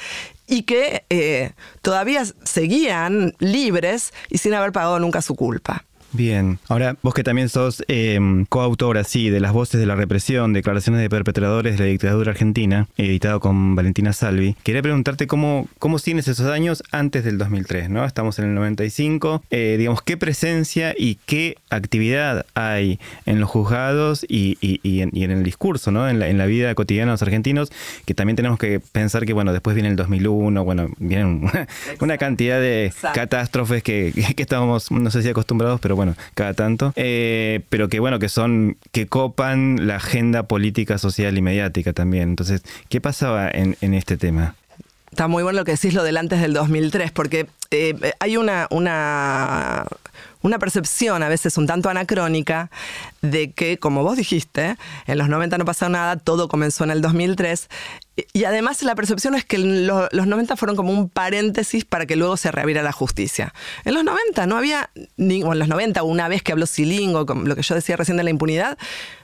y 0.47 0.63
que 0.63 1.05
eh, 1.11 1.53
todavía 1.83 2.25
seguían 2.45 3.35
libres 3.39 4.13
y 4.31 4.39
sin 4.39 4.55
haber 4.55 4.73
pagado 4.73 4.99
nunca 4.99 5.23
su 5.23 5.35
culpa. 5.35 5.85
Bien, 6.17 6.59
ahora 6.69 6.97
vos 7.03 7.13
que 7.13 7.23
también 7.23 7.51
sos 7.51 7.85
eh, 7.89 8.19
coautora, 8.49 9.05
sí, 9.05 9.29
de 9.29 9.39
Las 9.39 9.53
Voces 9.53 9.79
de 9.79 9.85
la 9.85 9.97
Represión, 9.97 10.55
Declaraciones 10.55 11.03
de 11.03 11.11
Perpetradores 11.11 11.77
de 11.77 11.85
la 11.85 11.91
Dictadura 11.91 12.31
Argentina, 12.31 12.89
editado 12.97 13.39
con 13.39 13.75
Valentina 13.75 14.15
Salvi, 14.15 14.57
quería 14.63 14.81
preguntarte 14.81 15.27
cómo, 15.27 15.69
cómo 15.79 15.99
tienes 15.99 16.27
esos 16.27 16.47
años 16.47 16.83
antes 16.91 17.23
del 17.23 17.37
2003, 17.37 17.91
¿no? 17.91 18.03
Estamos 18.07 18.39
en 18.39 18.47
el 18.47 18.55
95, 18.55 19.43
eh, 19.51 19.77
digamos, 19.79 20.01
¿qué 20.01 20.17
presencia 20.17 20.95
y 20.97 21.17
qué 21.27 21.59
actividad 21.69 22.47
hay 22.55 22.99
en 23.27 23.39
los 23.39 23.51
juzgados 23.51 24.25
y, 24.27 24.57
en, 24.83 25.31
el 25.31 25.43
discurso, 25.43 25.91
¿no? 25.91 26.09
En 26.09 26.39
la, 26.39 26.47
vida 26.47 26.75
cotidiana 26.75 27.11
de 27.11 27.15
los 27.15 27.23
argentinos, 27.23 27.71
que 28.07 28.15
también 28.15 28.37
tenemos 28.37 28.59
que 28.59 28.81
pensar 28.81 29.27
que, 29.27 29.35
bueno, 29.35 29.53
después 29.53 29.75
viene 29.75 29.91
el 29.91 29.97
2001, 29.97 30.65
bueno, 30.65 30.89
vienen 30.97 31.51
una, 32.01 32.17
cantidad 32.17 32.59
de 32.59 32.91
catástrofes 33.13 33.83
que, 33.83 34.15
que 34.35 34.43
estábamos, 34.43 34.91
no 34.91 35.11
sé 35.11 35.23
si 35.23 35.29
acostumbrados, 35.29 35.79
pero 35.79 35.95
bueno, 35.95 36.06
cada 36.35 36.55
tanto, 36.55 36.93
eh, 36.97 37.61
pero 37.69 37.89
que 37.89 38.01
bueno, 38.01 38.19
que 38.19 38.29
son, 38.29 38.77
que 38.93 39.07
copan 39.07 39.87
la 39.87 39.97
agenda 39.97 40.45
política, 40.45 40.99
social 40.99 41.37
y 41.37 41.43
mediática 41.43 41.93
también. 41.93 42.31
Entonces, 42.31 42.63
¿qué 42.89 43.01
pasaba 43.01 43.51
en, 43.51 43.77
este 43.95 44.17
tema? 44.17 44.55
Está 45.11 45.29
muy 45.29 45.43
bueno 45.43 45.61
lo 45.61 45.65
que 45.65 45.73
decís 45.73 45.95
lo 45.95 46.03
del 46.03 46.17
antes 46.17 46.41
del 46.41 46.53
2003, 46.53 47.11
porque 47.13 47.47
eh, 47.71 47.95
hay 48.21 48.37
una, 48.37 48.67
una 48.71 49.87
una 50.47 50.59
percepción 50.59 51.23
a 51.23 51.29
veces 51.29 51.57
un 51.59 51.67
tanto 51.67 51.89
anacrónica 51.89 52.71
de 53.21 53.53
que, 53.53 53.79
como 53.79 54.03
vos 54.03 54.17
dijiste, 54.17 54.77
en 55.07 55.19
los 55.19 55.29
90 55.29 55.59
no 55.59 55.65
pasó 55.65 55.89
nada, 55.89 56.17
todo 56.17 56.49
comenzó 56.49 56.85
en 56.85 56.91
el 56.91 57.03
2003. 57.03 57.69
Y 58.33 58.45
además 58.45 58.83
la 58.83 58.95
percepción 58.95 59.35
es 59.35 59.45
que 59.45 59.59
los 59.59 60.27
90 60.27 60.57
fueron 60.57 60.77
como 60.77 60.93
un 60.93 61.11
paréntesis 61.11 61.85
para 61.85 62.07
que 62.07 62.17
luego 62.17 62.37
se 62.37 62.51
reabriera 62.51 62.83
la 62.83 62.93
justicia. 62.93 63.53
En 63.85 63.95
los 63.95 64.05
90 64.05 64.47
no 64.47 64.57
había, 64.57 64.91
ni, 65.17 65.43
en 65.43 65.59
los 65.59 65.69
90, 65.69 66.03
una 66.03 66.29
vez 66.29 66.43
que 66.43 66.53
habló 66.53 66.67
Silingo, 66.67 67.27
lo 67.27 67.57
que 67.57 67.63
yo 67.63 67.75
decía 67.75 67.97
recién 67.97 68.17
de 68.17 68.25
la 68.25 68.31
impunidad, 68.31 68.79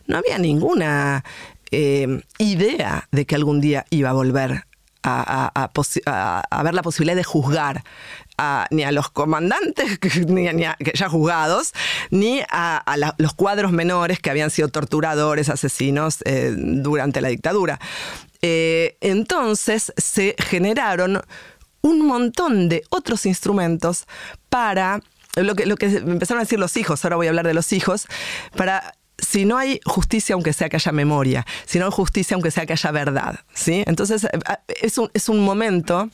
no 0.06 0.18
había 0.18 0.38
ninguna 0.38 1.24
eh, 1.70 2.22
idea 2.38 3.08
de 3.12 3.24
que 3.24 3.34
algún 3.34 3.60
día 3.60 3.86
iba 3.90 4.10
a 4.10 4.12
volver 4.12 4.66
a, 5.02 6.62
ver 6.62 6.74
la 6.74 6.82
posibilidad 6.82 7.16
de 7.16 7.24
juzgar 7.24 7.84
ni 8.70 8.82
a 8.84 8.92
los 8.92 9.10
comandantes 9.10 9.98
ni, 10.26 10.46
ya 10.46 11.08
juzgados, 11.08 11.72
ni 12.10 12.40
a, 12.50 12.82
los 13.18 13.34
cuadros 13.34 13.72
menores 13.72 14.20
que 14.20 14.30
habían 14.30 14.50
sido 14.50 14.68
torturadores, 14.68 15.48
asesinos 15.48 16.18
eh, 16.24 16.54
durante 16.56 17.20
la 17.20 17.28
dictadura. 17.28 17.80
Eh, 18.40 18.96
entonces 19.00 19.92
se 19.96 20.34
generaron 20.38 21.22
un 21.80 22.06
montón 22.06 22.68
de 22.68 22.84
otros 22.90 23.26
instrumentos 23.26 24.06
para 24.48 25.00
lo 25.36 25.54
que, 25.54 25.66
lo 25.66 25.76
que 25.76 25.86
empezaron 25.86 26.40
a 26.40 26.44
decir 26.44 26.58
los 26.58 26.76
hijos, 26.76 27.04
ahora 27.04 27.16
voy 27.16 27.26
a 27.26 27.30
hablar 27.30 27.46
de 27.46 27.54
los 27.54 27.72
hijos, 27.72 28.06
para 28.56 28.94
si 29.22 29.44
no 29.44 29.56
hay 29.56 29.80
justicia, 29.86 30.34
aunque 30.34 30.52
sea 30.52 30.68
que 30.68 30.76
haya 30.76 30.92
memoria, 30.92 31.46
si 31.64 31.78
no 31.78 31.86
hay 31.86 31.92
justicia, 31.92 32.34
aunque 32.34 32.50
sea 32.50 32.66
que 32.66 32.74
haya 32.74 32.90
verdad, 32.90 33.40
¿sí? 33.54 33.84
Entonces, 33.86 34.24
eh, 34.24 34.28
es 34.82 34.98
un, 34.98 35.10
es 35.14 35.28
un 35.28 35.40
momento 35.40 36.10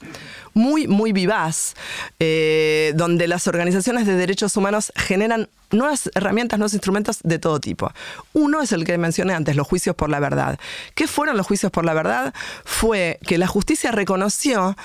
muy, 0.55 0.87
muy 0.87 1.13
vivaz, 1.13 1.75
eh, 2.21 2.93
donde 2.95 3.27
las 3.27 3.49
organizaciones 3.49 4.07
de 4.07 4.15
derechos 4.15 4.57
humanos 4.57 4.93
generan 4.95 5.49
nuevas 5.71 6.11
herramientas, 6.15 6.59
nuevos 6.59 6.75
instrumentos 6.75 7.19
de 7.23 7.39
todo 7.39 7.61
tipo. 7.61 7.93
Uno 8.33 8.63
es 8.63 8.73
el 8.73 8.85
que 8.85 8.97
mencioné 8.99 9.35
antes, 9.35 9.57
los 9.57 9.67
juicios 9.67 9.95
por 9.95 10.11
la 10.11 10.21
verdad. 10.21 10.59
¿Qué 10.95 11.07
fueron 11.07 11.37
los 11.37 11.47
juicios 11.47 11.71
por 11.73 11.85
la 11.85 11.95
verdad? 11.95 12.35
Fue 12.65 13.19
que 13.27 13.39
la 13.39 13.47
justicia 13.47 13.93
reconoció 13.93 14.77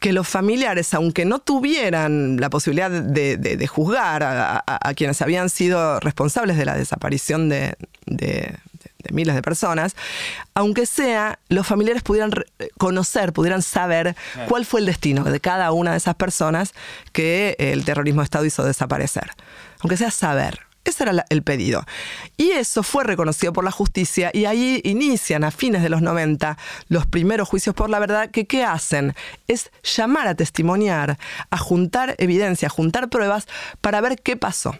que 0.00 0.12
los 0.12 0.28
familiares, 0.28 0.94
aunque 0.94 1.24
no 1.24 1.38
tuvieran 1.38 2.38
la 2.40 2.50
posibilidad 2.50 2.90
de, 2.90 3.66
juzgar 3.66 4.22
a, 4.22 4.94
quienes 4.94 5.22
habían 5.22 5.48
sido 5.48 6.00
responsables 6.00 6.56
de 6.56 6.64
la 6.64 6.76
desaparición 6.76 7.48
de 7.48 7.76
de 8.06 8.58
miles 9.10 9.34
de 9.34 9.42
personas, 9.42 9.96
aunque 10.54 10.86
sea 10.86 11.38
los 11.48 11.66
familiares 11.66 12.02
pudieran 12.02 12.32
conocer, 12.78 13.32
pudieran 13.32 13.62
saber 13.62 14.16
cuál 14.48 14.64
fue 14.64 14.80
el 14.80 14.86
destino 14.86 15.24
de 15.24 15.40
cada 15.40 15.72
una 15.72 15.92
de 15.92 15.96
esas 15.96 16.14
personas 16.14 16.74
que 17.12 17.56
el 17.58 17.84
terrorismo 17.84 18.20
de 18.20 18.24
Estado 18.24 18.44
hizo 18.44 18.64
desaparecer. 18.64 19.30
Aunque 19.80 19.96
sea 19.96 20.10
saber. 20.10 20.60
Ese 20.84 21.04
era 21.04 21.24
el 21.28 21.42
pedido. 21.42 21.84
Y 22.36 22.50
eso 22.50 22.82
fue 22.82 23.04
reconocido 23.04 23.52
por 23.52 23.62
la 23.62 23.70
justicia 23.70 24.30
y 24.32 24.46
ahí 24.46 24.80
inician 24.82 25.44
a 25.44 25.52
fines 25.52 25.82
de 25.82 25.88
los 25.88 26.02
90 26.02 26.58
los 26.88 27.06
primeros 27.06 27.48
juicios 27.48 27.74
por 27.74 27.88
la 27.88 28.00
verdad 28.00 28.30
que 28.30 28.46
¿qué 28.46 28.64
hacen? 28.64 29.14
Es 29.46 29.70
llamar 29.84 30.26
a 30.26 30.34
testimoniar, 30.34 31.18
a 31.50 31.58
juntar 31.58 32.16
evidencia, 32.18 32.66
a 32.66 32.70
juntar 32.70 33.10
pruebas 33.10 33.46
para 33.80 34.00
ver 34.00 34.20
qué 34.20 34.36
pasó. 34.36 34.76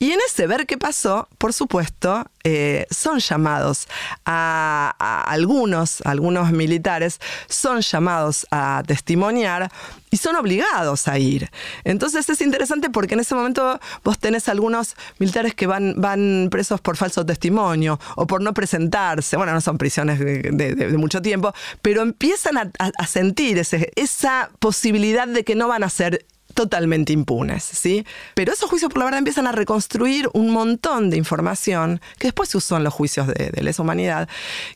Y 0.00 0.12
en 0.12 0.20
ese 0.28 0.46
ver 0.46 0.64
qué 0.66 0.78
pasó, 0.78 1.28
por 1.38 1.52
supuesto, 1.52 2.24
eh, 2.44 2.86
son 2.88 3.18
llamados 3.18 3.88
a, 4.24 5.24
algunos, 5.26 6.02
algunos 6.02 6.52
militares, 6.52 7.20
son 7.48 7.80
llamados 7.80 8.46
a 8.52 8.84
testimoniar 8.86 9.72
y 10.12 10.18
son 10.18 10.36
obligados 10.36 11.08
a 11.08 11.18
ir. 11.18 11.50
Entonces 11.82 12.28
es 12.28 12.40
interesante 12.42 12.90
porque 12.90 13.14
en 13.14 13.20
ese 13.20 13.34
momento 13.34 13.80
vos 14.04 14.20
tenés 14.20 14.48
algunos 14.48 14.94
militares 15.18 15.56
que 15.56 15.66
van, 15.66 15.94
van 15.96 16.46
presos 16.48 16.80
por 16.80 16.96
falso 16.96 17.26
testimonio 17.26 17.98
o 18.14 18.24
por 18.28 18.40
no 18.40 18.54
presentarse. 18.54 19.36
Bueno, 19.36 19.52
no 19.52 19.60
son 19.60 19.78
prisiones 19.78 20.20
de, 20.20 20.94
mucho 20.96 21.22
tiempo, 21.22 21.52
pero 21.82 22.02
empiezan 22.02 22.56
a, 22.56 23.06
sentir 23.08 23.58
esa 23.58 24.50
posibilidad 24.60 25.26
de 25.26 25.42
que 25.42 25.56
no 25.56 25.66
van 25.66 25.82
a 25.82 25.90
ser 25.90 26.24
totalmente 26.58 27.12
impunes, 27.12 27.62
¿sí? 27.62 28.04
Pero 28.34 28.52
esos 28.52 28.68
juicios 28.68 28.90
por 28.90 28.98
la 28.98 29.04
verdad 29.04 29.18
empiezan 29.18 29.46
a 29.46 29.52
reconstruir 29.52 30.28
un 30.32 30.50
montón 30.50 31.08
de 31.08 31.16
información 31.16 32.00
que 32.18 32.26
después 32.26 32.48
se 32.48 32.56
usó 32.56 32.76
en 32.76 32.82
los 32.82 32.92
juicios 32.92 33.28
de, 33.28 33.52
lesa 33.62 33.80
humanidad, 33.80 34.28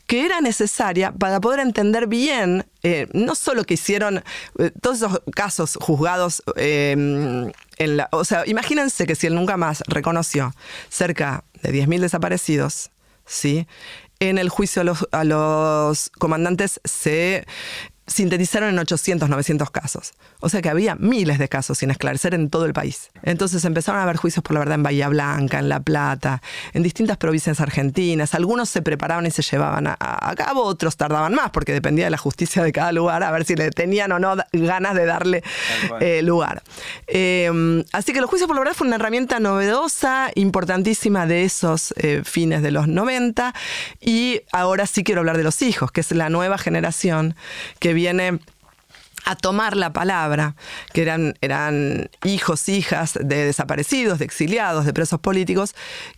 que 0.07 0.25
era 0.25 0.39
necesaria 0.39 1.11
para 1.11 1.41
poder 1.41 1.59
entender 1.59 2.07
bien, 2.07 2.65
eh, 2.83 3.09
no 3.11 3.35
solo 3.35 3.65
que 3.65 3.73
hicieron 3.73 4.23
eh, 4.59 4.71
todos 4.81 4.95
esos 4.99 5.21
casos 5.35 5.77
juzgados 5.81 6.41
eh, 6.55 6.93
en 6.93 7.97
la... 7.97 8.07
O 8.13 8.23
sea, 8.23 8.43
imagínense 8.47 9.05
que 9.05 9.15
si 9.15 9.27
él 9.27 9.35
nunca 9.35 9.57
más 9.57 9.83
reconoció 9.85 10.55
cerca 10.87 11.43
de 11.63 11.73
10.000 11.73 11.99
desaparecidos, 11.99 12.91
¿sí? 13.25 13.67
En 14.21 14.37
el 14.37 14.47
juicio 14.47 14.83
a 14.83 14.85
los, 14.85 15.05
a 15.11 15.25
los 15.25 16.09
comandantes 16.11 16.79
se 16.85 17.45
sintetizaron 18.05 18.69
en 18.69 18.79
800, 18.79 19.29
900 19.29 19.71
casos. 19.71 20.13
O 20.39 20.49
sea 20.49 20.61
que 20.61 20.69
había 20.69 20.95
miles 20.95 21.39
de 21.39 21.47
casos 21.47 21.77
sin 21.77 21.89
esclarecer 21.91 22.33
en 22.33 22.49
todo 22.49 22.65
el 22.65 22.73
país. 22.73 23.11
Entonces 23.23 23.63
empezaron 23.63 23.99
a 23.99 24.03
haber 24.03 24.17
juicios 24.17 24.43
por 24.43 24.53
la 24.53 24.59
verdad 24.59 24.75
en 24.75 24.83
Bahía 24.83 25.07
Blanca, 25.07 25.59
en 25.59 25.69
La 25.69 25.79
Plata, 25.79 26.41
en 26.73 26.83
distintas 26.83 27.17
provincias 27.17 27.61
argentinas. 27.61 28.33
Algunos 28.33 28.69
se 28.69 28.81
preparaban 28.81 29.25
y 29.25 29.31
se 29.31 29.41
llevaban 29.41 29.87
a, 29.87 30.33
cabo, 30.35 30.63
otros 30.63 30.97
tardaban 30.97 31.33
más 31.33 31.51
porque 31.51 31.71
dependía 31.71 32.05
de 32.05 32.11
la 32.11 32.17
justicia 32.17 32.63
de 32.63 32.71
cada 32.71 32.91
lugar, 32.91 33.23
a 33.23 33.31
ver 33.31 33.45
si 33.45 33.55
le 33.55 33.71
tenían 33.71 34.11
o 34.11 34.19
no 34.19 34.35
ganas 34.51 34.95
de 34.95 35.05
darle 35.05 35.43
eh, 36.01 36.21
lugar. 36.23 36.63
Em, 37.07 37.83
así 37.93 38.11
que 38.11 38.19
los 38.19 38.29
juicios 38.29 38.47
por 38.47 38.55
la 38.55 38.61
verdad 38.61 38.75
fue 38.75 38.87
una 38.87 38.97
herramienta 38.97 39.39
novedosa, 39.39 40.31
importantísima 40.35 41.25
de 41.25 41.43
esos 41.43 41.93
eh, 41.97 42.21
fines 42.25 42.61
de 42.61 42.71
los 42.71 42.87
90. 42.87 43.53
Y 44.01 44.41
ahora 44.51 44.87
sí 44.87 45.03
quiero 45.03 45.21
hablar 45.21 45.37
de 45.37 45.43
los 45.43 45.61
hijos, 45.61 45.91
que 45.91 46.01
es 46.01 46.11
la 46.11 46.29
nueva 46.29 46.57
generación 46.57 47.35
que 47.79 47.92
viene 47.93 48.39
a 49.25 49.35
tomar 49.35 49.77
la 49.77 49.93
palabra, 49.93 50.55
que 50.91 51.01
eran, 51.01 51.35
eran 51.41 52.09
hijos, 52.25 52.67
hijas 52.67 53.17
de 53.19 53.45
desaparecidos, 53.45 54.19
de 54.19 54.25
exiliados, 54.25 54.85
de 54.85 54.93
presos 54.93 55.19
políticos, 55.19 55.75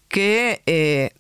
que 0.08 0.64
eh, 0.66 1.12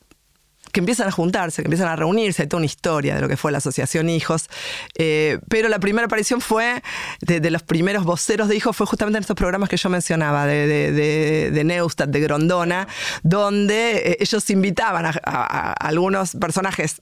que 0.76 0.82
empiezan 0.82 1.08
a 1.08 1.12
juntarse, 1.12 1.62
que 1.62 1.68
empiezan 1.68 1.88
a 1.88 1.96
reunirse, 1.96 2.42
hay 2.42 2.50
toda 2.50 2.58
una 2.58 2.66
historia 2.66 3.16
de 3.16 3.22
lo 3.22 3.30
que 3.30 3.38
fue 3.38 3.50
la 3.50 3.60
Asociación 3.60 4.10
Hijos, 4.10 4.50
eh, 4.98 5.40
pero 5.48 5.70
la 5.70 5.80
primera 5.80 6.08
aparición 6.08 6.42
fue 6.42 6.84
de, 7.22 7.50
los 7.50 7.64
primeros 7.64 8.04
voceros 8.04 8.50
de 8.50 8.58
hijos, 8.58 8.76
fue 8.76 8.86
justamente 8.86 9.16
en 9.16 9.22
estos 9.22 9.38
programas 9.38 9.70
que 9.70 9.78
yo 9.78 9.90
mencionaba, 9.90 10.46
de, 10.46 10.68
de, 10.68 11.52
de 11.52 11.64
Neustadt, 11.64 12.10
de 12.10 12.20
Grondona, 12.20 12.90
donde 13.24 14.00
eh, 14.00 14.18
ellos 14.20 14.50
invitaban 14.50 15.06
a, 15.06 15.72
algunos 15.80 16.36
personajes 16.36 17.02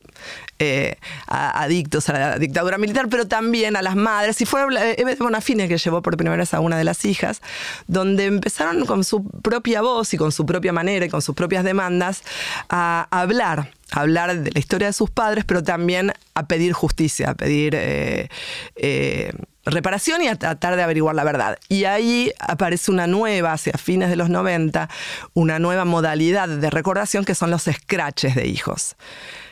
eh, 0.59 0.97
adictos 1.25 2.09
a 2.09 2.13
la 2.13 2.37
dictadura 2.37 2.77
militar, 2.77 3.07
pero 3.09 3.27
también 3.27 3.75
a 3.75 3.81
las 3.81 3.95
madres, 3.95 4.39
y 4.39 4.45
fue 4.45 4.61
Eve 4.97 5.15
Bonafine 5.15 5.67
que 5.67 5.79
llevó 5.79 6.03
por 6.03 6.15
primera 6.15 6.37
vez 6.37 6.53
a 6.53 6.59
una 6.59 6.77
de 6.77 6.83
las 6.83 7.05
hijas, 7.05 7.41
donde 7.87 8.25
empezaron 8.25 8.85
con 8.85 9.03
su 9.03 9.23
propia 9.23 9.81
voz 9.81 10.13
y 10.13 10.17
con 10.17 10.31
su 10.31 10.45
propia 10.45 10.73
manera 10.73 11.07
y 11.07 11.09
con 11.09 11.23
sus 11.23 11.33
propias 11.33 11.63
demandas 11.63 12.21
a 12.69 13.07
hablar 13.09 13.62
hablar 13.93 14.39
de 14.39 14.51
la 14.51 14.59
historia 14.59 14.87
de 14.87 14.93
sus 14.93 15.09
padres, 15.09 15.45
pero 15.45 15.63
también 15.63 16.11
a 16.33 16.47
pedir 16.47 16.73
justicia, 16.73 17.29
a 17.29 17.35
pedir 17.35 17.75
eh, 17.75 18.29
eh, 18.75 19.31
reparación 19.65 20.21
y 20.23 20.27
a 20.27 20.35
tratar 20.35 20.75
de 20.75 20.83
averiguar 20.83 21.15
la 21.15 21.23
verdad. 21.23 21.59
Y 21.69 21.85
ahí 21.85 22.31
aparece 22.39 22.91
una 22.91 23.07
nueva, 23.07 23.53
hacia 23.53 23.73
fines 23.73 24.09
de 24.09 24.15
los 24.15 24.29
90, 24.29 24.89
una 25.33 25.59
nueva 25.59 25.85
modalidad 25.85 26.49
de 26.49 26.69
recordación 26.69 27.23
que 27.23 27.35
son 27.35 27.51
los 27.51 27.63
scratches 27.63 28.35
de 28.35 28.47
hijos. 28.47 28.95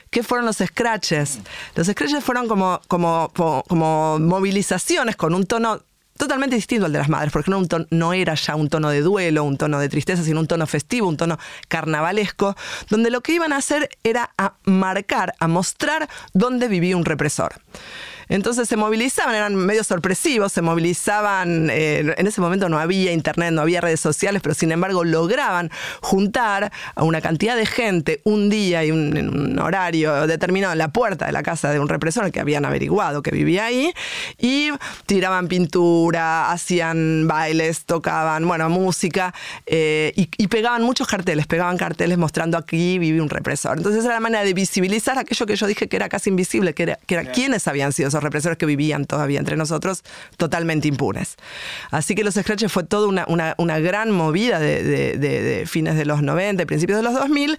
¿Qué 0.09 0.23
fueron 0.23 0.45
los 0.45 0.57
scratches? 0.57 1.39
Los 1.75 1.87
scratches 1.87 2.23
fueron 2.23 2.47
como, 2.47 2.81
como, 2.87 3.31
como 3.33 4.19
movilizaciones 4.19 5.15
con 5.15 5.33
un 5.33 5.45
tono 5.45 5.83
totalmente 6.17 6.55
distinto 6.55 6.85
al 6.85 6.93
de 6.93 6.99
las 6.99 7.09
madres, 7.09 7.31
porque 7.31 7.51
no, 7.51 7.61
no, 7.89 8.13
era 8.13 8.35
ya 8.35 8.55
un 8.55 8.69
tono 8.69 8.89
de 8.89 9.01
duelo, 9.01 9.43
un 9.43 9.57
tono 9.57 9.79
de 9.79 9.89
tristeza, 9.89 10.23
sino 10.23 10.39
un 10.39 10.47
tono 10.47 10.67
festivo, 10.67 11.07
un 11.07 11.17
tono 11.17 11.39
carnavalesco, 11.67 12.55
donde 12.89 13.09
lo 13.09 13.21
que 13.21 13.33
iban 13.33 13.53
a 13.53 13.57
hacer 13.57 13.89
era 14.03 14.31
a 14.37 14.53
marcar, 14.63 15.33
a 15.39 15.47
mostrar 15.47 16.09
dónde 16.33 16.67
vivía 16.67 16.97
un 16.97 17.05
represor. 17.05 17.55
Entonces 18.31 18.67
se 18.67 18.77
movilizaban, 18.77 19.35
eran 19.35 19.55
medio 19.55 19.83
sorpresivos, 19.83 20.51
se 20.51 20.61
movilizaban, 20.61 21.69
eh, 21.69 22.13
en 22.17 22.27
ese 22.27 22.41
momento 22.41 22.69
no 22.69 22.79
había 22.79 23.11
internet, 23.11 23.51
no 23.51 23.61
había 23.61 23.81
redes 23.81 23.99
sociales, 23.99 24.41
pero 24.41 24.55
sin 24.55 24.71
embargo 24.71 25.03
lograban 25.03 25.69
juntar 26.01 26.71
a 26.95 27.03
una 27.03 27.21
cantidad 27.21 27.55
de 27.55 27.65
gente 27.65 28.21
un 28.23 28.49
día 28.49 28.83
y 28.85 28.91
un, 28.91 29.17
un 29.17 29.59
horario 29.59 30.27
determinado 30.27 30.73
en 30.73 30.79
la 30.79 30.91
puerta 30.91 31.25
de 31.25 31.31
la 31.31 31.43
casa 31.43 31.71
de 31.71 31.79
un 31.79 31.89
represor 31.89 32.31
que 32.31 32.39
habían 32.39 32.65
averiguado 32.65 33.21
que 33.21 33.31
vivía 33.31 33.65
ahí 33.65 33.93
y 34.37 34.69
tiraban 35.05 35.47
pintura, 35.47 36.51
hacían 36.51 37.27
bailes, 37.27 37.85
tocaban, 37.85 38.47
bueno, 38.47 38.69
música 38.69 39.33
eh, 39.65 40.13
y, 40.15 40.47
pegaban 40.47 40.83
muchos 40.83 41.07
carteles, 41.07 41.47
pegaban 41.47 41.77
carteles 41.77 42.17
mostrando 42.17 42.57
aquí 42.57 42.99
vivía 42.99 43.23
un 43.23 43.29
represor. 43.29 43.77
Entonces 43.77 44.03
era 44.03 44.15
la 44.15 44.19
manera 44.19 44.43
de 44.43 44.53
visibilizar 44.53 45.17
aquello 45.17 45.45
que 45.45 45.55
yo 45.55 45.67
dije 45.67 45.87
que 45.87 45.95
era 45.95 46.09
casi 46.09 46.29
invisible, 46.29 46.73
que 46.73 46.83
era, 46.83 46.99
que 47.05 47.15
era 47.15 47.31
quiénes 47.31 47.67
habían 47.67 47.93
sido 47.93 48.09
esos 48.09 48.20
represores 48.23 48.57
que 48.57 48.65
vivían 48.65 49.05
todavía 49.05 49.39
entre 49.39 49.57
nosotros 49.57 50.03
totalmente 50.37 50.87
impunes. 50.87 51.35
Así 51.89 52.15
que 52.15 52.23
los 52.23 52.35
scratches 52.35 52.71
fue 52.71 52.83
toda 52.83 53.07
una, 53.07 53.79
gran 53.79 54.11
movida 54.11 54.59
de, 54.59 55.63
fines 55.67 55.95
de 55.95 56.05
los 56.05 56.21
90 56.21 56.63
y 56.63 56.65
principios 56.65 56.97
de 56.97 57.03
los 57.03 57.13
2000 57.13 57.57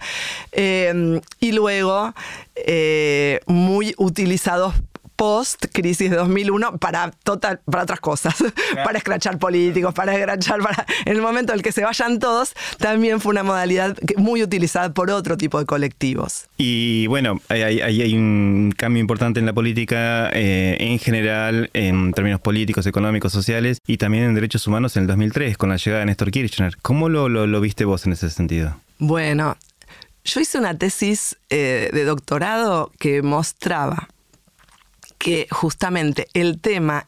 eh, 0.51 1.21
y 1.39 1.51
luego 1.51 2.13
eh, 2.55 3.39
muy 3.47 3.93
utilizados 3.97 4.73
post 5.23 5.67
crisis 5.71 6.09
de 6.09 6.17
2001 6.17 6.79
para 6.79 7.09
total 7.23 7.61
para 7.63 7.83
otras 7.83 8.01
cosas, 8.01 8.35
para 8.83 8.97
escrachar 8.97 9.39
políticos, 9.39 9.93
para 9.93 10.13
escrachar 10.13 10.59
para 10.59 10.85
en 11.05 11.13
el 11.13 11.21
momento 11.21 11.53
en 11.53 11.59
el 11.59 11.63
que 11.63 11.71
se 11.71 11.81
vayan 11.81 12.19
todos, 12.19 12.53
también 12.77 13.21
fue 13.21 13.31
una 13.31 13.43
modalidad 13.43 13.97
muy 14.17 14.43
utilizada 14.43 14.93
por 14.93 15.09
otro 15.11 15.37
tipo 15.37 15.59
de 15.59 15.65
colectivos. 15.65 16.47
Y 16.57 17.07
bueno, 17.07 17.39
hay, 17.47 17.79
hay, 17.79 18.13
un 18.13 18.73
cambio 18.75 18.99
importante 18.99 19.39
en 19.39 19.45
la 19.45 19.53
política 19.53 20.29
eh, 20.33 20.75
en 20.77 20.99
general, 20.99 21.69
en 21.73 22.11
términos 22.11 22.41
políticos, 22.41 22.85
económicos, 22.85 23.31
sociales 23.31 23.77
y 23.87 23.95
también 23.95 24.25
en 24.25 24.35
derechos 24.35 24.67
humanos 24.67 24.97
en 24.97 25.03
el 25.03 25.07
2003 25.07 25.55
con 25.55 25.69
la 25.69 25.77
llegada 25.77 26.01
de 26.01 26.07
Néstor 26.07 26.31
Kirchner. 26.31 26.75
¿Cómo 26.81 27.07
lo, 27.07 27.29
lo, 27.29 27.61
viste 27.61 27.85
vos 27.85 28.05
en 28.05 28.11
ese 28.11 28.29
sentido? 28.29 28.75
Bueno, 28.99 29.55
yo 30.25 30.41
hice 30.41 30.57
una 30.57 30.77
tesis 30.77 31.37
eh, 31.49 31.91
de 31.93 32.03
doctorado 32.03 32.91
que 32.99 33.21
mostraba 33.21 34.09
que 35.23 35.47
justamente 35.49 36.27
el 36.33 36.59
tema, 36.59 37.07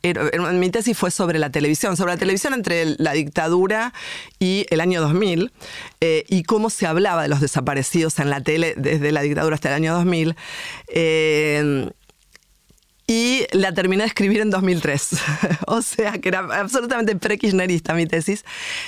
mi 0.53 0.69
tesis 0.69 0.97
fue 0.97 1.11
sobre 1.11 1.37
la 1.37 1.51
televisión, 1.51 1.97
sobre 1.97 2.13
la 2.13 2.17
televisión 2.17 2.53
entre 2.53 2.95
la 2.97 3.11
dictadura 3.11 3.93
y 4.39 4.65
el 4.69 4.79
año 4.79 5.01
2000, 5.01 5.51
eh, 5.99 6.23
y 6.29 6.43
cómo 6.43 6.69
se 6.69 6.87
hablaba 6.87 7.23
de 7.23 7.27
los 7.27 7.41
desaparecidos 7.41 8.17
en 8.19 8.29
la 8.29 8.39
tele 8.39 8.73
desde 8.77 9.11
la 9.11 9.21
dictadura 9.21 9.55
hasta 9.55 9.67
el 9.67 9.75
año 9.75 9.93
2000. 9.95 10.33
Eh, 10.87 11.89
y 13.05 13.45
la 13.51 13.73
terminé 13.73 14.03
de 14.03 14.07
escribir 14.07 14.39
en 14.39 14.49
2003. 14.49 15.09
o 15.67 15.81
sea, 15.81 16.13
que 16.13 16.29
era 16.29 16.39
absolutamente 16.39 17.17
pre-kirchnerista 17.17 17.93
mi 17.95 18.05
tesis, 18.05 18.45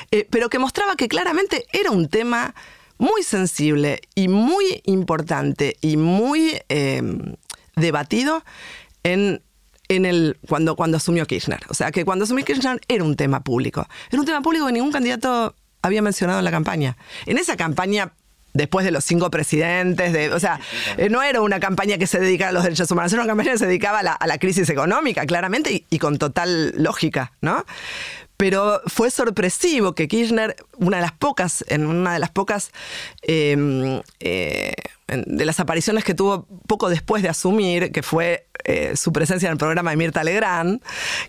eh, 0.09 0.25
pero 0.29 0.49
que 0.49 0.57
mostraba 0.57 0.95
que 0.95 1.09
claramente 1.09 1.65
era 1.73 1.91
un 1.91 2.07
tema 2.07 2.55
muy 2.97 3.23
sensible 3.23 3.99
y 4.15 4.29
muy 4.29 4.81
importante 4.85 5.75
y 5.81 5.97
muy 5.97 6.61
debatido 7.75 8.43
en, 9.13 9.41
en 9.87 10.05
el, 10.05 10.37
cuando, 10.47 10.75
cuando 10.75 10.97
asumió 10.97 11.25
Kirchner. 11.25 11.59
O 11.69 11.73
sea, 11.73 11.91
que 11.91 12.05
cuando 12.05 12.25
asumió 12.25 12.45
Kirchner 12.45 12.81
era 12.87 13.03
un 13.03 13.15
tema 13.15 13.41
público. 13.43 13.87
Era 14.09 14.19
un 14.19 14.25
tema 14.25 14.41
público 14.41 14.65
que 14.67 14.73
ningún 14.73 14.91
candidato 14.91 15.55
había 15.81 16.01
mencionado 16.01 16.39
en 16.39 16.45
la 16.45 16.51
campaña. 16.51 16.97
En 17.25 17.37
esa 17.37 17.55
campaña 17.55 18.11
después 18.53 18.83
de 18.85 18.91
los 18.91 19.05
cinco 19.05 19.29
presidentes, 19.29 20.13
de, 20.13 20.33
o 20.33 20.39
sea, 20.39 20.59
eh, 20.97 21.09
no 21.09 21.21
era 21.21 21.41
una 21.41 21.59
campaña 21.59 21.99
que 21.99 22.07
se 22.07 22.19
dedicara 22.19 22.49
a 22.49 22.53
los 22.53 22.63
derechos 22.63 22.89
humanos, 22.89 23.13
era 23.13 23.21
una 23.21 23.29
campaña 23.29 23.51
que 23.51 23.59
se 23.59 23.67
dedicaba 23.67 23.99
a 23.99 24.27
la, 24.27 24.37
crisis 24.39 24.67
económica, 24.69 25.27
claramente, 25.27 25.71
y, 25.71 25.85
y, 25.91 25.99
con 25.99 26.17
total 26.17 26.73
lógica, 26.75 27.33
¿no? 27.39 27.63
pero 28.37 28.81
fue 28.85 29.09
sorpresivo 29.09 29.95
que 29.95 30.07
Kirchner, 30.07 30.55
una 30.77 30.97
de 30.97 31.01
las 31.01 31.11
pocas, 31.11 31.65
en 31.67 31.87
una 31.87 32.13
de 32.13 32.19
las 32.19 32.29
pocas 32.29 32.71
em, 33.23 34.01
eh, 34.19 34.73
de 35.07 35.45
las 35.45 35.59
apariciones 35.59 36.03
que 36.03 36.13
tuvo 36.13 36.45
poco 36.67 36.89
después 36.89 37.23
de 37.23 37.29
asumir, 37.29 37.91
que 37.91 38.03
fue 38.03 38.46
eh, 38.67 38.97
su 38.97 39.13
presencia 39.13 39.47
en 39.47 39.53
el 39.53 39.57
programa 39.57 39.91
de 39.91 39.97
Mirta 39.97 40.23
Legrand, 40.23 40.81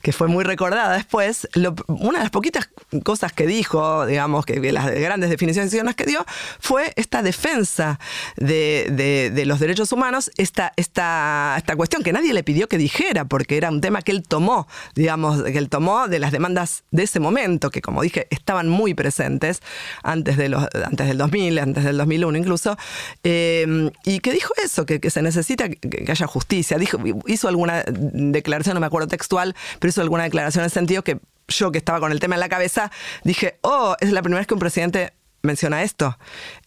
que 0.02 0.12
fue 0.12 0.26
muy 0.26 0.42
recordada 0.42 0.94
después, 0.94 1.48
una 1.86 2.18
de 2.18 2.24
las 2.24 2.30
poquitas 2.30 2.68
cosas 3.04 3.32
que 3.32 3.46
dijo, 3.46 4.06
digamos, 4.06 4.44
que, 4.44 4.58
las 4.72 4.90
grandes 4.90 5.30
definiciones 5.30 5.94
que 5.94 6.04
dio, 6.04 6.26
fue 6.58 6.92
esta 6.96 7.22
defensa 7.22 8.00
de, 8.36 9.44
los 9.46 9.60
derechos 9.60 9.92
humanos, 9.92 10.32
esta, 10.36 10.72
esta, 10.76 11.54
esta 11.56 11.76
cuestión 11.76 12.02
que 12.02 12.12
nadie 12.12 12.34
le 12.34 12.42
pidió 12.42 12.68
que 12.68 12.76
dijera, 12.76 13.24
porque 13.24 13.56
era 13.56 13.70
un 13.70 13.80
tema 13.80 14.02
que 14.02 14.10
él 14.10 14.24
tomó, 14.26 14.66
digamos, 14.96 15.42
que 15.44 15.58
él 15.58 15.68
tomó 15.68 16.08
de 16.08 16.18
las 16.18 16.32
demandas 16.32 16.82
de 16.90 17.04
ese 17.04 17.20
momento, 17.20 17.70
que 17.70 17.80
como 17.80 18.02
dije, 18.02 18.26
estaban 18.30 18.68
muy 18.68 18.94
presentes 18.94 19.62
antes, 20.02 20.36
de 20.36 20.48
los, 20.48 20.66
antes 20.84 21.06
del 21.06 21.18
2000, 21.18 21.58
antes 21.60 21.84
del 21.84 21.96
2001 21.98 22.36
incluso, 22.36 22.76
eh, 23.22 23.90
y 24.04 24.18
que 24.18 24.32
dijo 24.32 24.52
eso, 24.62 24.86
que, 24.86 25.08
se 25.08 25.22
necesita 25.22 25.68
que, 25.68 26.04
haya 26.10 26.26
justicia. 26.26 26.78
Dijo, 26.78 26.98
hizo 27.28 27.48
alguna 27.48 27.84
declaración, 27.86 28.74
no 28.74 28.80
me 28.80 28.86
acuerdo 28.86 29.08
textual, 29.08 29.54
pero 29.78 29.90
hizo 29.90 30.02
alguna 30.02 30.24
declaración 30.24 30.62
en 30.62 30.66
el 30.66 30.70
sentido 30.70 31.04
que 31.04 31.20
yo 31.48 31.72
que 31.72 31.78
estaba 31.78 32.00
con 32.00 32.12
el 32.12 32.20
tema 32.20 32.34
en 32.34 32.40
la 32.40 32.48
cabeza, 32.48 32.90
dije, 33.24 33.58
oh, 33.62 33.96
es 34.00 34.12
la 34.12 34.22
primera 34.22 34.40
vez 34.40 34.46
que 34.46 34.54
un 34.54 34.60
presidente 34.60 35.12
menciona 35.42 35.82
esto 35.82 36.18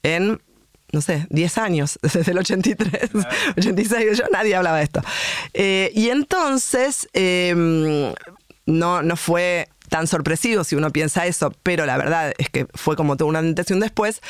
en 0.03 0.41
no 0.91 0.99
sé, 0.99 1.25
10 1.29 1.57
años, 1.57 1.99
desde 2.13 2.31
el 2.31 2.37
83, 2.37 3.11
86, 3.57 4.17
yo 4.17 4.25
nadie 4.31 4.55
hablaba 4.55 4.77
de 4.77 4.83
esto. 4.83 5.01
Eh, 5.53 5.89
y 5.95 6.09
entonces, 6.09 7.07
em, 7.13 8.13
no, 8.65 9.01
no 9.01 9.15
fue 9.15 9.69
tan 9.91 10.07
sorpresivo 10.07 10.63
si 10.63 10.77
uno 10.77 10.89
piensa 10.89 11.25
eso, 11.25 11.53
pero 11.63 11.85
la 11.85 11.97
verdad 11.97 12.33
es 12.37 12.49
que 12.49 12.65
fue 12.75 12.95
como 12.95 13.17
toda 13.17 13.29
una 13.29 13.41
intención 13.41 13.81
después, 13.81 14.21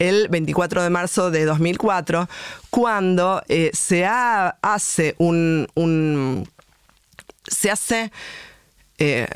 el 0.00 0.26
24 0.28 0.82
de 0.82 0.90
marzo 0.90 1.30
de 1.30 1.44
2004, 1.44 2.28
cuando 2.68 3.40
eh, 3.46 3.70
se 3.72 4.04
hace 4.06 5.14
un, 5.18 6.48
se 7.46 7.70
hace 7.70 8.10
eh, 8.98 9.28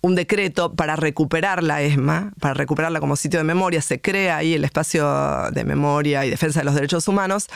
un 0.00 0.14
decreto 0.14 0.72
para 0.72 0.96
recuperar 0.96 1.62
la 1.62 1.82
ESMA, 1.82 2.32
para 2.40 2.54
recuperarla 2.54 2.98
como 2.98 3.16
sitio 3.16 3.38
de 3.38 3.44
memoria, 3.44 3.82
se 3.82 4.00
crea 4.00 4.38
ahí 4.38 4.54
el 4.54 4.64
espacio 4.64 5.50
de 5.52 5.64
memoria 5.64 6.24
y 6.24 6.30
defensa 6.30 6.60
de 6.60 6.64
los 6.64 6.74
derechos 6.74 7.08
humanos, 7.08 7.48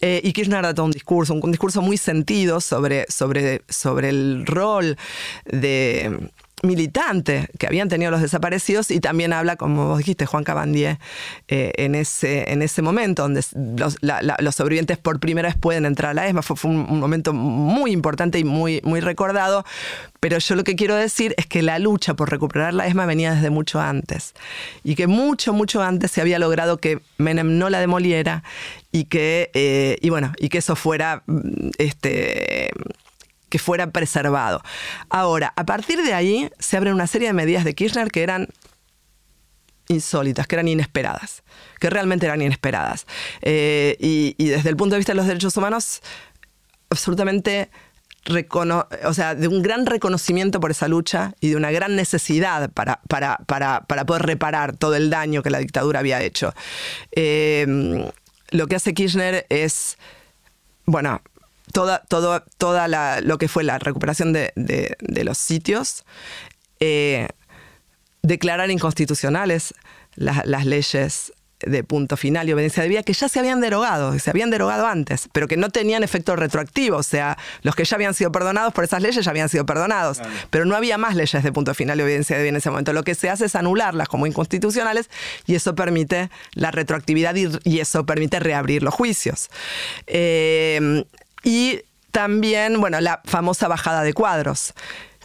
eh, 0.00 0.20
y 0.24 0.32
Kirchner 0.32 0.62
da 0.62 0.74
todo 0.74 0.86
un 0.86 0.92
discurso, 0.92 1.34
un, 1.34 1.52
discurso 1.52 1.82
muy 1.82 1.98
sentido 1.98 2.60
sobre, 2.60 3.06
sobre, 3.08 3.62
sobre 3.68 4.08
el 4.08 4.44
rol 4.44 4.96
de 5.44 6.32
militante 6.62 7.48
que 7.58 7.66
habían 7.66 7.88
tenido 7.88 8.10
los 8.10 8.22
desaparecidos 8.22 8.90
y 8.90 9.00
también 9.00 9.32
habla, 9.32 9.56
como 9.56 9.88
vos 9.88 9.98
dijiste, 9.98 10.24
Juan 10.24 10.42
Cabandier, 10.42 10.98
eh, 11.48 11.72
en, 11.76 11.94
ese, 11.94 12.50
en 12.50 12.62
ese 12.62 12.80
momento 12.80 13.22
donde 13.22 13.42
los, 13.52 14.54
sobrevivientes 14.54 14.96
por 14.96 15.20
primera 15.20 15.48
vez 15.48 15.56
pueden 15.56 15.84
entrar 15.84 16.12
a 16.12 16.14
la 16.14 16.26
ESMA. 16.26 16.42
Fue, 16.42 16.70
un, 16.70 16.98
momento 16.98 17.32
muy 17.32 17.92
importante 17.92 18.38
y 18.38 18.44
muy, 18.44 18.80
muy 18.84 19.00
recordado, 19.00 19.64
pero 20.20 20.38
yo 20.38 20.54
lo 20.54 20.64
que 20.64 20.76
quiero 20.76 20.94
decir 20.94 21.34
es 21.36 21.46
que 21.46 21.62
la 21.62 21.78
lucha 21.78 22.14
por 22.14 22.30
recuperar 22.30 22.72
la 22.72 22.86
ESMA 22.86 23.04
venía 23.04 23.34
desde 23.34 23.50
mucho 23.50 23.80
antes 23.80 24.34
y 24.82 24.94
que 24.94 25.06
mucho, 25.06 25.52
mucho 25.52 25.82
antes 25.82 26.10
se 26.10 26.22
había 26.22 26.38
logrado 26.38 26.78
que 26.78 27.00
Menem 27.18 27.58
no 27.58 27.68
la 27.68 27.80
demoliera 27.80 28.42
y 28.92 29.04
que, 29.04 29.50
eh, 29.52 29.98
y 30.00 30.08
bueno, 30.08 30.32
y 30.38 30.48
que 30.48 30.58
eso 30.58 30.74
fuera 30.74 31.22
mm, 31.26 31.70
este, 31.76 32.70
que 33.58 33.90
preservado. 33.90 34.62
Ahora, 35.08 35.52
a 35.56 35.64
partir 35.64 36.02
de 36.02 36.14
ahí 36.14 36.50
se 36.58 36.76
abren 36.76 36.94
una 36.94 37.06
serie 37.06 37.28
de 37.28 37.34
medidas 37.34 37.64
de 37.64 37.74
Kirchner 37.74 38.10
que 38.10 38.22
eran 38.22 38.48
insólitas, 39.88 40.46
que 40.46 40.56
eran 40.56 40.68
inesperadas, 40.68 41.42
que 41.80 41.90
realmente 41.90 42.26
eran 42.26 42.42
inesperadas. 42.42 43.06
Eh, 43.42 43.96
y, 44.00 44.34
desde 44.48 44.68
el 44.68 44.76
punto 44.76 44.94
de 44.94 44.98
vista 44.98 45.12
de 45.12 45.16
los 45.16 45.26
derechos 45.26 45.56
humanos, 45.56 46.02
absolutamente 46.90 47.70
o 49.04 49.14
sea, 49.14 49.36
de 49.36 49.46
un 49.46 49.62
gran 49.62 49.86
reconocimiento 49.86 50.58
por 50.58 50.72
esa 50.72 50.88
lucha 50.88 51.34
y 51.40 51.50
de 51.50 51.56
una 51.56 51.70
gran 51.70 51.94
necesidad 51.94 52.72
para, 52.72 53.00
para, 53.08 53.36
para, 53.46 53.82
para 53.82 54.04
poder 54.04 54.22
reparar 54.22 54.76
todo 54.76 54.96
el 54.96 55.10
daño 55.10 55.44
que 55.44 55.50
la 55.50 55.58
dictadura 55.58 56.00
había 56.00 56.20
hecho. 56.22 56.52
Eh, 57.12 58.10
lo 58.50 58.66
que 58.66 58.74
hace 58.74 58.94
Kirchner 58.94 59.46
es, 59.48 59.96
bueno, 60.86 61.22
toda, 61.76 62.44
toda 62.56 63.20
lo 63.20 63.38
que 63.38 63.48
fue 63.48 63.62
la 63.62 63.78
recuperación 63.78 64.32
de, 64.32 64.96
los 65.24 65.38
sitios, 65.38 66.04
eh, 66.80 67.28
declarar 68.22 68.70
inconstitucionales 68.70 69.74
las, 70.14 70.64
leyes 70.64 71.32
de 71.60 71.84
punto 71.84 72.16
final 72.16 72.48
y 72.48 72.52
obediencia 72.52 72.82
debida 72.82 73.02
que 73.02 73.12
ya 73.12 73.28
se 73.28 73.38
habían 73.38 73.60
derogado, 73.60 74.18
se 74.18 74.30
habían 74.30 74.50
derogado 74.50 74.86
antes, 74.86 75.28
pero 75.32 75.48
que 75.48 75.56
no 75.56 75.70
tenían 75.70 76.02
efecto 76.02 76.34
retroactivo. 76.36 76.96
O 76.96 77.02
sea, 77.02 77.36
los 77.62 77.74
que 77.74 77.84
ya 77.84 77.96
habían 77.96 78.14
sido 78.14 78.32
perdonados 78.32 78.72
por 78.72 78.84
esas 78.84 79.02
leyes 79.02 79.24
ya 79.24 79.30
habían 79.30 79.48
sido 79.48 79.66
perdonados. 79.66 80.20
Pero 80.50 80.64
no 80.64 80.76
había 80.76 80.96
más 80.98 81.14
leyes 81.14 81.42
de 81.42 81.52
punto 81.52 81.74
final 81.74 81.98
y 81.98 82.02
obediencia 82.02 82.36
debida 82.36 82.50
en 82.50 82.56
ese 82.56 82.70
momento. 82.70 82.92
Lo 82.92 83.04
que 83.04 83.14
se 83.14 83.28
hace 83.28 83.46
es 83.46 83.54
anularlas 83.54 84.08
como 84.08 84.26
inconstitucionales 84.26 85.10
y 85.46 85.54
eso 85.54 85.74
permite 85.74 86.30
la 86.52 86.70
retroactividad 86.70 87.34
y, 87.34 87.80
eso 87.80 88.06
permite 88.06 88.40
reabrir 88.40 88.82
los 88.82 88.94
juicios. 88.94 89.48
Eh, 90.06 91.04
y 91.46 91.82
también, 92.10 92.80
bueno, 92.80 93.00
la 93.00 93.20
famosa 93.24 93.68
bajada 93.68 94.02
de 94.02 94.12
cuadros 94.12 94.74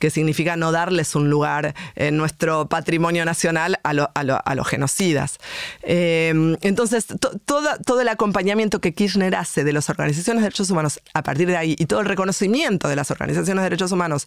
que 0.01 0.09
significa 0.09 0.57
no 0.57 0.74
darles 0.74 1.15
un 1.15 1.30
lugar 1.30 1.74
en 1.95 2.17
nuestro 2.17 2.67
patrimonio 2.67 3.24
nacional 3.24 3.80
a, 3.84 3.93
los 3.93 4.67
genocidas. 4.67 5.38
Eh, 5.84 6.57
entonces, 6.61 7.05
todo, 7.45 8.01
el 8.01 8.07
acompañamiento 8.09 8.82
que 8.82 8.93
Kirchner 8.93 9.36
hace 9.36 9.63
de 9.63 9.72
las 9.72 9.89
organizaciones 9.89 10.41
de 10.41 10.45
derechos 10.45 10.72
humanos 10.72 10.99
a 11.13 11.22
partir 11.22 11.47
de 11.47 11.55
ahí 11.55 11.76
y 11.78 11.86
todo 11.86 11.99
el 11.99 12.07
reconocimiento 12.07 12.89
de 12.89 12.95
las 12.95 13.11
organizaciones 13.11 13.61
de 13.61 13.69
derechos 13.69 13.91
humanos 13.91 14.26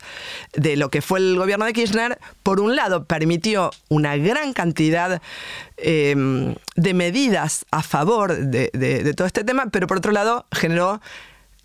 de 0.55 0.77
lo 0.77 0.91
que 0.91 1.03
fue 1.03 1.19
el 1.19 1.37
gobierno 1.37 1.65
de 1.65 1.73
Kirchner, 1.73 2.19
por 2.45 2.61
un 2.61 2.77
lado, 2.77 3.05
permitió 3.05 3.73
una 3.89 4.17
gran 4.17 4.53
cantidad 4.53 5.21
eh, 5.77 6.55
de 6.77 6.95
medidas 6.95 7.67
a 7.73 7.83
favor 7.83 8.37
de 8.37 9.15
todo 9.15 9.27
este 9.27 9.43
tema, 9.43 9.67
pero 9.73 9.89
por 9.89 9.99
otro 9.99 10.13
lado, 10.13 10.47
generó 10.53 11.01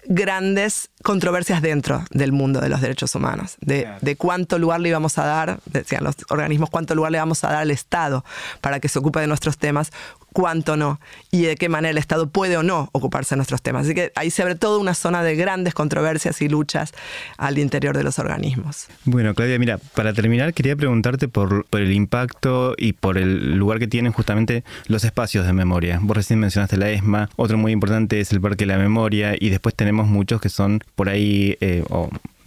grandes 0.05 0.89
controversias 1.03 1.61
dentro 1.61 2.03
del 2.11 2.31
mundo 2.31 2.61
de 2.61 2.69
los 2.69 2.81
derechos 2.81 3.13
humanos, 3.15 3.57
de, 3.61 4.15
cuánto 4.17 4.57
lugar 4.57 4.79
le 4.79 4.89
íbamos 4.89 5.17
a 5.17 5.25
dar, 5.25 5.59
decían 5.65 6.03
los 6.03 6.15
organismos, 6.29 6.69
cuánto 6.69 6.95
lugar 6.95 7.11
le 7.11 7.19
vamos 7.19 7.43
a 7.43 7.49
dar 7.49 7.57
al 7.57 7.71
Estado 7.71 8.23
para 8.61 8.79
que 8.79 8.89
se 8.89 8.99
ocupe 8.99 9.19
de 9.19 9.27
nuestros 9.27 9.57
temas, 9.57 9.91
cuánto 10.33 10.77
no, 10.77 10.99
y 11.31 11.43
de 11.43 11.55
qué 11.55 11.69
manera 11.69 11.91
el 11.91 11.97
Estado 11.97 12.29
puede 12.29 12.57
o 12.57 12.63
no 12.63 12.89
ocuparse 12.91 13.35
de 13.35 13.37
nuestros 13.37 13.61
temas. 13.61 13.85
Así 13.85 13.93
que 13.93 14.11
ahí 14.15 14.31
se 14.31 14.41
abre 14.41 14.55
toda 14.55 14.77
una 14.79 14.93
zona 14.93 15.23
de 15.23 15.35
grandes 15.35 15.73
controversias 15.73 16.41
y 16.41 16.49
luchas 16.49 16.93
al 17.37 17.57
interior 17.57 17.95
de 17.95 18.03
los 18.03 18.19
organismos. 18.19 18.87
Bueno, 19.05 19.33
Claudia, 19.33 19.59
mira, 19.59 19.77
para 19.95 20.13
terminar 20.13 20.53
quería 20.53 20.75
preguntarte 20.75 21.27
por, 21.27 21.65
el 21.71 21.91
impacto 21.91 22.75
y 22.77 22.93
por 22.93 23.17
el 23.17 23.55
lugar 23.55 23.79
que 23.79 23.87
tienen 23.87 24.11
justamente 24.11 24.63
los 24.87 25.03
espacios 25.03 25.45
de 25.45 25.53
memoria. 25.53 25.99
Vos 26.01 26.17
recién 26.17 26.39
mencionaste 26.39 26.77
la 26.77 26.89
ESMA, 26.89 27.29
otro 27.35 27.57
muy 27.57 27.71
importante 27.71 28.19
es 28.19 28.31
el 28.31 28.41
Parque 28.41 28.65
de 28.65 28.73
la 28.73 28.77
Memoria, 28.77 29.35
y 29.39 29.49
después 29.49 29.75
tenemos 29.75 30.07
muchos 30.07 30.41
que 30.41 30.49
son 30.49 30.81
por 30.95 31.09
ahí, 31.09 31.57
eh, 31.61 31.83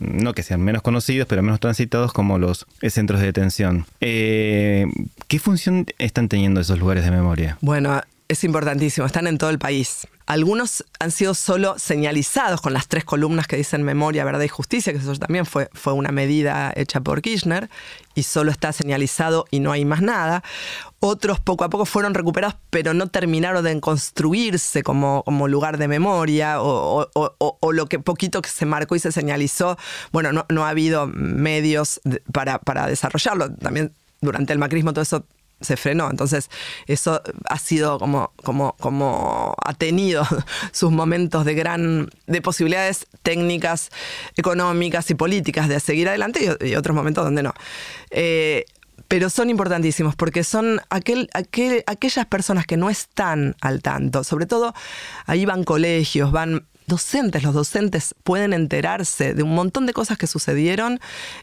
no 0.03 0.35
que 0.35 0.43
sean 0.43 0.61
menos 0.61 0.83
conocidos, 0.83 1.27
pero 1.29 1.43
menos 1.43 1.61
transitados 1.61 2.13
como 2.13 2.39
los 2.39 2.67
centros 2.83 3.21
de 3.21 3.27
detención. 3.27 3.87
Eh, 4.01 4.87
¿Qué 5.29 5.39
función 5.39 5.87
están 5.99 6.29
teniendo 6.29 6.61
esos 6.61 6.79
lugares 6.79 7.05
de 7.05 7.11
memoria? 7.11 7.59
Bueno, 7.61 8.03
es 8.33 8.45
importantísimo, 8.45 9.07
están 9.07 9.27
en 9.27 9.39
todo 9.39 9.51
el 9.51 9.59
país. 9.59 10.07
Algunos 10.27 10.85
han 11.01 11.11
sido 11.11 11.35
solo 11.35 11.79
señalizados 11.79 12.61
con 12.61 12.73
las 12.73 12.89
tres 12.89 13.05
columnas 13.05 13.47
que 13.47 13.57
dicen 13.57 13.83
memoria, 13.83 14.25
verdad 14.25 14.43
y 14.43 14.49
justicia, 14.49 14.93
que 14.93 14.99
eso 14.99 15.15
también 15.17 15.47
fue, 15.47 15.69
fue 15.73 15.93
una 15.93 16.11
medida 16.11 16.73
hecha 16.75 17.01
por 17.01 17.23
Kirchner, 17.23 17.69
y 18.15 18.23
solo 18.23 18.51
está 18.51 18.73
señalizado 18.73 19.47
y 19.51 19.61
no 19.61 19.73
hay 19.73 19.85
más 19.85 20.01
nada. 20.01 20.43
Otros 21.01 21.41
poco 21.41 21.65
a 21.65 21.71
poco 21.71 21.85
fueron 21.85 22.15
recuperados, 22.15 22.57
pero 22.71 22.95
no 22.95 23.09
terminaron 23.09 23.65
de 23.65 23.81
construirse 23.81 24.83
como, 24.83 25.23
como 25.25 25.49
lugar 25.49 25.77
de 25.77 25.89
memoria, 25.89 26.63
o, 26.63 27.11
lo 27.73 27.87
que 27.87 27.99
poquito 27.99 28.41
que 28.43 28.51
se 28.51 28.67
marcó 28.67 28.95
y 28.95 29.01
se 29.01 29.13
señalizó, 29.13 29.77
bueno, 30.13 30.31
no, 30.33 30.65
ha 30.65 30.69
habido 30.69 31.09
medios 31.09 32.01
para, 32.33 32.59
para 32.59 32.87
desarrollarlo. 32.87 33.53
También 33.57 33.93
durante 34.21 34.53
el 34.53 34.59
macrismo 34.59 34.93
todo 34.93 35.03
eso 35.03 35.27
se 35.63 35.77
frenó. 35.77 36.11
Entonces, 36.11 36.51
eso 36.87 37.21
ha 37.49 37.59
sido 37.59 37.99
como, 37.99 38.33
como, 38.43 38.77
como 38.79 39.55
ha 39.65 39.75
tenido 39.75 40.27
sus 40.73 40.91
momentos 40.91 41.45
de 41.45 41.55
gran, 41.55 42.11
de 42.27 42.43
posibilidades 42.43 43.07
técnicas, 43.23 43.91
económicas 44.37 45.11
y 45.11 45.15
políticas 45.15 45.69
de 45.69 45.81
seguir 45.81 46.09
adelante 46.09 46.57
y, 46.61 46.75
otros 46.75 46.95
momentos 46.95 47.25
donde 47.25 47.43
no. 47.43 47.55
Eh, 48.11 48.65
pero 49.09 49.29
son 49.29 49.51
importantísimos 49.51 50.17
porque 50.17 50.43
son 50.43 50.81
aquel, 50.89 51.29
aquellas 51.35 52.27
personas 52.27 52.67
que 52.67 52.79
no 52.79 52.89
están 52.89 53.57
al 53.61 53.83
tanto, 53.83 54.25
sobre 54.25 54.47
todo 54.47 54.75
ahí 55.27 55.45
van 55.45 55.65
colegios, 55.65 56.33
van 56.33 56.67
docentes, 56.87 57.43
los 57.43 57.55
docentes 57.55 58.15
pueden 58.25 58.53
enterarse 58.53 59.35
de 59.35 59.43
un 59.43 59.55
montón 59.55 59.87
de 59.87 59.93
cosas 59.93 60.19
que 60.19 60.27
sucedieron 60.27 61.01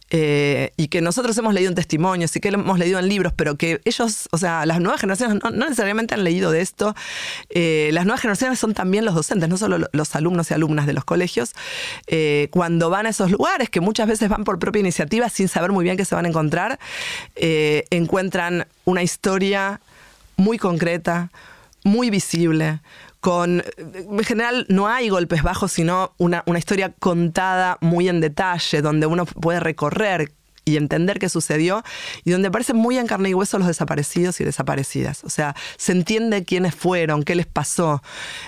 eh, 0.10 0.72
y 0.78 0.88
que 0.88 1.02
nosotros 1.02 1.38
hemos 1.38 1.54
leído 1.54 1.70
en 1.70 1.76
testimonios 1.76 2.36
y 2.36 2.40
que 2.40 2.50
hemos 2.50 2.80
leído 2.80 3.00
en 3.00 3.08
libros, 3.08 3.34
pero 3.36 3.56
que 3.56 3.82
ellos, 3.86 4.28
o 4.32 4.38
sea, 4.38 4.66
las 4.66 4.80
nuevas 4.80 5.02
generaciones 5.02 5.42
no, 5.44 5.52
necesariamente 5.52 6.14
han 6.14 6.24
leído 6.24 6.52
de 6.52 6.62
esto. 6.62 6.96
Eh, 7.50 7.90
las 7.94 8.06
nuevas 8.06 8.22
generaciones 8.22 8.60
son 8.60 8.74
también 8.74 9.06
los 9.06 9.16
docentes, 9.16 9.50
no 9.50 9.58
solo 9.58 9.88
los 9.92 10.16
alumnos 10.16 10.52
y 10.52 10.54
alumnas 10.54 10.86
de 10.86 10.94
los 10.94 11.06
colegios. 11.06 11.54
Eh, 12.08 12.50
cuando 12.52 12.90
van 12.90 13.06
a 13.06 13.10
esos 13.10 13.32
lugares, 13.32 13.70
que 13.70 13.82
muchas 13.82 14.08
veces 14.08 14.30
van 14.30 14.44
por 14.44 14.60
propia 14.60 14.80
iniciativa 14.80 15.30
sin 15.30 15.48
saber 15.48 15.72
muy 15.72 15.84
bien 15.84 15.98
qué 15.98 16.06
se 16.06 16.16
van 16.16 16.26
a 16.26 16.30
encontrar, 16.30 16.80
encuentran 17.36 18.68
una 18.86 19.04
historia 19.04 19.80
muy 20.38 20.58
concreta, 20.58 21.30
muy 21.84 22.10
visible, 22.10 22.80
con, 23.20 23.63
en 23.78 24.24
general 24.24 24.65
no 24.70 24.88
hay 24.88 25.09
golpes 25.09 25.43
bajos, 25.43 25.72
sino 25.72 26.13
una, 26.17 26.43
historia 26.57 26.93
contada 26.99 27.78
muy 27.82 28.07
en 28.07 28.22
detalle, 28.22 28.82
donde 28.82 29.07
uno 29.07 29.26
puede 29.26 29.59
recorrer 29.59 30.32
y 30.65 30.78
entender 30.78 31.20
qué 31.20 31.30
sucedió 31.30 31.84
y 32.24 32.32
donde 32.32 32.49
aparecen 32.49 32.76
muy 32.76 32.97
en 32.97 33.07
carne 33.07 33.30
y 33.30 33.34
hueso 33.34 33.57
los 33.57 33.67
desaparecidos 33.67 34.39
y 34.39 34.43
desaparecidas. 34.43 35.24
O 35.24 35.30
sea, 35.30 35.55
se 35.78 35.91
entiende 35.91 36.43
quiénes 36.43 36.76
fueron, 36.76 37.24
qué 37.24 37.36
les 37.36 37.47
pasó. 37.47 38.01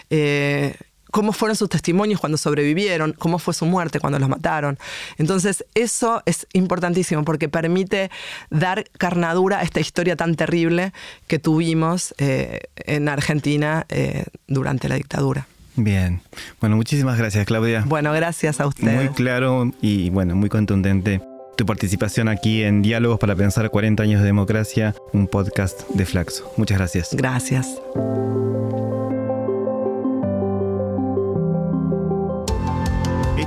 Eh, 0.10 0.76
cómo 1.12 1.34
fueron 1.34 1.56
sus 1.56 1.70
testimonios 1.70 2.20
cuando 2.20 2.38
sobrevivieron, 2.38 3.14
cómo 3.14 3.40
fue 3.40 3.54
su 3.54 3.66
muerte 3.66 4.00
cuando 4.00 4.20
los 4.20 4.30
mataron. 4.30 4.78
Entonces, 5.18 5.66
eso 5.76 6.24
es 6.26 6.48
importantísimo 6.54 7.24
porque 7.24 7.50
permite 7.50 8.10
dar 8.50 8.86
carnadura 8.98 9.60
a 9.60 9.64
esta 9.64 9.80
historia 9.80 10.16
tan 10.16 10.36
terrible 10.36 10.94
que 11.28 11.40
tuvimos 11.40 12.16
eh, 12.18 12.62
en 12.78 13.10
Argentina 13.10 13.86
eh, 13.90 14.26
durante 14.48 14.90
la 14.90 14.96
dictadura. 14.96 15.48
Bien. 15.76 16.22
Bueno, 16.60 16.76
muchísimas 16.76 17.18
gracias, 17.18 17.46
Claudia. 17.46 17.84
Bueno, 17.86 18.12
gracias 18.14 18.60
a 18.60 18.68
usted. 18.68 18.94
Muy 18.94 19.10
claro 19.10 19.72
y 19.82 20.10
bueno, 20.10 20.36
muy 20.36 20.50
contundente 20.50 21.22
tu 21.56 21.66
participación 21.66 22.28
aquí 22.28 22.64
en 22.64 22.82
Diálogos 22.82 23.20
para 23.20 23.36
Pensar 23.36 23.70
40 23.70 24.02
años 24.02 24.22
de 24.22 24.26
democracia, 24.26 24.96
un 25.14 25.28
podcast 25.28 25.88
de 25.90 26.06
Flaxo. 26.06 26.52
Muchas 26.58 26.78
gracias. 26.78 27.10
Gracias. 27.14 27.80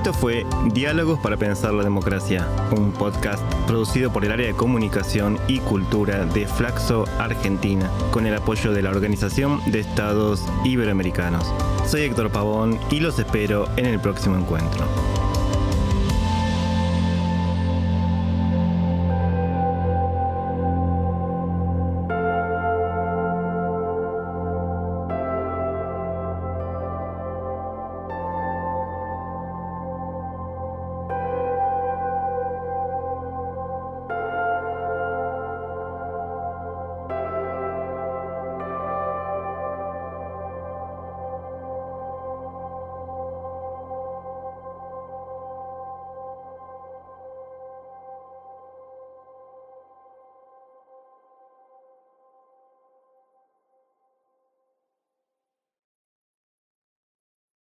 Esto 0.05 0.13
fue 0.13 0.45
Diálogos 0.67 1.19
para 1.19 1.39
Pensar 1.39 1.73
la 1.73 1.83
Democracia, 1.83 2.47
un 2.77 2.93
podcast 2.93 3.43
producido 3.67 4.13
por 4.13 4.23
el 4.23 4.33
área 4.33 4.49
de 4.49 4.53
comunicación 4.53 5.39
y 5.49 5.61
cultura 5.61 6.27
de 6.27 6.47
Flaxo 6.47 7.07
Argentina, 7.19 7.91
con 8.11 8.27
el 8.27 8.35
apoyo 8.35 8.73
de 8.73 8.83
la 8.83 8.91
Organización 8.91 9.63
de 9.73 9.81
Estados 9.81 10.45
Iberoamericanos. 10.63 11.51
Soy 11.87 12.03
Héctor 12.03 12.31
Pavón 12.31 12.79
y 12.91 13.01
los 13.01 13.19
espero 13.19 13.67
en 13.79 13.87
el 13.87 13.99
próximo 13.99 14.37
encuentro. 14.37 14.85